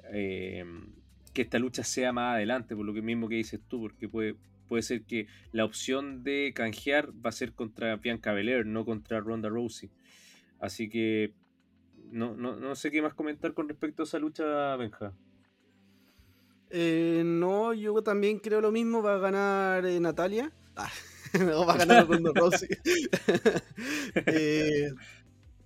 que 1.33 1.42
esta 1.42 1.59
lucha 1.59 1.83
sea 1.83 2.12
más 2.12 2.35
adelante, 2.37 2.77
por 2.77 2.87
lo 2.87 2.94
que 2.94 3.03
mismo 3.03 3.29
que 3.29 3.35
dices 3.35 3.61
tú, 3.66 3.81
porque 3.81 4.09
puede, 4.09 4.37
puede 4.68 4.83
ser 4.83 5.03
que 5.03 5.27
la 5.53 5.64
opción 5.64 6.24
de 6.24 6.53
canjear 6.55 7.12
va 7.24 7.31
a 7.31 7.33
ser 7.33 7.53
contra 7.53 7.96
Bianca 7.96 8.33
Belair, 8.33 8.66
no 8.66 8.85
contra 8.85 9.20
Ronda 9.20 9.48
Rousey. 9.48 9.90
Así 10.61 10.88
que 10.88 11.35
no, 12.11 12.35
no, 12.35 12.57
no 12.57 12.74
sé 12.74 12.90
qué 12.90 13.03
más 13.03 13.14
comentar 13.14 13.55
con 13.55 13.68
respecto 13.68 14.03
a 14.03 14.05
esa 14.05 14.18
lucha, 14.18 14.77
Benja. 14.77 15.12
Eh, 16.70 17.22
no, 17.24 17.72
yo 17.72 18.03
también 18.03 18.38
creo 18.38 18.61
lo 18.61 18.72
mismo. 18.72 19.03
Va 19.03 19.14
a 19.14 19.18
ganar 19.18 19.87
eh, 19.87 20.00
Natalia. 20.00 20.53
Ah, 20.77 20.90
no, 21.38 21.66
va 21.66 21.74
a 21.74 21.79
ganar 21.79 22.09
Ronda 22.09 22.33
Rousey. 22.35 22.68
Eh, 24.27 24.90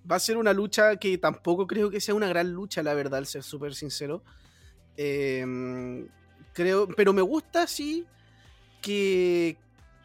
va 0.09 0.15
a 0.15 0.19
ser 0.19 0.37
una 0.37 0.53
lucha 0.53 0.97
que 0.97 1.17
tampoco 1.17 1.65
creo 1.67 1.89
que 1.89 1.99
sea 1.99 2.15
una 2.15 2.27
gran 2.27 2.51
lucha, 2.51 2.83
la 2.83 2.93
verdad, 2.93 3.19
al 3.19 3.25
ser 3.25 3.43
súper 3.43 3.73
sincero. 3.73 4.23
Creo, 6.53 6.87
pero 6.95 7.13
me 7.13 7.21
gusta, 7.21 7.67
sí, 7.67 8.05
que 8.81 9.57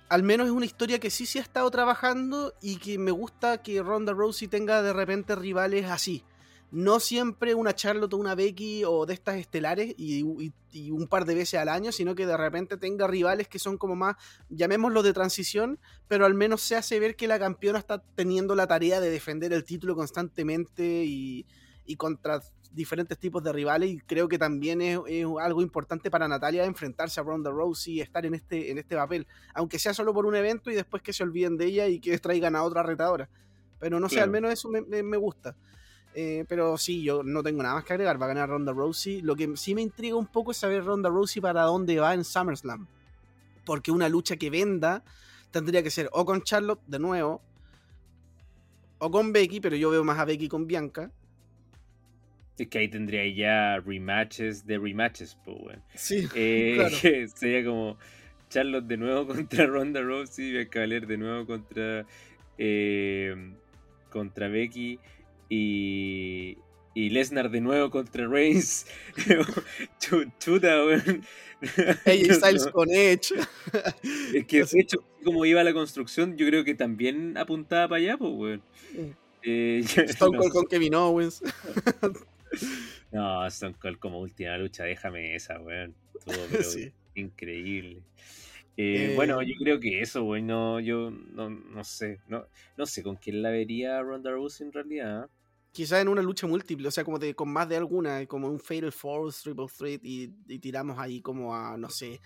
al 0.08 0.22
menos 0.22 0.46
es 0.46 0.52
una 0.52 0.66
historia 0.66 1.00
que 1.00 1.10
sí 1.10 1.26
se 1.26 1.38
ha 1.38 1.42
estado 1.42 1.70
trabajando 1.70 2.54
y 2.60 2.76
que 2.76 2.98
me 2.98 3.10
gusta 3.10 3.62
que 3.62 3.82
Ronda 3.82 4.12
Rousey 4.12 4.48
tenga 4.48 4.82
de 4.82 4.92
repente 4.92 5.34
rivales 5.34 5.87
así. 5.90 6.24
No 6.70 6.98
siempre 6.98 7.54
una 7.54 7.74
Charlotte 7.74 8.14
o 8.14 8.16
una 8.16 8.34
Becky 8.34 8.84
o 8.84 9.06
de 9.06 9.14
estas 9.14 9.37
estelares 9.37 9.94
y, 9.96 10.22
un 10.22 11.06
par 11.08 11.24
de 11.24 11.37
veces 11.37 11.60
al 11.60 11.68
año, 11.68 11.92
sino 11.92 12.16
que 12.16 12.26
de 12.26 12.37
repente 12.37 12.76
tenga 12.76 13.06
rivales 13.06 13.46
que 13.46 13.60
son 13.60 13.78
como 13.78 13.94
más, 13.94 14.16
llamémoslo 14.48 15.04
de 15.04 15.12
transición, 15.12 15.78
pero 16.08 16.26
al 16.26 16.34
menos 16.34 16.62
se 16.62 16.74
hace 16.74 16.98
ver 16.98 17.14
que 17.14 17.28
la 17.28 17.38
campeona 17.38 17.78
está 17.78 18.02
teniendo 18.16 18.56
la 18.56 18.66
tarea 18.66 19.00
de 19.00 19.10
defender 19.10 19.52
el 19.52 19.64
título 19.64 19.94
constantemente 19.94 21.04
y, 21.04 21.46
y 21.87 21.96
contra 21.96 22.40
diferentes 22.74 23.18
tipos 23.18 23.42
de 23.42 23.52
rivales 23.52 23.90
y 23.90 23.98
creo 24.00 24.28
que 24.28 24.38
también 24.38 24.80
es, 24.82 24.98
es 25.06 25.26
algo 25.40 25.62
importante 25.62 26.10
para 26.10 26.26
Natalia 26.28 26.64
enfrentarse 26.64 27.20
a 27.20 27.22
Ronda 27.22 27.50
Rousey 27.50 27.94
y 27.94 28.00
estar 28.00 28.26
en 28.26 28.34
este, 28.34 28.70
en 28.70 28.78
este 28.78 28.96
papel, 28.96 29.26
aunque 29.54 29.78
sea 29.78 29.94
solo 29.94 30.12
por 30.12 30.26
un 30.26 30.34
evento 30.34 30.70
y 30.70 30.74
después 30.74 31.02
que 31.02 31.12
se 31.12 31.22
olviden 31.22 31.56
de 31.56 31.66
ella 31.66 31.87
y 31.87 32.00
que 32.00 32.18
traigan 32.18 32.56
a 32.56 32.62
otra 32.64 32.82
retadora. 32.82 33.28
Pero 33.78 34.00
no 34.00 34.08
sé, 34.08 34.16
Claro. 34.16 34.24
al 34.24 34.30
menos 34.30 34.52
eso 34.52 34.68
me, 34.68 34.80
me- 34.82 35.02
me 35.02 35.16
gusta. 35.16 35.54
Eh, 36.16 36.44
pero 36.48 36.78
sí, 36.78 37.02
yo 37.02 37.22
no 37.24 37.42
tengo 37.42 37.62
nada 37.62 37.74
más 37.74 37.84
que 37.84 37.92
agregar. 37.92 38.20
Va 38.20 38.26
a 38.26 38.28
ganar 38.28 38.48
Ronda 38.48 38.72
Rousey. 38.72 39.20
Lo 39.20 39.34
que 39.34 39.56
sí 39.56 39.74
me 39.74 39.82
intriga 39.82 40.14
un 40.16 40.26
poco 40.28 40.52
es 40.52 40.56
saber 40.56 40.84
Ronda 40.84 41.08
Rousey 41.08 41.42
para 41.42 41.62
dónde 41.62 41.98
va 41.98 42.14
en 42.14 42.24
SummerSlam. 42.24 42.87
Porque 43.64 43.90
una 43.90 44.08
lucha 44.08 44.37
que 44.37 44.48
venda 44.48 45.02
tendría 45.50 45.82
que 45.82 45.90
ser 45.90 46.08
o 46.12 46.24
con 46.24 46.42
Charlotte 46.42 46.80
de 46.87 46.98
nuevo, 47.00 47.40
o 48.98 49.10
con 49.10 49.32
Becky, 49.32 49.60
pero 49.60 49.76
yo 49.76 49.90
veo 49.90 50.04
más 50.04 50.18
a 50.18 50.24
Becky 50.24 50.48
con 50.48 50.66
Bianca. 50.66 51.10
Es 52.59 52.69
que 52.69 52.79
ahí 52.79 52.88
tendría 52.88 53.27
ya 53.29 53.81
rematches 53.81 54.67
de 54.67 54.79
rematches, 54.79 55.37
pues, 55.45 55.57
weón. 55.61 55.83
Sí, 55.95 56.27
Eh, 56.35 56.75
Claro. 56.77 56.97
que 57.03 57.29
sería 57.35 57.64
como 57.64 57.99
Charlotte 58.51 58.87
de 58.87 58.97
nuevo 58.97 59.27
contra 59.35 59.67
Ronda 59.67 60.01
Rousey, 60.03 60.53
Bianca 60.53 60.81
Belair 60.81 61.07
de 61.07 61.17
nuevo 61.19 61.47
contra 61.47 62.07
eh, 62.59 63.35
contra 64.11 64.49
Becky 64.49 64.99
y 65.49 66.59
y 66.97 67.11
Lesnar 67.11 67.51
de 67.51 67.61
nuevo 67.61 67.90
contra 67.90 68.29
Reigns. 68.29 68.87
Chu- 69.99 70.31
Chuta, 70.38 70.85
weón. 70.85 71.25
AJ 72.07 72.35
Styles 72.35 72.67
No, 72.67 72.73
con 72.73 72.88
Edge. 72.90 73.35
Es 74.33 74.47
que 74.47 74.64
de 74.64 74.81
hecho, 74.81 74.99
como 75.25 75.45
iba 75.45 75.64
la 75.64 75.73
construcción, 75.73 76.37
yo 76.37 76.47
creo 76.47 76.62
que 76.62 76.75
también 76.77 77.37
apuntaba 77.37 77.88
para 77.88 78.01
allá, 78.01 78.17
pues, 78.17 78.33
weón. 78.33 78.62
Eh, 79.43 79.83
Stone 79.85 80.37
no 80.37 80.43
Cold 80.45 80.53
con 80.53 80.67
Kevin 80.67 80.95
Owens. 80.95 81.43
No, 83.13 83.46
Stone 83.46 83.77
Cold 83.81 83.98
como 83.98 84.21
última 84.21 84.57
lucha, 84.59 84.85
déjame 84.85 85.35
esa, 85.35 85.61
weón. 85.61 85.94
Sí. 86.63 86.92
increíble. 87.15 88.02
Eh, 88.77 89.13
Eh, 89.13 89.13
Bueno, 89.15 89.40
yo 89.42 89.55
creo 89.59 89.79
que 89.79 90.00
eso, 90.00 90.25
weón, 90.25 90.46
no, 90.46 90.81
yo 90.81 91.11
no, 91.11 91.48
no 91.50 91.85
sé, 91.85 92.21
no, 92.29 92.46
no 92.77 92.87
sé 92.87 93.02
con 93.02 93.17
quién 93.17 93.42
la 93.42 93.50
vería 93.50 94.02
Ronda 94.02 94.31
Rousey 94.33 94.67
en 94.67 94.73
realidad. 94.73 95.29
Quizás 95.71 96.02
en 96.02 96.09
una 96.09 96.23
lucha 96.23 96.46
múltiple, 96.46 96.87
o 96.87 96.90
sea, 96.90 97.02
como 97.05 97.19
de, 97.19 97.35
con 97.35 97.52
más 97.52 97.69
de 97.69 97.77
alguna, 97.77 98.25
como 98.27 98.48
un 98.48 98.61
Fatal 98.61 98.92
Force, 98.92 99.42
Triple 99.42 99.67
Threat, 99.77 100.00
y, 100.05 100.33
y 100.46 100.59
tiramos 100.61 100.98
ahí 100.98 101.21
como 101.21 101.55
a, 101.55 101.77
no 101.77 101.88
sé. 101.90 102.21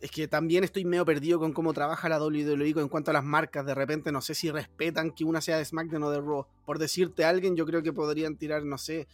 Es 0.00 0.10
que 0.10 0.28
también 0.28 0.62
estoy 0.62 0.84
medio 0.84 1.04
perdido 1.04 1.38
con 1.40 1.52
cómo 1.52 1.72
trabaja 1.72 2.08
la 2.08 2.22
WWE 2.22 2.80
en 2.80 2.88
cuanto 2.88 3.10
a 3.10 3.14
las 3.14 3.24
marcas. 3.24 3.64
De 3.64 3.74
repente, 3.74 4.12
no 4.12 4.20
sé 4.20 4.34
si 4.34 4.50
respetan 4.50 5.10
que 5.10 5.24
una 5.24 5.40
sea 5.40 5.56
de 5.56 5.64
SmackDown 5.64 6.02
o 6.02 6.10
de 6.10 6.20
Raw. 6.20 6.46
Por 6.64 6.78
decirte 6.78 7.24
a 7.24 7.30
alguien, 7.30 7.56
yo 7.56 7.64
creo 7.64 7.82
que 7.82 7.92
podrían 7.92 8.36
tirar, 8.36 8.64
no 8.64 8.76
sé. 8.76 9.08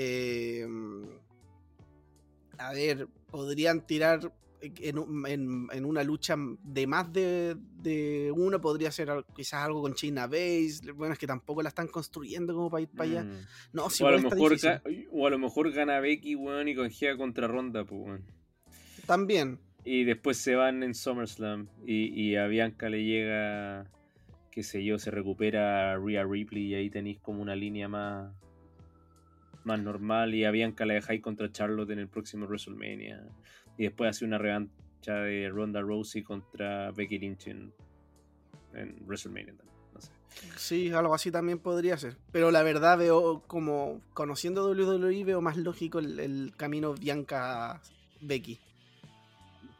Eh, 0.00 0.66
a 2.58 2.72
ver, 2.72 3.08
podrían 3.30 3.86
tirar 3.86 4.32
en, 4.60 4.98
un- 4.98 5.26
en- 5.26 5.68
en 5.72 5.84
una 5.84 6.02
lucha 6.02 6.34
de 6.64 6.86
más 6.86 7.12
de, 7.12 7.56
de 7.80 8.32
uno 8.34 8.60
podría 8.60 8.90
ser 8.90 9.08
quizás 9.34 9.64
algo 9.64 9.82
con 9.82 9.94
China 9.94 10.26
Base. 10.26 10.80
Bueno, 10.94 11.12
es 11.12 11.18
que 11.18 11.26
tampoco 11.28 11.62
la 11.62 11.68
están 11.68 11.86
construyendo 11.88 12.54
como 12.54 12.68
para 12.70 12.82
ir 12.82 12.88
para 12.88 13.10
allá. 13.10 13.24
Mm. 13.24 13.46
No, 13.72 13.90
si 13.90 14.02
o, 14.02 14.08
a 14.08 14.12
lo 14.12 14.20
mejor 14.22 14.56
o 15.12 15.26
a 15.26 15.30
lo 15.30 15.38
mejor 15.38 15.70
gana 15.72 16.00
Becky, 16.00 16.34
weón, 16.34 16.66
y 16.68 16.74
conjea 16.74 17.16
contra 17.16 17.46
Ronda, 17.46 17.84
pues, 17.84 18.00
weón. 18.04 18.24
También. 19.06 19.58
Y 19.84 20.04
después 20.04 20.36
se 20.38 20.54
van 20.56 20.82
en 20.82 20.94
SummerSlam. 20.94 21.68
Y, 21.86 22.08
y 22.20 22.34
a 22.36 22.46
Bianca 22.48 22.88
le 22.90 23.04
llega, 23.04 23.88
qué 24.50 24.62
sé 24.64 24.84
yo, 24.84 24.98
se 24.98 25.10
recupera 25.12 25.96
Rhea 25.96 26.24
Ripley 26.24 26.66
y 26.66 26.74
ahí 26.74 26.90
tenéis 26.90 27.20
como 27.20 27.40
una 27.40 27.54
línea 27.54 27.88
más, 27.88 28.34
más 29.68 29.80
normal. 29.80 30.34
Y 30.34 30.44
a 30.44 30.50
Bianca 30.50 30.84
la 30.86 30.94
dejáis 30.94 31.22
contra 31.22 31.52
Charlotte 31.52 31.90
en 31.90 32.00
el 32.00 32.08
próximo 32.08 32.46
WrestleMania. 32.46 33.22
Y 33.76 33.84
después 33.84 34.10
hace 34.10 34.24
una 34.24 34.38
revancha 34.38 35.14
de 35.22 35.48
Ronda 35.48 35.80
Rousey 35.80 36.22
contra 36.22 36.90
Becky 36.90 37.18
Lynch 37.20 37.46
en, 37.46 37.72
en 38.74 38.96
WrestleMania 39.06 39.54
también. 39.56 39.76
No 39.94 40.00
sé. 40.00 40.10
Sí, 40.56 40.90
algo 40.92 41.14
así 41.14 41.30
también 41.30 41.58
podría 41.58 41.96
ser. 41.96 42.16
Pero 42.32 42.50
la 42.50 42.62
verdad 42.62 42.98
veo 42.98 43.42
como, 43.46 44.00
conociendo 44.14 44.68
WWE, 44.70 45.24
veo 45.24 45.40
más 45.40 45.56
lógico 45.56 45.98
el, 46.00 46.18
el 46.18 46.52
camino 46.56 46.94
Bianca-Becky. 46.94 48.58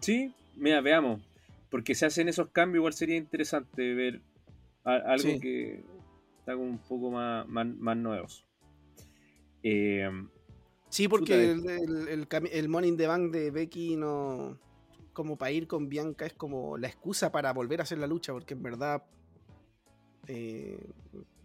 Sí, 0.00 0.32
mira, 0.56 0.80
veamos. 0.80 1.20
Porque 1.70 1.94
se 1.94 2.06
hacen 2.06 2.28
esos 2.28 2.48
cambios, 2.50 2.80
igual 2.80 2.92
sería 2.94 3.16
interesante 3.16 3.92
ver 3.94 4.20
a- 4.84 4.94
algo 5.12 5.22
Sí. 5.28 5.40
que 5.40 5.84
está 6.38 6.52
como 6.54 6.64
un 6.64 6.78
poco 6.78 7.10
más, 7.10 7.46
más, 7.48 7.66
más 7.66 7.96
novedoso. 7.96 8.44
Eh, 9.62 10.08
Sí, 10.90 11.06
porque 11.06 11.50
el, 11.50 11.68
el, 11.68 12.08
el 12.08 12.28
el 12.50 12.68
Money 12.68 12.88
in 12.90 12.96
the 12.96 13.06
Bank 13.06 13.30
de 13.30 13.50
Becky 13.50 13.96
no. 13.96 14.58
Como 15.12 15.36
para 15.36 15.50
ir 15.50 15.66
con 15.66 15.88
Bianca 15.88 16.24
es 16.26 16.32
como 16.32 16.78
la 16.78 16.86
excusa 16.88 17.30
para 17.32 17.52
volver 17.52 17.80
a 17.80 17.82
hacer 17.82 17.98
la 17.98 18.06
lucha, 18.06 18.32
porque 18.32 18.54
en 18.54 18.62
verdad. 18.62 19.02
eh, 20.28 20.78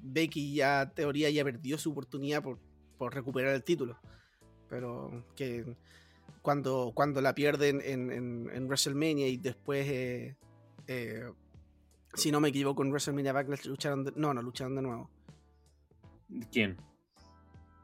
Becky 0.06 0.54
ya, 0.54 0.92
teoría, 0.94 1.30
ya 1.30 1.44
perdió 1.44 1.78
su 1.78 1.92
oportunidad 1.92 2.44
por, 2.44 2.60
por 2.98 3.14
recuperar 3.14 3.54
el 3.56 3.64
título. 3.64 3.98
Pero 4.70 5.26
que 5.36 5.66
cuando, 6.42 6.92
cuando 6.94 7.22
la 7.22 7.34
pierden 7.36 7.82
en, 7.84 8.12
en- 8.12 8.50
en 8.54 8.66
WrestleMania 8.68 9.28
y 9.28 9.38
después. 9.38 9.88
eh, 9.90 10.36
eh, 10.88 11.26
si 12.14 12.32
no 12.32 12.40
me 12.40 12.50
equivoco, 12.50 12.84
en 12.84 12.90
WrestleMania 12.92 13.34
Backlash 13.34 13.66
lucharon. 13.66 14.04
de- 14.06 14.14
no, 14.16 14.34
no 14.34 14.42
lucharon 14.42 14.76
de 14.76 14.82
nuevo. 14.84 15.10
¿Quién? 16.52 16.78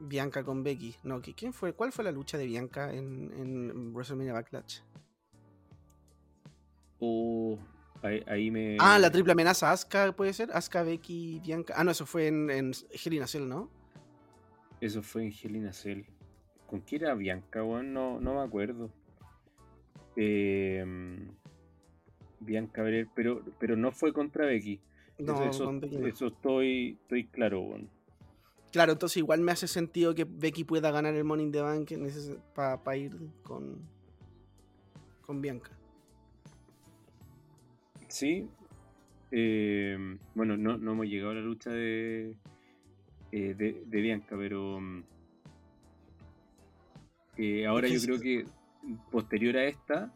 Bianca 0.00 0.42
con 0.44 0.62
Becky. 0.62 0.96
No, 1.04 1.20
¿qui- 1.22 1.34
¿quién 1.34 1.52
fue? 1.52 1.72
¿Cuál 1.74 1.92
fue 1.92 2.04
la 2.04 2.12
lucha 2.12 2.38
de 2.38 2.46
Bianca 2.46 2.92
en, 2.92 3.32
en 3.36 3.92
WrestleMania 3.94 4.32
Backlash? 4.32 4.80
O 6.98 7.58
ahí, 8.02 8.22
ahí 8.26 8.50
me. 8.50 8.76
Ah, 8.80 8.98
la 8.98 9.10
triple 9.10 9.32
amenaza 9.32 9.70
Asuka, 9.70 10.12
¿puede 10.12 10.32
ser? 10.32 10.50
Asuka, 10.52 10.82
Becky, 10.82 11.40
Bianca. 11.40 11.74
Ah, 11.76 11.84
no, 11.84 11.90
eso 11.90 12.06
fue 12.06 12.26
en, 12.28 12.50
en 12.50 12.72
Hell 12.90 13.14
in 13.14 13.22
a 13.22 13.26
Cell, 13.26 13.48
¿no? 13.48 13.70
Eso 14.80 15.02
fue 15.02 15.24
en 15.24 15.32
Hell 15.32 15.56
in 15.56 15.66
a 15.66 15.72
Cell. 15.72 16.02
¿Con 16.66 16.80
quién 16.80 17.02
era 17.02 17.14
Bianca, 17.14 17.62
weón? 17.64 17.92
No, 17.92 18.20
no 18.20 18.34
me 18.34 18.40
acuerdo. 18.42 18.90
Eh, 20.16 20.84
Bianca 22.40 22.82
Belair, 22.82 23.08
pero, 23.14 23.42
pero 23.58 23.76
no 23.76 23.92
fue 23.92 24.12
contra 24.12 24.46
Becky. 24.46 24.80
No, 25.18 25.34
eso, 25.34 25.44
eso- 25.50 25.64
con 25.66 25.80
Becky 25.80 25.98
no. 25.98 26.06
eso 26.06 26.26
estoy, 26.28 26.98
estoy 27.02 27.26
claro, 27.26 27.60
weón. 27.60 27.90
Claro, 28.72 28.92
entonces 28.92 29.16
igual 29.16 29.40
me 29.40 29.50
hace 29.52 29.66
sentido 29.66 30.14
que 30.14 30.24
Becky 30.24 30.64
pueda 30.64 30.90
ganar 30.92 31.14
el 31.14 31.24
Money 31.24 31.46
in 31.46 31.52
the 31.52 31.60
Bank 31.60 31.90
para 32.54 32.96
ir 32.96 33.16
con, 33.42 33.78
con 35.22 35.40
Bianca. 35.40 35.70
Sí. 38.08 38.48
Eh, 39.32 40.18
bueno, 40.34 40.56
no, 40.56 40.76
no 40.76 40.92
hemos 40.92 41.06
llegado 41.06 41.32
a 41.32 41.34
la 41.34 41.40
lucha 41.40 41.70
de, 41.70 42.36
eh, 43.32 43.54
de, 43.54 43.82
de 43.86 44.00
Bianca, 44.00 44.36
pero 44.36 44.80
mm, 44.80 45.02
eh, 47.38 47.66
ahora 47.66 47.88
yo 47.88 48.00
creo 48.00 48.20
que 48.20 48.44
posterior 49.10 49.56
a 49.56 49.64
esta 49.66 50.12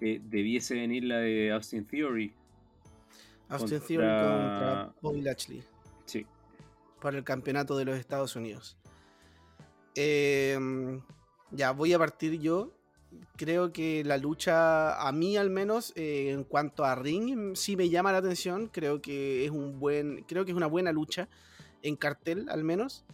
eh, 0.00 0.20
debiese 0.24 0.74
venir 0.74 1.04
la 1.04 1.18
de 1.18 1.52
Austin 1.52 1.84
Theory. 1.86 2.32
Austin 3.48 3.78
Contra- 3.78 3.86
Theory 3.86 4.06
contra 4.06 4.94
Bobby 5.00 5.20
Lashley. 5.22 5.62
Sí. 6.04 6.26
Para 7.04 7.18
el 7.18 7.24
campeonato 7.24 7.76
de 7.76 7.84
los 7.84 7.98
Estados 7.98 8.34
Unidos. 8.34 8.78
Eh, 9.94 10.58
ya, 11.50 11.72
voy 11.72 11.92
a 11.92 11.98
partir 11.98 12.40
yo. 12.40 12.72
Creo 13.36 13.74
que 13.74 14.02
la 14.04 14.16
lucha, 14.16 15.06
a 15.06 15.12
mí 15.12 15.36
al 15.36 15.50
menos, 15.50 15.92
eh, 15.96 16.30
en 16.30 16.44
cuanto 16.44 16.82
a 16.82 16.94
ring, 16.94 17.54
sí 17.56 17.76
me 17.76 17.90
llama 17.90 18.10
la 18.10 18.18
atención. 18.18 18.68
Creo 18.68 19.02
que 19.02 19.44
es 19.44 19.50
un 19.50 19.78
buen, 19.78 20.24
creo 20.26 20.46
que 20.46 20.52
es 20.52 20.56
una 20.56 20.66
buena 20.66 20.92
lucha 20.92 21.28
en 21.82 21.94
cartel, 21.96 22.48
al 22.48 22.64
menos. 22.64 23.04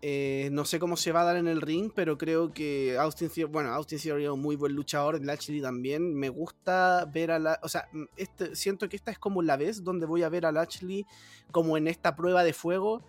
Eh, 0.00 0.48
no 0.50 0.64
sé 0.64 0.78
cómo 0.78 0.96
se 0.96 1.12
va 1.12 1.20
a 1.20 1.24
dar 1.24 1.36
en 1.36 1.46
el 1.46 1.60
ring, 1.60 1.92
pero 1.94 2.16
creo 2.16 2.54
que 2.54 2.96
Austin 2.98 3.28
Theory, 3.28 3.52
bueno, 3.52 3.70
Austin 3.74 3.98
Theory 3.98 4.24
es 4.24 4.30
un 4.30 4.40
muy 4.40 4.56
buen 4.56 4.72
luchador, 4.72 5.22
Lashley 5.22 5.60
también. 5.60 6.14
Me 6.14 6.30
gusta 6.30 7.04
ver 7.12 7.30
a 7.30 7.38
la, 7.38 7.60
o 7.62 7.68
sea, 7.68 7.88
este, 8.16 8.56
siento 8.56 8.88
que 8.88 8.96
esta 8.96 9.10
es 9.10 9.18
como 9.18 9.42
la 9.42 9.58
vez 9.58 9.84
donde 9.84 10.06
voy 10.06 10.22
a 10.22 10.30
ver 10.30 10.46
a 10.46 10.52
Lashley 10.52 11.04
como 11.50 11.76
en 11.76 11.88
esta 11.88 12.16
prueba 12.16 12.42
de 12.42 12.54
fuego 12.54 13.04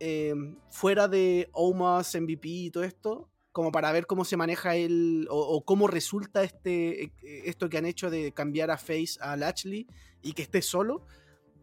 eh, 0.00 0.34
fuera 0.70 1.08
de 1.08 1.48
Omas, 1.52 2.14
MVP 2.14 2.48
y 2.48 2.70
todo 2.70 2.84
esto, 2.84 3.30
como 3.52 3.72
para 3.72 3.92
ver 3.92 4.06
cómo 4.06 4.24
se 4.24 4.36
maneja 4.36 4.76
él 4.76 5.26
o, 5.30 5.64
cómo 5.64 5.86
resulta 5.86 6.42
este 6.42 7.04
eh, 7.04 7.12
esto 7.44 7.68
que 7.68 7.78
han 7.78 7.86
hecho 7.86 8.10
de 8.10 8.32
cambiar 8.32 8.70
a 8.70 8.78
Face 8.78 9.18
a 9.20 9.36
Lashley 9.36 9.86
y 10.22 10.32
que 10.32 10.42
esté 10.42 10.62
solo. 10.62 11.04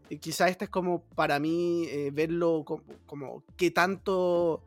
Y 0.09 0.17
quizá 0.17 0.49
este 0.49 0.65
es 0.65 0.69
como 0.69 1.03
para 1.15 1.39
mí 1.39 1.85
eh, 1.89 2.11
verlo 2.13 2.63
como, 2.65 2.83
como 3.05 3.43
qué 3.57 3.71
tanto 3.71 4.63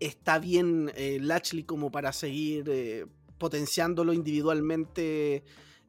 está 0.00 0.38
bien 0.38 0.92
eh, 0.96 1.18
Lashley 1.20 1.64
como 1.64 1.90
para 1.90 2.12
seguir 2.12 2.64
eh, 2.68 3.06
potenciándolo 3.38 4.12
individualmente 4.12 5.44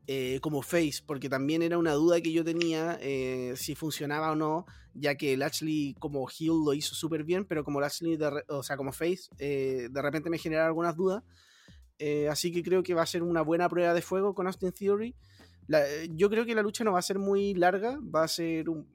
eh, 0.07 0.39
como 0.41 0.61
face, 0.61 1.01
porque 1.05 1.29
también 1.29 1.61
era 1.61 1.77
una 1.77 1.93
duda 1.93 2.21
que 2.21 2.31
yo 2.31 2.43
tenía 2.43 2.97
eh, 3.01 3.53
si 3.55 3.75
funcionaba 3.75 4.31
o 4.31 4.35
no, 4.35 4.65
ya 4.95 5.15
que 5.15 5.37
Lashley 5.37 5.95
como 5.99 6.25
heel 6.27 6.63
lo 6.65 6.73
hizo 6.73 6.95
súper 6.95 7.23
bien, 7.23 7.45
pero 7.45 7.63
como 7.63 7.79
Lashley, 7.81 8.17
de 8.17 8.29
re- 8.29 8.45
o 8.47 8.63
sea, 8.63 8.77
como 8.77 8.91
face, 8.91 9.29
eh, 9.37 9.87
de 9.91 10.01
repente 10.01 10.29
me 10.29 10.37
genera 10.37 10.65
algunas 10.65 10.95
dudas. 10.95 11.21
Eh, 11.99 12.27
así 12.29 12.51
que 12.51 12.63
creo 12.63 12.81
que 12.83 12.93
va 12.93 13.03
a 13.03 13.05
ser 13.05 13.23
una 13.23 13.41
buena 13.41 13.69
prueba 13.69 13.93
de 13.93 14.01
fuego 14.01 14.33
con 14.33 14.47
Austin 14.47 14.71
Theory. 14.71 15.15
La- 15.67 15.87
eh, 15.87 16.09
yo 16.13 16.29
creo 16.29 16.45
que 16.45 16.55
la 16.55 16.61
lucha 16.61 16.83
no 16.83 16.91
va 16.93 16.99
a 16.99 17.03
ser 17.03 17.19
muy 17.19 17.53
larga, 17.53 17.99
va 18.03 18.23
a 18.23 18.27
ser 18.27 18.69
un- 18.69 18.87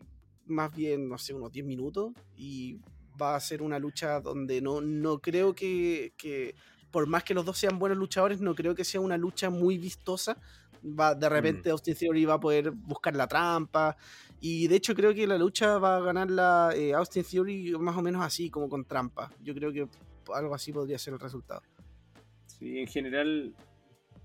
más 0.46 0.74
bien, 0.74 1.08
no 1.08 1.16
sé, 1.18 1.32
unos 1.32 1.52
10 1.52 1.64
minutos 1.64 2.12
y 2.36 2.78
va 3.20 3.36
a 3.36 3.40
ser 3.40 3.62
una 3.62 3.78
lucha 3.78 4.20
donde 4.20 4.60
no, 4.60 4.80
no 4.80 5.18
creo 5.20 5.54
que, 5.54 6.12
que, 6.16 6.54
por 6.90 7.06
más 7.06 7.22
que 7.24 7.34
los 7.34 7.44
dos 7.44 7.58
sean 7.58 7.78
buenos 7.78 7.98
luchadores, 7.98 8.40
no 8.40 8.54
creo 8.54 8.74
que 8.74 8.84
sea 8.84 9.00
una 9.00 9.16
lucha 9.16 9.48
muy 9.50 9.78
vistosa. 9.78 10.36
Va, 10.82 11.14
de 11.14 11.28
repente 11.28 11.68
Austin 11.70 11.94
Theory 11.94 12.24
va 12.24 12.34
a 12.34 12.40
poder 12.40 12.70
buscar 12.70 13.14
la 13.14 13.28
trampa 13.28 13.96
y 14.40 14.68
de 14.68 14.76
hecho 14.76 14.94
creo 14.94 15.14
que 15.14 15.26
la 15.26 15.36
lucha 15.36 15.78
va 15.78 15.96
a 15.96 16.00
ganar 16.00 16.30
la 16.30 16.70
eh, 16.74 16.94
Austin 16.94 17.24
Theory 17.24 17.72
más 17.78 17.96
o 17.96 18.02
menos 18.02 18.22
así, 18.22 18.48
como 18.48 18.68
con 18.68 18.84
trampa. 18.84 19.30
Yo 19.42 19.54
creo 19.54 19.72
que 19.72 19.86
algo 20.34 20.54
así 20.54 20.72
podría 20.72 20.98
ser 20.98 21.14
el 21.14 21.20
resultado. 21.20 21.62
Sí, 22.46 22.78
en 22.78 22.86
general 22.86 23.54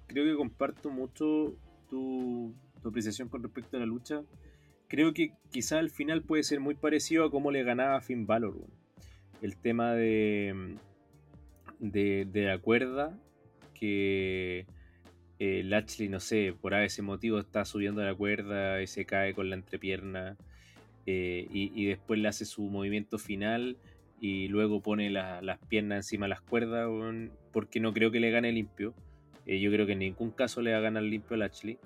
creo 0.07 0.25
que 0.25 0.37
comparto 0.37 0.89
mucho 0.89 1.55
tu, 1.89 2.53
apreciación 2.85 3.27
con 3.27 3.43
respecto 3.43 3.75
a 3.75 3.81
la 3.81 3.85
lucha. 3.85 4.23
Creo 4.87 5.13
que 5.13 5.33
quizá 5.51 5.79
al 5.79 5.89
final 5.89 6.21
puede 6.21 6.43
ser 6.43 6.59
muy 6.59 6.75
parecido 6.75 7.25
a 7.25 7.31
cómo 7.31 7.51
le 7.51 7.63
ganaba 7.63 7.99
Finn 8.01 8.25
Balor. 8.25 8.55
El 9.41 9.57
tema 9.57 9.93
de, 9.93 10.77
de, 11.79 12.25
de 12.31 12.45
la 12.45 12.59
cuerda, 12.59 13.19
que 13.73 14.65
eh, 15.39 16.07
no 16.09 16.19
sé, 16.19 16.53
por 16.59 16.73
ese 16.73 17.01
motivo 17.01 17.39
está 17.39 17.65
subiendo 17.65 18.03
la 18.03 18.15
cuerda 18.15 18.81
y 18.81 18.87
se 18.87 19.05
cae 19.05 19.33
con 19.33 19.49
la 19.49 19.55
entrepierna 19.55 20.37
eh, 21.05 21.47
y, 21.51 21.85
después 21.85 22.19
le 22.19 22.27
hace 22.27 22.45
su 22.45 22.63
movimiento 22.63 23.19
final 23.19 23.77
y 24.19 24.47
luego 24.47 24.81
pone 24.81 25.09
la- 25.09 25.41
las 25.41 25.59
piernas 25.59 25.97
encima 25.97 26.25
de 26.25 26.29
las 26.29 26.41
cuerdas 26.41 26.89
porque 27.51 27.79
no 27.79 27.93
creo 27.93 28.11
que 28.11 28.19
le 28.19 28.31
gane 28.31 28.51
limpio. 28.51 28.93
Eh, 29.45 29.59
yo 29.59 29.71
creo 29.71 29.85
que 29.85 29.91
en 29.91 29.99
ningún 29.99 30.31
caso 30.31 30.61
le 30.61 30.71
va 30.71 30.77
a 30.77 30.81
ganar 30.81 31.03
limpio 31.03 31.37
a. 31.37 31.77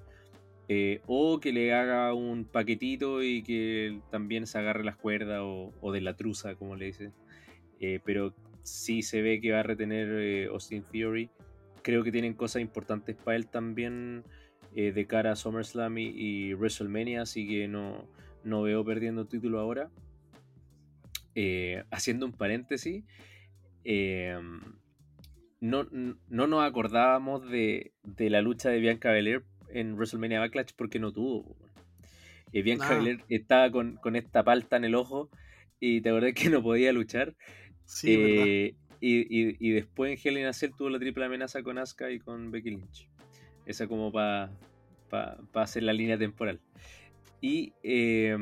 Eh, 0.70 1.02
o 1.08 1.40
que 1.40 1.52
le 1.52 1.74
haga 1.74 2.14
un 2.14 2.46
paquetito 2.46 3.24
y 3.24 3.42
que 3.44 4.00
también 4.12 4.46
se 4.46 4.60
agarre 4.60 4.84
las 4.84 4.96
cuerdas 4.96 5.40
o, 5.42 5.74
o 5.82 5.92
de 5.92 6.02
la 6.02 6.16
truza, 6.16 6.56
como 6.56 6.76
le 6.76 6.86
dicen. 6.86 7.12
Pero 8.06 8.34
sí 8.64 9.02
se 9.02 9.22
ve 9.22 9.42
que 9.42 9.52
va 9.52 9.62
a 9.62 9.64
retener 9.64 10.50
Austin 10.50 10.84
Theory. 10.84 11.30
Creo 11.82 12.04
que 12.04 12.12
tienen 12.12 12.34
cosas 12.34 12.62
importantes 12.62 13.16
para 13.16 13.38
él 13.38 13.48
también 13.48 14.24
eh, 14.76 14.92
de 14.92 15.08
cara 15.08 15.32
a 15.32 15.36
SummerSlam 15.36 15.98
y, 15.98 16.12
y 16.16 16.54
WrestleMania, 16.54 17.22
así 17.24 17.48
que 17.48 17.68
no, 17.68 18.08
no 18.44 18.62
veo 18.62 18.84
perdiendo 18.86 19.26
título 19.26 19.60
ahora. 19.60 19.90
Eh, 21.36 21.84
haciendo 21.92 22.26
un 22.26 22.34
paréntesis, 22.34 23.04
eh, 23.84 24.38
no, 25.62 25.88
no 25.92 26.48
nos 26.48 26.64
acordábamos 26.64 27.50
de, 27.50 27.94
de 28.04 28.30
la 28.30 28.42
lucha 28.42 28.70
de 28.70 28.80
Bianca 28.80 29.12
Belair 29.12 29.44
en 29.70 29.94
WrestleMania 29.94 30.40
Backlash 30.40 30.72
porque 30.76 31.00
no 31.00 31.14
tuvo. 31.14 31.56
Y 32.52 32.62
Bianca 32.62 32.88
Ah. 32.90 32.98
Belair 32.98 33.24
estaba 33.30 33.72
con, 33.72 33.96
con 33.98 34.16
esta 34.16 34.44
palta 34.44 34.78
en 34.78 34.86
el 34.86 34.96
ojo 34.96 35.30
y 35.80 36.02
te 36.02 36.10
acordás 36.10 36.34
que 36.34 36.50
no 36.50 36.62
podía 36.62 36.92
luchar. 36.92 37.36
Sí. 37.86 38.16
Eh, 38.18 38.76
y, 39.00 39.20
y- 39.20 39.56
y 39.60 39.72
después 39.72 40.24
en 40.26 40.46
a 40.46 40.54
Cell 40.54 40.72
tuvo 40.78 40.90
la 40.90 41.00
triple 41.00 41.26
amenaza 41.26 41.64
con 41.64 41.78
Asuka 41.78 42.12
y 42.12 42.20
con 42.20 42.52
Becky 42.52 42.72
Lynch. 42.72 43.08
Esa 43.66 43.88
como 43.88 44.12
para 44.12 44.52
hacer 45.54 45.84
la 45.84 45.94
línea 45.94 46.18
temporal. 46.18 46.60
Y 47.42 47.74
eh, 47.84 48.36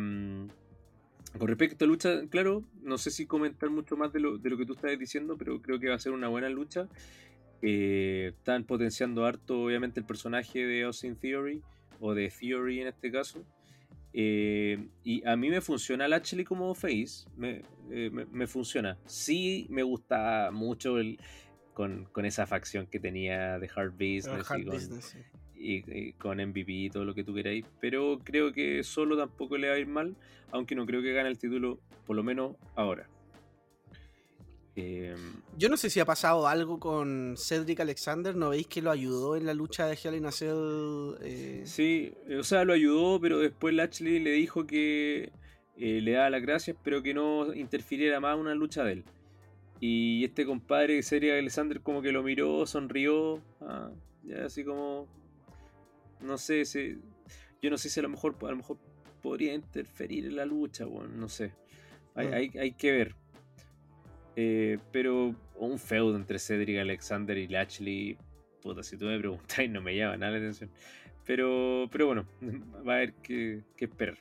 con 1.38 1.48
respecto 1.48 1.86
a 1.86 1.88
lucha, 1.88 2.22
claro, 2.30 2.64
no 2.82 2.98
sé 2.98 3.12
si 3.12 3.26
comentar 3.26 3.70
mucho 3.70 3.96
más 3.98 4.12
de 4.14 4.20
lo, 4.20 4.38
de 4.38 4.50
lo 4.50 4.58
que 4.58 4.66
tú 4.66 4.74
estabas 4.74 4.98
diciendo, 4.98 5.38
pero 5.38 5.62
creo 5.62 5.80
que 5.80 5.90
va 5.90 5.96
a 5.96 6.00
ser 6.00 6.14
una 6.14 6.28
buena 6.30 6.50
lucha. 6.50 6.88
Eh, 7.62 8.34
están 8.38 8.64
potenciando 8.64 9.26
harto, 9.26 9.62
obviamente, 9.64 10.00
el 10.00 10.06
personaje 10.06 10.66
de 10.66 10.84
Austin 10.84 11.16
Theory, 11.16 11.62
o 12.00 12.14
de 12.14 12.30
Theory 12.30 12.82
en 12.82 12.88
este 12.88 13.12
caso. 13.12 13.44
Eh, 14.14 14.88
y 15.04 15.28
a 15.28 15.36
mí 15.36 15.50
me 15.50 15.62
funciona 15.62 16.08
Lashley 16.08 16.44
como 16.46 16.74
face, 16.74 17.28
eh, 17.92 18.10
me- 18.12 18.26
me 18.26 18.48
funciona. 18.48 18.98
Sí 19.06 19.68
me 19.70 19.84
gusta 19.84 20.50
mucho 20.52 20.98
el, 20.98 21.20
con, 21.74 22.06
con 22.12 22.26
esa 22.26 22.46
facción 22.48 22.88
que 22.88 23.00
tenía 23.00 23.60
de 23.60 23.70
Hard 23.76 23.92
Business, 23.94 24.50
Hard 24.50 24.60
y, 24.60 24.64
con, 24.66 24.74
business, 24.76 25.06
sí. 25.06 25.20
y- 25.60 25.92
y 26.10 26.14
con 26.14 26.40
MVP 26.40 26.72
y 26.72 26.90
todo 26.90 27.06
lo 27.06 27.14
que 27.14 27.24
tú 27.24 27.34
queráis. 27.34 27.66
Pero 27.80 28.20
creo 28.24 28.52
que 28.54 28.84
solo 28.84 29.18
tampoco 29.18 29.58
le 29.58 29.70
va 29.70 29.76
a 29.76 29.80
ir 29.80 29.88
mal, 29.88 30.16
aunque 30.52 30.76
no 30.76 30.86
creo 30.86 31.02
que 31.02 31.14
gane 31.14 31.30
el 31.30 31.38
título, 31.38 31.80
por 32.06 32.16
lo 32.16 32.24
menos 32.24 32.56
ahora. 32.76 33.08
Eh, 34.80 35.16
Yo 35.58 35.70
no 35.70 35.78
sé 35.78 35.90
si 35.90 36.00
ha 36.00 36.06
pasado 36.06 36.48
algo 36.48 36.80
con 36.80 37.34
Cedric 37.36 37.80
Alexander. 37.80 38.36
¿No 38.36 38.50
veis 38.50 38.68
que 38.68 38.84
lo 38.84 38.92
ayudó 38.92 39.36
en 39.36 39.48
la 39.48 39.56
lucha 39.56 39.88
de 39.88 39.98
Hell 40.02 40.14
in 40.14 40.26
a 40.28 40.32
Cell? 40.32 41.16
Eh, 41.22 41.64
Sí, 41.66 42.14
o 42.38 42.44
sea, 42.44 42.64
lo 42.64 42.74
ayudó, 42.74 43.20
pero 43.20 43.40
después 43.40 43.74
Lashley 43.74 44.20
le 44.20 44.32
dijo 44.34 44.68
que 44.68 45.32
eh, 45.80 46.02
le 46.02 46.12
daba 46.14 46.30
las 46.30 46.42
gracias, 46.42 46.78
pero 46.84 47.02
que 47.04 47.14
no 47.14 47.54
interfiriera 47.54 48.20
más 48.20 48.36
en 48.36 48.42
una 48.42 48.56
lucha 48.56 48.84
de 48.84 48.94
él. 48.94 49.04
Y 49.80 50.24
este 50.24 50.46
compadre, 50.46 51.04
Cedric 51.04 51.32
Alexander, 51.34 51.82
como 51.82 52.02
que 52.02 52.12
lo 52.12 52.24
miró, 52.24 52.66
sonrió, 52.66 53.42
ah, 53.62 53.92
ya 54.24 54.46
así 54.46 54.64
como, 54.64 55.08
no 56.22 56.38
sé, 56.38 56.66
si, 56.66 56.98
yo 57.62 57.70
no 57.70 57.78
sé 57.78 57.90
si 57.90 58.00
a 58.00 58.04
lo 58.04 58.10
mejor, 58.10 58.36
a 58.42 58.50
lo 58.50 58.58
mejor 58.58 58.78
podría 59.22 59.54
interferir 59.54 60.26
en 60.26 60.36
la 60.36 60.46
lucha, 60.46 60.86
bueno, 60.86 61.10
no 61.16 61.30
sé, 61.30 61.54
hay, 62.16 62.28
Mm. 62.28 62.34
hay, 62.34 62.52
hay 62.60 62.72
que 62.72 62.92
ver. 62.92 63.16
Eh, 64.36 64.78
pero 64.92 65.36
un 65.56 65.80
feudo 65.80 66.16
entre 66.16 66.38
Cedric 66.40 66.80
Alexander 66.80 67.38
y 67.38 67.48
Lashley, 67.48 68.18
puta, 68.62 68.84
si 68.84 68.98
tú 68.98 69.06
me 69.06 69.18
preguntáis 69.20 69.70
no 69.70 69.82
me 69.82 69.96
llama 69.96 70.18
nada 70.18 70.34
la 70.34 70.38
atención. 70.38 70.70
Pero, 71.26 71.88
pero 71.92 72.06
bueno, 72.08 72.26
va 72.88 72.94
a 72.94 72.96
haber 72.98 73.14
que, 73.16 73.64
que 73.76 73.86
esperar. 73.86 74.18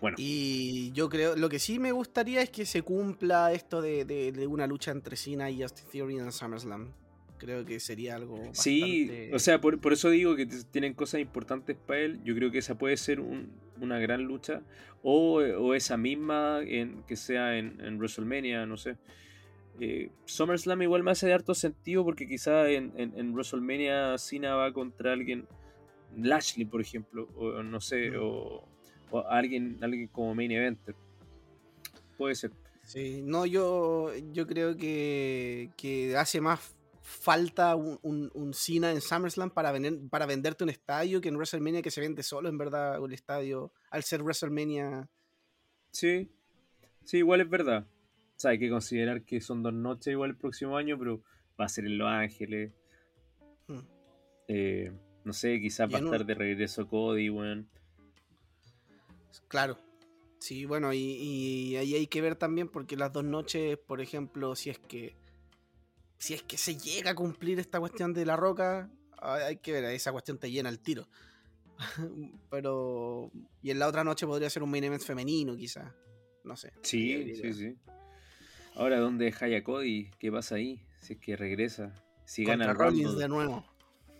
Bueno, 0.00 0.16
Y 0.18 0.92
yo 0.92 1.08
creo, 1.08 1.34
lo 1.36 1.48
que 1.48 1.58
sí 1.58 1.78
me 1.78 1.90
gustaría 1.92 2.40
es 2.42 2.50
que 2.50 2.64
se 2.66 2.82
cumpla 2.82 3.52
esto 3.52 3.82
de, 3.82 4.04
de- 4.04 4.30
de 4.32 4.46
una 4.46 4.66
lucha 4.66 4.90
entre 4.92 5.16
Cena 5.16 5.50
y 5.50 5.62
Austin 5.62 5.86
Theory 5.90 6.18
en 6.18 6.30
SummerSlam. 6.32 6.92
Creo 7.38 7.64
que 7.64 7.78
sería 7.78 8.16
algo 8.16 8.40
sí, 8.52 9.08
o 9.32 9.38
sea, 9.38 9.60
por, 9.60 9.80
por 9.80 9.92
eso 9.92 10.10
digo 10.10 10.34
que 10.34 10.46
tienen 10.46 10.94
cosas 10.94 11.20
importantes 11.20 11.76
para 11.76 12.00
él. 12.00 12.20
Yo 12.24 12.34
creo 12.34 12.50
que 12.50 12.58
esa 12.58 12.76
puede 12.76 12.96
ser 12.96 13.20
un- 13.20 13.50
una 13.80 13.98
gran 14.00 14.22
lucha. 14.22 14.62
O, 15.04 15.34
o 15.38 15.74
esa 15.74 15.96
misma 15.96 16.60
en, 16.64 17.04
que 17.04 17.14
sea 17.14 17.56
en, 17.56 17.80
en 17.80 17.96
WrestleMania, 17.98 18.66
no 18.66 18.76
sé. 18.76 18.96
Eh, 19.80 20.10
SummerSlam 20.24 20.82
igual 20.82 21.04
me 21.04 21.12
hace 21.12 21.26
de 21.28 21.34
harto 21.34 21.54
sentido 21.54 22.04
porque 22.04 22.26
quizá 22.26 22.68
en, 22.68 22.92
en, 22.96 23.16
en 23.16 23.32
WrestleMania 23.32 24.18
Cena 24.18 24.56
va 24.56 24.72
contra 24.72 25.12
alguien, 25.12 25.46
Lashley 26.16 26.64
por 26.64 26.80
ejemplo, 26.80 27.28
o 27.36 27.62
no 27.62 27.80
sé, 27.80 28.10
Mm. 28.10 28.14
o, 28.20 28.68
o 29.10 29.20
alguien, 29.28 29.78
alguien 29.80 30.08
como 30.08 30.34
main 30.34 30.50
eventer. 30.52 30.94
Puede 32.16 32.34
ser. 32.34 32.50
Sí, 32.84 33.20
no, 33.22 33.44
yo, 33.46 34.10
yo 34.32 34.46
creo 34.46 34.76
que, 34.76 35.70
que 35.76 36.16
hace 36.16 36.40
más 36.40 36.74
falta 37.02 37.74
un, 37.76 37.98
un, 38.02 38.30
un 38.34 38.52
Cena 38.54 38.90
en 38.92 39.00
SummerSlam 39.00 39.50
para, 39.50 39.72
vender, 39.72 39.98
para 40.10 40.26
venderte 40.26 40.64
un 40.64 40.70
estadio 40.70 41.20
que 41.20 41.28
en 41.28 41.36
WrestleMania 41.36 41.82
que 41.82 41.90
se 41.90 42.00
vende 42.00 42.22
solo, 42.22 42.48
en 42.48 42.58
verdad, 42.58 43.00
un 43.00 43.12
estadio, 43.12 43.72
al 43.90 44.02
ser 44.02 44.22
WrestleMania. 44.22 45.08
Sí, 45.90 46.30
sí, 47.04 47.18
igual 47.18 47.40
es 47.42 47.48
verdad. 47.50 47.86
O 48.36 48.40
sea, 48.40 48.52
hay 48.52 48.58
que 48.58 48.70
considerar 48.70 49.22
que 49.22 49.40
son 49.40 49.62
dos 49.62 49.72
noches 49.74 50.12
igual 50.12 50.30
el 50.30 50.36
próximo 50.36 50.76
año, 50.76 50.98
pero 50.98 51.22
va 51.60 51.64
a 51.64 51.68
ser 51.68 51.84
en 51.86 51.98
Los 51.98 52.08
Ángeles. 52.08 52.72
hmm, 53.68 53.78
Eh, 54.48 54.92
no 55.24 55.32
sé, 55.34 55.60
quizás 55.60 55.92
va 55.92 55.98
a 55.98 56.00
un- 56.00 56.06
estar 56.06 56.24
de 56.24 56.34
regreso 56.34 56.86
Cody, 56.88 57.28
weón. 57.30 57.68
Claro. 59.48 59.78
Sí, 60.38 60.64
bueno, 60.64 60.92
y, 60.92 60.98
y 60.98 61.76
ahí 61.76 61.94
hay 61.94 62.06
que 62.06 62.20
ver 62.20 62.36
también 62.36 62.68
porque 62.68 62.96
las 62.96 63.12
dos 63.12 63.24
noches, 63.24 63.76
por 63.76 64.00
ejemplo, 64.00 64.54
si 64.54 64.70
es 64.70 64.78
que 64.78 65.16
si 66.18 66.34
es 66.34 66.42
que 66.42 66.56
se 66.56 66.76
llega 66.76 67.12
a 67.12 67.14
cumplir 67.14 67.58
esta 67.60 67.78
cuestión 67.78 68.12
de 68.12 68.26
la 68.26 68.36
roca, 68.36 68.90
hay 69.20 69.56
que 69.58 69.72
ver, 69.72 69.84
esa 69.84 70.12
cuestión 70.12 70.38
te 70.38 70.50
llena 70.50 70.68
el 70.68 70.80
tiro. 70.80 71.08
Pero 72.50 73.30
y 73.62 73.70
en 73.70 73.78
la 73.78 73.88
otra 73.88 74.04
noche 74.04 74.26
podría 74.26 74.50
ser 74.50 74.62
un 74.62 74.70
main 74.70 74.84
event 74.84 75.02
femenino, 75.02 75.56
quizás. 75.56 75.92
No 76.44 76.56
sé. 76.56 76.72
Sí, 76.82 77.34
sí, 77.36 77.52
sí. 77.52 77.76
Ahora, 78.74 78.98
¿dónde 79.00 79.26
deja 79.26 79.46
a 79.46 79.64
Cody? 79.64 80.10
¿Qué 80.18 80.30
pasa 80.30 80.56
ahí? 80.56 80.80
Si 81.00 81.14
es 81.14 81.18
que 81.20 81.36
regresa. 81.36 81.92
Si 82.24 82.44
gana 82.44 82.66
Contra 82.66 82.72
el 82.72 82.78
Rollins 82.78 83.06
Rumble 83.08 83.22
de 83.22 83.28
nuevo. 83.28 83.64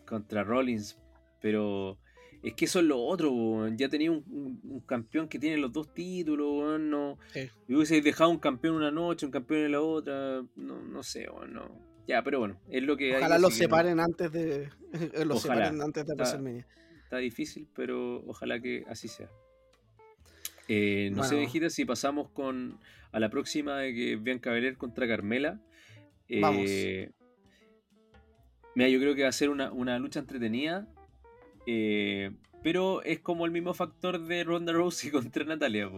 contra 0.06 0.44
Rollins. 0.44 0.98
Pero 1.40 1.98
es 2.42 2.54
que 2.54 2.64
eso 2.66 2.78
es 2.80 2.84
lo 2.84 3.00
otro, 3.00 3.30
weón. 3.32 3.76
Ya 3.76 3.88
tenía 3.88 4.10
un, 4.10 4.24
un- 4.30 4.60
un 4.64 4.80
campeón 4.80 5.28
que 5.28 5.38
tiene 5.38 5.56
los 5.58 5.72
dos 5.72 5.92
títulos, 5.92 6.46
weón. 6.50 6.90
No, 6.90 7.18
Sí. 7.32 7.48
Y 7.68 7.74
hubiese 7.74 8.00
dejado 8.00 8.30
un 8.30 8.38
campeón 8.38 8.76
una 8.76 8.90
noche, 8.90 9.26
un 9.26 9.32
campeón 9.32 9.60
en 9.66 9.72
la 9.72 9.80
otra. 9.80 10.42
No, 10.56 10.82
no 10.82 11.02
sé, 11.02 11.28
weón, 11.28 11.52
no. 11.52 11.86
Ya, 12.06 12.22
pero 12.22 12.38
bueno, 12.38 12.58
es 12.70 12.82
lo 12.82 12.96
que 12.96 13.10
hay. 13.14 13.18
Ojalá 13.18 13.38
los 13.38 13.50
no- 13.52 13.56
separen 13.56 14.00
antes 14.00 14.32
de 14.32 14.70
los 15.24 15.44
Ojalá. 15.44 15.64
separen 15.66 15.82
antes 15.82 16.06
de 16.06 16.12
Está- 16.12 16.22
WrestleMania. 16.24 16.66
Está 17.04 17.18
difícil, 17.18 17.66
pero 17.74 18.22
ojalá 18.26 18.60
que 18.60 18.84
así 18.88 19.08
sea. 19.08 19.28
Eh, 20.68 21.10
no 21.14 21.24
sé. 21.24 21.36
Vegeta, 21.36 21.70
si 21.70 21.84
pasamos 21.86 22.28
con 22.30 22.78
a 23.12 23.18
la 23.20 23.30
próxima 23.30 23.78
de 23.78 23.94
que 23.94 24.16
Bianca 24.16 24.50
Belair 24.50 24.76
contra 24.76 25.08
Carmela. 25.08 25.60
Eh, 26.28 26.40
Vamos. 26.40 26.70
Mira, 28.74 28.88
yo 28.90 29.00
creo 29.00 29.14
que 29.14 29.22
va 29.22 29.30
a 29.30 29.32
ser 29.32 29.48
una, 29.50 29.72
una 29.72 29.98
lucha 29.98 30.20
entretenida. 30.20 30.86
Eh, 31.70 32.30
pero 32.62 33.02
es 33.02 33.20
como 33.20 33.44
el 33.44 33.52
mismo 33.52 33.74
factor 33.74 34.18
de 34.26 34.42
Ronda 34.42 34.72
Rousey 34.72 35.10
contra 35.18 35.44
Natalia. 35.44 35.90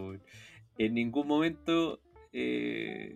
En 0.78 0.94
ningún 0.94 1.28
momento 1.28 2.00
eh, 2.32 3.14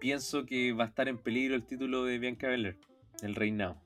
pienso 0.00 0.46
que 0.46 0.72
va 0.72 0.84
a 0.84 0.86
estar 0.88 1.08
en 1.08 1.18
peligro 1.18 1.54
el 1.54 1.64
título 1.64 2.04
de 2.04 2.18
Bianca 2.18 2.48
Belair, 2.48 2.76
el 3.22 3.34
reinado. 3.34 3.76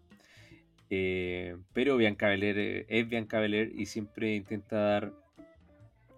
Eh, 0.88 1.56
pero 1.72 1.96
Bianca 1.96 2.28
Belair 2.28 2.58
eh, 2.58 2.86
es 2.88 3.08
Bianca 3.08 3.40
Belair 3.40 3.72
y 3.74 3.86
siempre 3.86 4.36
intenta 4.36 4.76
dar 4.76 5.12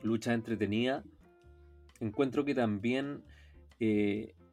lucha 0.03 0.35
entretenida. 0.35 1.03
Encuentro 2.01 2.45
que 2.45 2.55
también 2.55 3.23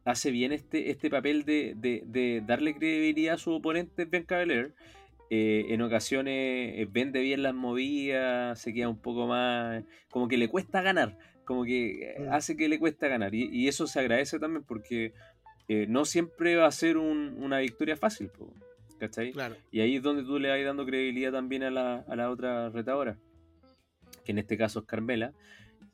hace 0.04 0.30
bien 0.30 0.52
este, 0.52 0.90
este 0.90 1.10
papel 1.10 1.44
de, 1.44 1.74
de- 1.76 2.02
de 2.06 2.42
darle 2.46 2.74
credibilidad 2.74 3.34
a 3.34 3.38
su 3.38 3.52
oponente 3.52 4.04
Bianca 4.06 4.38
Belair. 4.38 4.72
Eh, 5.30 5.66
en 5.70 5.82
ocasiones 5.82 6.34
eh, 6.78 6.86
vende 6.90 7.20
bien 7.20 7.42
las 7.42 7.54
movidas, 7.54 8.60
se 8.60 8.72
queda 8.72 8.88
un 8.88 8.98
poco 9.00 9.26
más. 9.26 9.82
como 10.10 10.28
que 10.28 10.36
le 10.36 10.48
cuesta 10.48 10.80
ganar, 10.82 11.18
como 11.44 11.64
que 11.64 12.10
eh, 12.12 12.14
Mm. 12.20 12.32
hace 12.32 12.56
que 12.56 12.68
le 12.68 12.78
cuesta 12.78 13.08
ganar. 13.08 13.34
Y, 13.34 13.48
y 13.52 13.68
eso 13.68 13.86
se 13.86 13.98
agradece 14.00 14.38
también 14.38 14.62
porque 14.64 15.12
eh, 15.68 15.86
no 15.88 16.04
siempre 16.04 16.54
va 16.56 16.66
a 16.66 16.70
ser 16.72 16.96
un- 16.96 17.36
una 17.42 17.58
victoria 17.58 17.96
fácil, 17.96 18.30
¿cachai? 19.00 19.32
Claro. 19.32 19.56
Y 19.72 19.80
ahí 19.80 19.96
es 19.96 20.02
donde 20.02 20.22
tú 20.22 20.38
le 20.38 20.48
vas 20.48 20.64
dando 20.64 20.86
credibilidad 20.86 21.32
también 21.32 21.64
a 21.64 21.70
la, 21.70 22.04
a 22.08 22.14
la 22.16 22.30
otra 22.30 22.70
retadora, 22.70 23.18
que 24.24 24.30
en 24.32 24.38
este 24.38 24.56
caso 24.56 24.78
es 24.80 24.86
Carmela. 24.86 25.32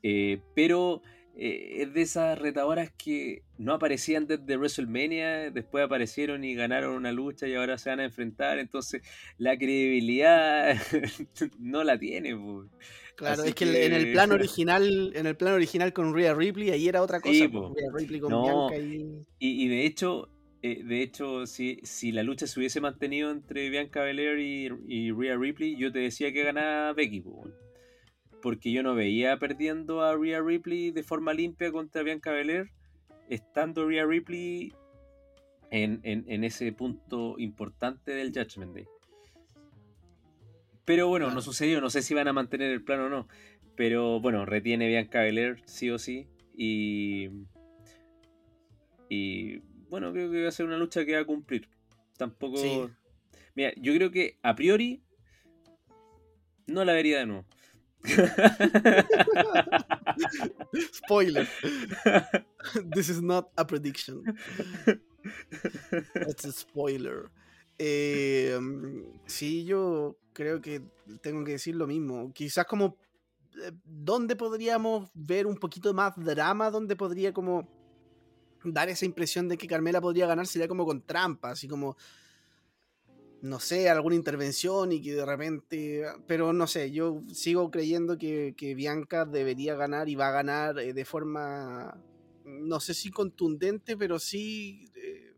Eh, 0.03 0.39
pero 0.53 1.01
eh, 1.35 1.81
es 1.81 1.93
de 1.93 2.01
esas 2.01 2.37
retadoras 2.37 2.91
que 2.91 3.41
no 3.57 3.73
aparecían 3.73 4.27
desde 4.27 4.57
WrestleMania, 4.57 5.51
después 5.51 5.83
aparecieron 5.83 6.43
y 6.43 6.53
ganaron 6.53 6.95
una 6.95 7.11
lucha 7.11 7.47
y 7.47 7.55
ahora 7.55 7.77
se 7.77 7.89
van 7.89 7.99
a 7.99 8.05
enfrentar. 8.05 8.59
Entonces 8.59 9.01
la 9.37 9.57
credibilidad 9.57 10.75
no 11.59 11.83
la 11.83 11.97
tiene. 11.97 12.35
po. 12.35 12.65
Claro, 13.15 13.41
Así 13.41 13.49
es 13.49 13.55
que, 13.55 13.85
en 13.85 13.93
el 13.93 14.11
plan 14.11 14.31
original, 14.31 15.11
en 15.15 15.25
el 15.27 15.35
plan 15.35 15.53
original 15.53 15.93
con 15.93 16.13
Rhea 16.13 16.33
Ripley, 16.33 16.71
ahí 16.71 16.87
era 16.87 17.01
otra 17.01 17.19
cosa. 17.19 17.33
Sí, 17.33 17.47
po. 17.47 17.73
Rhea 17.75 17.89
Ripley 17.93 18.19
con 18.19 18.31
No. 18.31 18.69
Bianca 18.69 18.77
y. 18.77 19.25
Y, 19.39 19.65
y 19.65 19.67
de 19.67 19.85
hecho, 19.85 20.29
eh, 20.61 20.83
de 20.83 21.01
hecho, 21.01 21.45
si, 21.45 21.79
si 21.83 22.11
la 22.11 22.23
lucha 22.23 22.47
se 22.47 22.59
hubiese 22.59 22.79
mantenido 22.79 23.31
entre 23.31 23.69
Bianca 23.69 24.01
Belair 24.01 24.39
y, 24.39 24.69
y 24.87 25.11
Rhea 25.11 25.35
Ripley, 25.37 25.75
yo 25.77 25.91
te 25.91 25.99
decía 25.99 26.31
que 26.31 26.43
ganaba 26.43 26.93
Becky, 26.93 27.21
po. 27.21 27.47
Porque 28.43 28.71
yo 28.71 28.83
no 28.83 28.93
veía 28.93 29.39
perdiendo 29.39 30.01
a 30.03 30.15
Rhea 30.15 30.41
Ripley 30.41 30.91
de 30.91 31.01
forma 31.01 31.33
limpia 31.33 31.71
contra 31.71 32.03
Bianca 32.03 32.31
Belair, 32.31 32.69
estando 33.29 33.87
Rhea 33.87 34.05
Ripley 34.05 34.73
en, 35.71 36.01
en- 36.03 36.25
en 36.27 36.43
ese 36.43 36.71
punto 36.73 37.35
importante 37.39 38.11
del 38.11 38.33
Judgment 38.33 38.73
Day. 38.75 38.85
Pero 40.85 41.07
bueno, 41.07 41.27
no 41.27 41.31
Claro. 41.31 41.41
sucedió, 41.41 41.79
no 41.79 41.89
sé 41.89 42.01
si 42.01 42.13
van 42.13 42.27
a 42.27 42.33
mantener 42.33 42.69
el 42.69 42.83
plan 42.83 42.99
o 42.99 43.09
no. 43.09 43.27
Pero 43.75 44.19
bueno, 44.19 44.45
retiene 44.45 44.87
Bianca 44.89 45.21
Belair, 45.21 45.61
sí 45.65 45.89
o 45.89 45.97
sí. 45.97 46.27
Y. 46.55 47.29
Y. 49.09 49.59
Bueno, 49.89 50.11
creo 50.11 50.29
que 50.29 50.43
va 50.43 50.49
a 50.49 50.51
ser 50.51 50.65
una 50.65 50.77
lucha 50.77 51.05
que 51.05 51.15
va 51.15 51.21
a 51.21 51.25
cumplir. 51.25 51.69
Tampoco. 52.17 52.57
Sí. 52.57 52.81
Mira, 53.55 53.71
yo 53.77 53.93
creo 53.95 54.11
que 54.11 54.37
a 54.43 54.53
priori. 54.55 55.01
No 56.67 56.83
la 56.85 56.93
vería 56.93 57.19
de 57.19 57.25
nuevo. 57.25 57.45
Spoiler. 60.91 61.47
This 62.93 63.09
is 63.09 63.21
not 63.21 63.49
a 63.57 63.65
prediction. 63.65 64.23
It's 66.15 66.45
a 66.45 66.51
spoiler. 66.51 67.31
Eh, 67.79 68.59
sí, 69.25 69.65
yo 69.65 70.17
creo 70.33 70.61
que 70.61 70.81
tengo 71.21 71.43
que 71.43 71.53
decir 71.53 71.75
lo 71.75 71.87
mismo. 71.87 72.31
Quizás 72.33 72.65
como 72.65 72.97
eh, 73.61 73.71
dónde 73.85 74.35
podríamos 74.35 75.09
ver 75.13 75.47
un 75.47 75.57
poquito 75.57 75.93
más 75.93 76.13
drama, 76.17 76.69
donde 76.69 76.95
podría 76.95 77.33
como 77.33 77.67
dar 78.63 78.89
esa 78.89 79.05
impresión 79.05 79.47
de 79.49 79.57
que 79.57 79.67
Carmela 79.67 80.01
podría 80.01 80.27
ganar 80.27 80.47
sería 80.47 80.67
como 80.67 80.85
con 80.85 81.01
trampa, 81.01 81.51
así 81.51 81.67
como 81.67 81.97
no 83.43 83.59
sé, 83.59 83.89
alguna 83.89 84.15
intervención 84.15 84.93
y 84.93 85.01
que 85.01 85.15
de 85.15 85.25
repente, 85.25 86.05
pero 86.27 86.53
no 86.53 86.65
sé, 86.65 86.91
yo 86.91 87.23
sigo 87.33 87.69
creyendo 87.71 88.17
que, 88.17 88.55
que 88.55 88.73
Bianca 88.73 89.25
debería 89.25 89.75
ganar 89.75 90.07
y 90.07 90.15
va 90.15 90.29
a 90.29 90.31
ganar 90.31 90.79
eh, 90.79 90.93
de 90.93 91.03
forma, 91.03 92.01
no 92.45 92.79
sé 92.79 92.93
si 92.93 93.11
contundente, 93.11 93.97
pero 93.97 94.17
sí, 94.17 94.85
eh, 94.95 95.33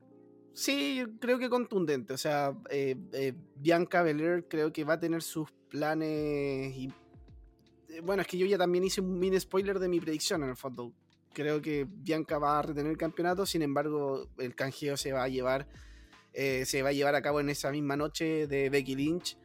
sí, 0.54 1.04
creo 1.20 1.40
que 1.40 1.50
contundente. 1.50 2.14
O 2.14 2.18
sea, 2.18 2.56
eh, 2.70 3.34
Bianca 3.56 4.04
Belair 4.04 4.46
creo 4.48 4.72
que 4.72 4.84
va 4.84 4.94
a 4.94 5.00
tener 5.00 5.24
sus 5.24 5.52
planes 5.68 6.76
y... 6.76 6.94
Bueno, 8.04 8.22
es 8.22 8.28
que 8.28 8.38
yo 8.38 8.46
ya 8.46 8.60
también 8.60 8.84
hice 8.84 9.02
un 9.02 9.18
mini 9.18 9.40
spoiler 9.40 9.80
de 9.80 9.88
mi 9.88 10.00
predicción 10.00 10.44
en 10.44 10.50
el 10.50 10.56
fondo. 10.56 10.94
Creo 11.34 11.60
que 11.60 11.88
Bianca 11.90 12.38
va 12.38 12.60
a 12.60 12.62
retener 12.62 12.92
el 12.92 13.00
campeonato, 13.00 13.48
sin 13.48 13.64
embargo, 13.64 14.30
el 14.38 14.54
canjeo 14.54 14.96
se 14.96 15.12
va 15.12 15.24
a 15.24 15.28
llevar 15.28 15.68
eh, 16.36 16.66
se 16.66 16.82
va 16.84 16.90
a 16.90 16.94
llevar 16.94 17.16
a 17.16 17.22
cabo 17.22 17.40
en 17.40 17.50
esa 17.50 17.72
misma 17.72 17.96
noche 17.96 18.46
de 18.48 18.70
Becky 18.70 18.96
Lynch. 18.96 19.38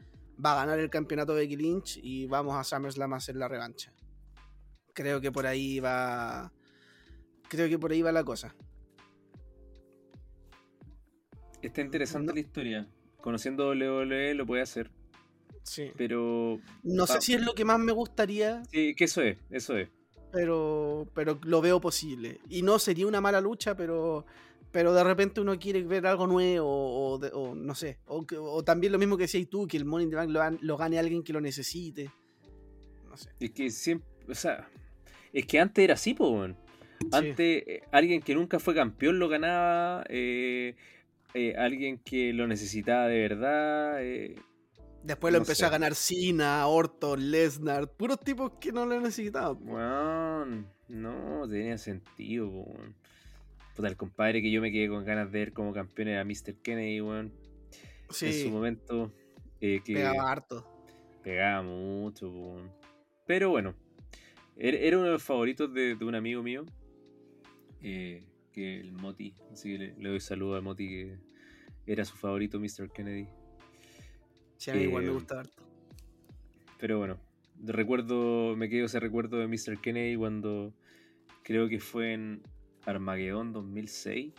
Va 0.44 0.52
a 0.52 0.56
ganar 0.64 0.78
el 0.78 0.90
campeonato 0.90 1.34
Becky 1.34 1.56
Lynch 1.56 1.98
y 2.02 2.26
vamos 2.26 2.56
a 2.56 2.64
SummerSlam 2.64 3.12
a 3.12 3.16
hacer 3.16 3.36
la 3.36 3.48
revancha. 3.48 3.92
Creo 4.94 5.20
que 5.20 5.30
por 5.30 5.46
ahí 5.46 5.80
va. 5.80 6.52
Creo 7.48 7.68
que 7.68 7.78
por 7.78 7.92
ahí 7.92 8.02
va 8.02 8.12
la 8.12 8.24
cosa. 8.24 8.54
Está 11.62 11.80
interesante 11.82 12.28
No. 12.28 12.34
la 12.34 12.40
historia. 12.40 12.88
Conociendo 13.20 13.68
WWE 13.68 14.34
lo 14.34 14.46
puede 14.46 14.62
hacer. 14.62 14.90
Sí. 15.62 15.90
Pero. 15.96 16.58
No 16.82 17.06
sé 17.06 17.20
si 17.20 17.34
es 17.34 17.42
lo 17.42 17.54
que 17.54 17.64
más 17.64 17.78
me 17.78 17.92
gustaría, 17.92 18.62
Sí, 18.70 18.94
que 18.94 19.04
eso 19.04 19.20
es, 19.20 19.36
eso 19.50 19.76
es. 19.76 19.90
pero, 20.32 21.06
pero 21.14 21.38
lo 21.44 21.60
veo 21.60 21.80
posible. 21.80 22.40
Y 22.48 22.62
no 22.62 22.78
sería 22.78 23.06
una 23.06 23.20
mala 23.20 23.40
lucha, 23.42 23.76
pero, 23.76 24.24
pero 24.72 24.92
de 24.92 25.02
repente 25.04 25.40
uno 25.40 25.58
quiere 25.58 25.82
ver 25.82 26.06
algo 26.06 26.26
nuevo 26.26 27.18
o, 27.18 27.54
no 27.54 27.74
sé. 27.74 27.98
O, 28.06 28.24
o 28.38 28.62
también 28.64 28.92
lo 28.92 28.98
mismo 28.98 29.16
que 29.16 29.24
decías 29.24 29.48
tú, 29.48 29.66
que 29.66 29.76
el 29.76 29.84
Money 29.84 30.04
in 30.04 30.10
the 30.10 30.16
Bank 30.16 30.30
lo, 30.30 30.40
gan- 30.40 30.58
lo 30.60 30.76
gane 30.76 30.98
alguien 30.98 31.22
que 31.22 31.32
lo 31.32 31.40
necesite. 31.40 32.10
No 33.08 33.16
sé. 33.16 33.30
Es 33.40 33.50
que 33.50 33.70
siempre. 33.70 34.08
O 34.28 34.34
sea. 34.34 34.68
Es 35.32 35.46
que 35.46 35.58
antes 35.60 35.82
era 35.84 35.94
así, 35.94 36.14
po, 36.14 36.28
weón. 36.30 36.56
Antes, 37.12 37.62
eh, 37.66 37.82
alguien 37.92 38.20
que 38.20 38.34
nunca 38.34 38.58
fue 38.58 38.74
campeón 38.74 39.18
lo 39.18 39.28
ganaba. 39.28 40.04
eh, 40.08 40.74
eh, 41.34 41.54
alguien 41.56 41.98
que 41.98 42.32
lo 42.32 42.46
necesitaba 42.48 43.06
de 43.06 43.18
verdad. 43.20 44.00
Después 45.02 45.32
lo 45.32 45.38
No 45.38 45.44
empezó 45.44 45.60
sé. 45.60 45.66
a 45.66 45.70
ganar 45.70 45.94
Cena, 45.94 46.66
Orton, 46.66 47.30
Lesnar, 47.30 47.88
puros 47.92 48.20
tipos 48.20 48.52
que 48.60 48.70
no 48.72 48.84
lo 48.84 49.00
necesitaban. 49.00 49.56
weón, 49.66 50.66
no 50.88 51.48
tenía 51.48 51.78
sentido, 51.78 52.50
po, 52.50 52.62
weón. 52.72 52.94
Puta, 53.80 53.88
el 53.88 53.96
compadre 53.96 54.42
que 54.42 54.50
yo 54.50 54.60
me 54.60 54.70
quedé 54.70 54.88
con 54.90 55.04
ganas 55.06 55.32
de 55.32 55.38
ver 55.38 55.52
como 55.54 55.72
campeón 55.72 56.08
era 56.08 56.22
Mr. 56.22 56.54
Kennedy, 56.62 57.00
weón. 57.00 57.32
En 58.08 58.10
su 58.10 58.14
Sí, 58.14 58.48
momento. 58.50 59.10
eh, 59.62 59.80
que 59.82 59.94
pegaba 59.94 60.30
harto. 60.30 60.66
pegaba 61.22 61.62
mucho, 61.62 62.28
weón. 62.30 62.70
Pero 63.26 63.48
bueno, 63.48 63.74
era, 64.56 64.76
era 64.76 64.98
uno 64.98 65.06
de 65.06 65.12
los 65.12 65.22
favoritos 65.22 65.72
de, 65.72 65.94
de 65.94 66.04
un 66.04 66.14
amigo 66.14 66.42
mío. 66.42 66.66
eh, 67.82 68.26
que 68.52 68.80
el 68.80 68.92
Moti. 68.92 69.32
Así 69.50 69.72
que 69.72 69.78
le, 69.78 69.94
le 69.96 70.08
doy 70.10 70.20
saludo 70.20 70.56
al 70.56 70.62
Moti 70.62 70.86
que 70.86 71.18
era 71.86 72.04
su 72.04 72.16
favorito, 72.16 72.60
Mr. 72.60 72.90
Kennedy. 72.92 73.28
Sí, 74.58 74.70
a 74.70 74.74
mí 74.74 74.82
igual 74.82 75.04
me 75.04 75.10
Eh, 75.10 75.12
gusta 75.12 75.40
harto. 75.40 75.62
Pero 76.78 76.98
bueno, 76.98 77.18
recuerdo, 77.64 78.56
me 78.56 78.68
quedo 78.68 78.84
ese 78.84 79.00
recuerdo 79.00 79.38
de 79.38 79.46
Mr. 79.46 79.80
Kennedy 79.80 80.16
cuando 80.16 80.74
creo 81.44 81.68
que 81.70 81.80
fue 81.80 82.12
en 82.12 82.42
Armageddon 82.86 83.52
2006, 83.52 84.32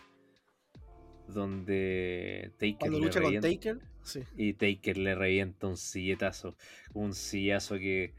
donde 1.27 2.51
Taker 2.57 2.77
Cuando 2.79 2.99
le 2.99 3.05
lucha 3.05 3.21
con 3.21 3.31
revienta- 3.33 3.49
Taker, 3.49 3.79
sí. 4.03 4.21
y 4.37 4.53
Taker 4.53 4.97
le 4.97 5.15
revienta 5.15 5.67
un 5.67 5.77
silletazo, 5.77 6.55
un 6.93 7.13
sillazo 7.13 7.77
que 7.77 8.13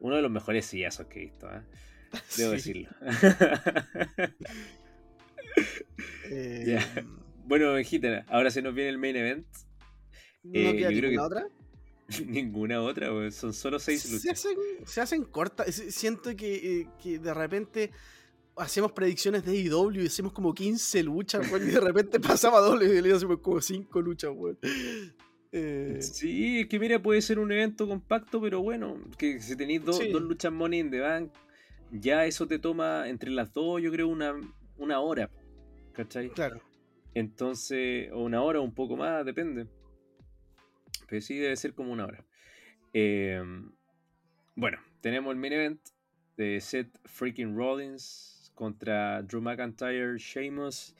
uno 0.00 0.16
de 0.16 0.22
los 0.22 0.30
mejores 0.30 0.66
sillazos 0.66 1.06
que 1.06 1.18
he 1.20 1.22
visto, 1.24 1.48
¿eh? 1.52 1.62
debo 2.36 2.50
Sí. 2.50 2.56
decirlo. 2.56 2.88
Eh, 6.30 6.78
bueno, 7.44 7.76
Gitana, 7.82 8.24
ahora 8.28 8.50
se 8.50 8.62
nos 8.62 8.74
viene 8.74 8.90
el 8.90 8.98
main 8.98 9.16
event. 9.16 9.46
¿No 10.42 10.58
Eh, 10.70 10.76
queda 10.76 10.90
yo 10.90 10.98
creo 10.98 11.10
ninguna 11.10 11.10
que- 11.10 11.18
otra? 11.20 11.48
Ninguna 12.26 12.80
otra, 12.82 13.30
son 13.30 13.52
solo 13.52 13.78
seis 13.78 14.02
se 14.02 14.12
luchas. 14.12 14.32
hacen, 14.44 14.56
se 14.86 15.00
hacen 15.00 15.24
cortas. 15.24 15.74
Siento 15.74 16.34
que, 16.36 16.80
eh, 16.80 16.86
que 17.02 17.18
de 17.18 17.34
repente 17.34 17.90
hacemos 18.58 18.92
predicciones 18.92 19.44
de 19.44 19.56
IW 19.56 19.90
y 20.02 20.06
hacemos 20.06 20.32
como 20.32 20.52
15 20.54 21.02
luchas, 21.02 21.50
weón, 21.50 21.68
y 21.68 21.72
de 21.72 21.80
repente 21.80 22.18
pasaba 22.20 22.60
doble 22.60 22.86
y 22.86 23.00
le 23.02 23.12
hacemos 23.12 23.38
como 23.40 23.60
5 23.60 24.00
luchas, 24.02 24.30
weón. 24.34 24.58
Eh, 25.50 25.98
Sí, 26.00 26.60
es 26.60 26.66
que 26.68 26.78
mira, 26.78 27.00
puede 27.02 27.22
ser 27.22 27.38
un 27.38 27.50
evento 27.52 27.86
compacto, 27.88 28.40
pero 28.40 28.60
bueno, 28.60 28.98
que 29.16 29.40
si 29.40 29.56
tenéis 29.56 29.84
dos- 29.84 29.98
Sí. 29.98 30.10
dos 30.10 30.22
luchas 30.22 30.52
Money 30.52 30.80
in 30.80 30.90
the 30.90 31.00
Bank, 31.00 31.32
ya 31.90 32.26
eso 32.26 32.46
te 32.46 32.58
toma 32.58 33.08
entre 33.08 33.30
las 33.30 33.52
dos, 33.52 33.80
yo 33.80 33.90
creo, 33.90 34.08
una, 34.08 34.34
una 34.76 35.00
hora. 35.00 35.30
¿Cachai? 35.92 36.28
claro. 36.30 36.60
Entonces, 37.14 38.10
o 38.12 38.22
una 38.22 38.42
hora 38.42 38.60
o 38.60 38.62
un 38.62 38.74
poco 38.74 38.96
más, 38.96 39.24
depende. 39.24 39.66
Pero 41.08 41.20
sí 41.22 41.36
debe 41.38 41.56
ser 41.56 41.72
como 41.72 41.92
una 41.92 42.04
hora. 42.04 42.24
Eh, 42.92 43.42
bueno, 44.54 44.78
tenemos 45.00 45.32
el 45.32 45.38
main 45.40 45.52
event 45.54 45.80
de 46.36 46.60
Seth 46.60 46.90
freaking 47.06 47.56
Rollins 47.56 48.37
contra 48.58 49.22
Drew 49.22 49.40
McIntyre, 49.40 50.18
Sheamus, 50.18 50.92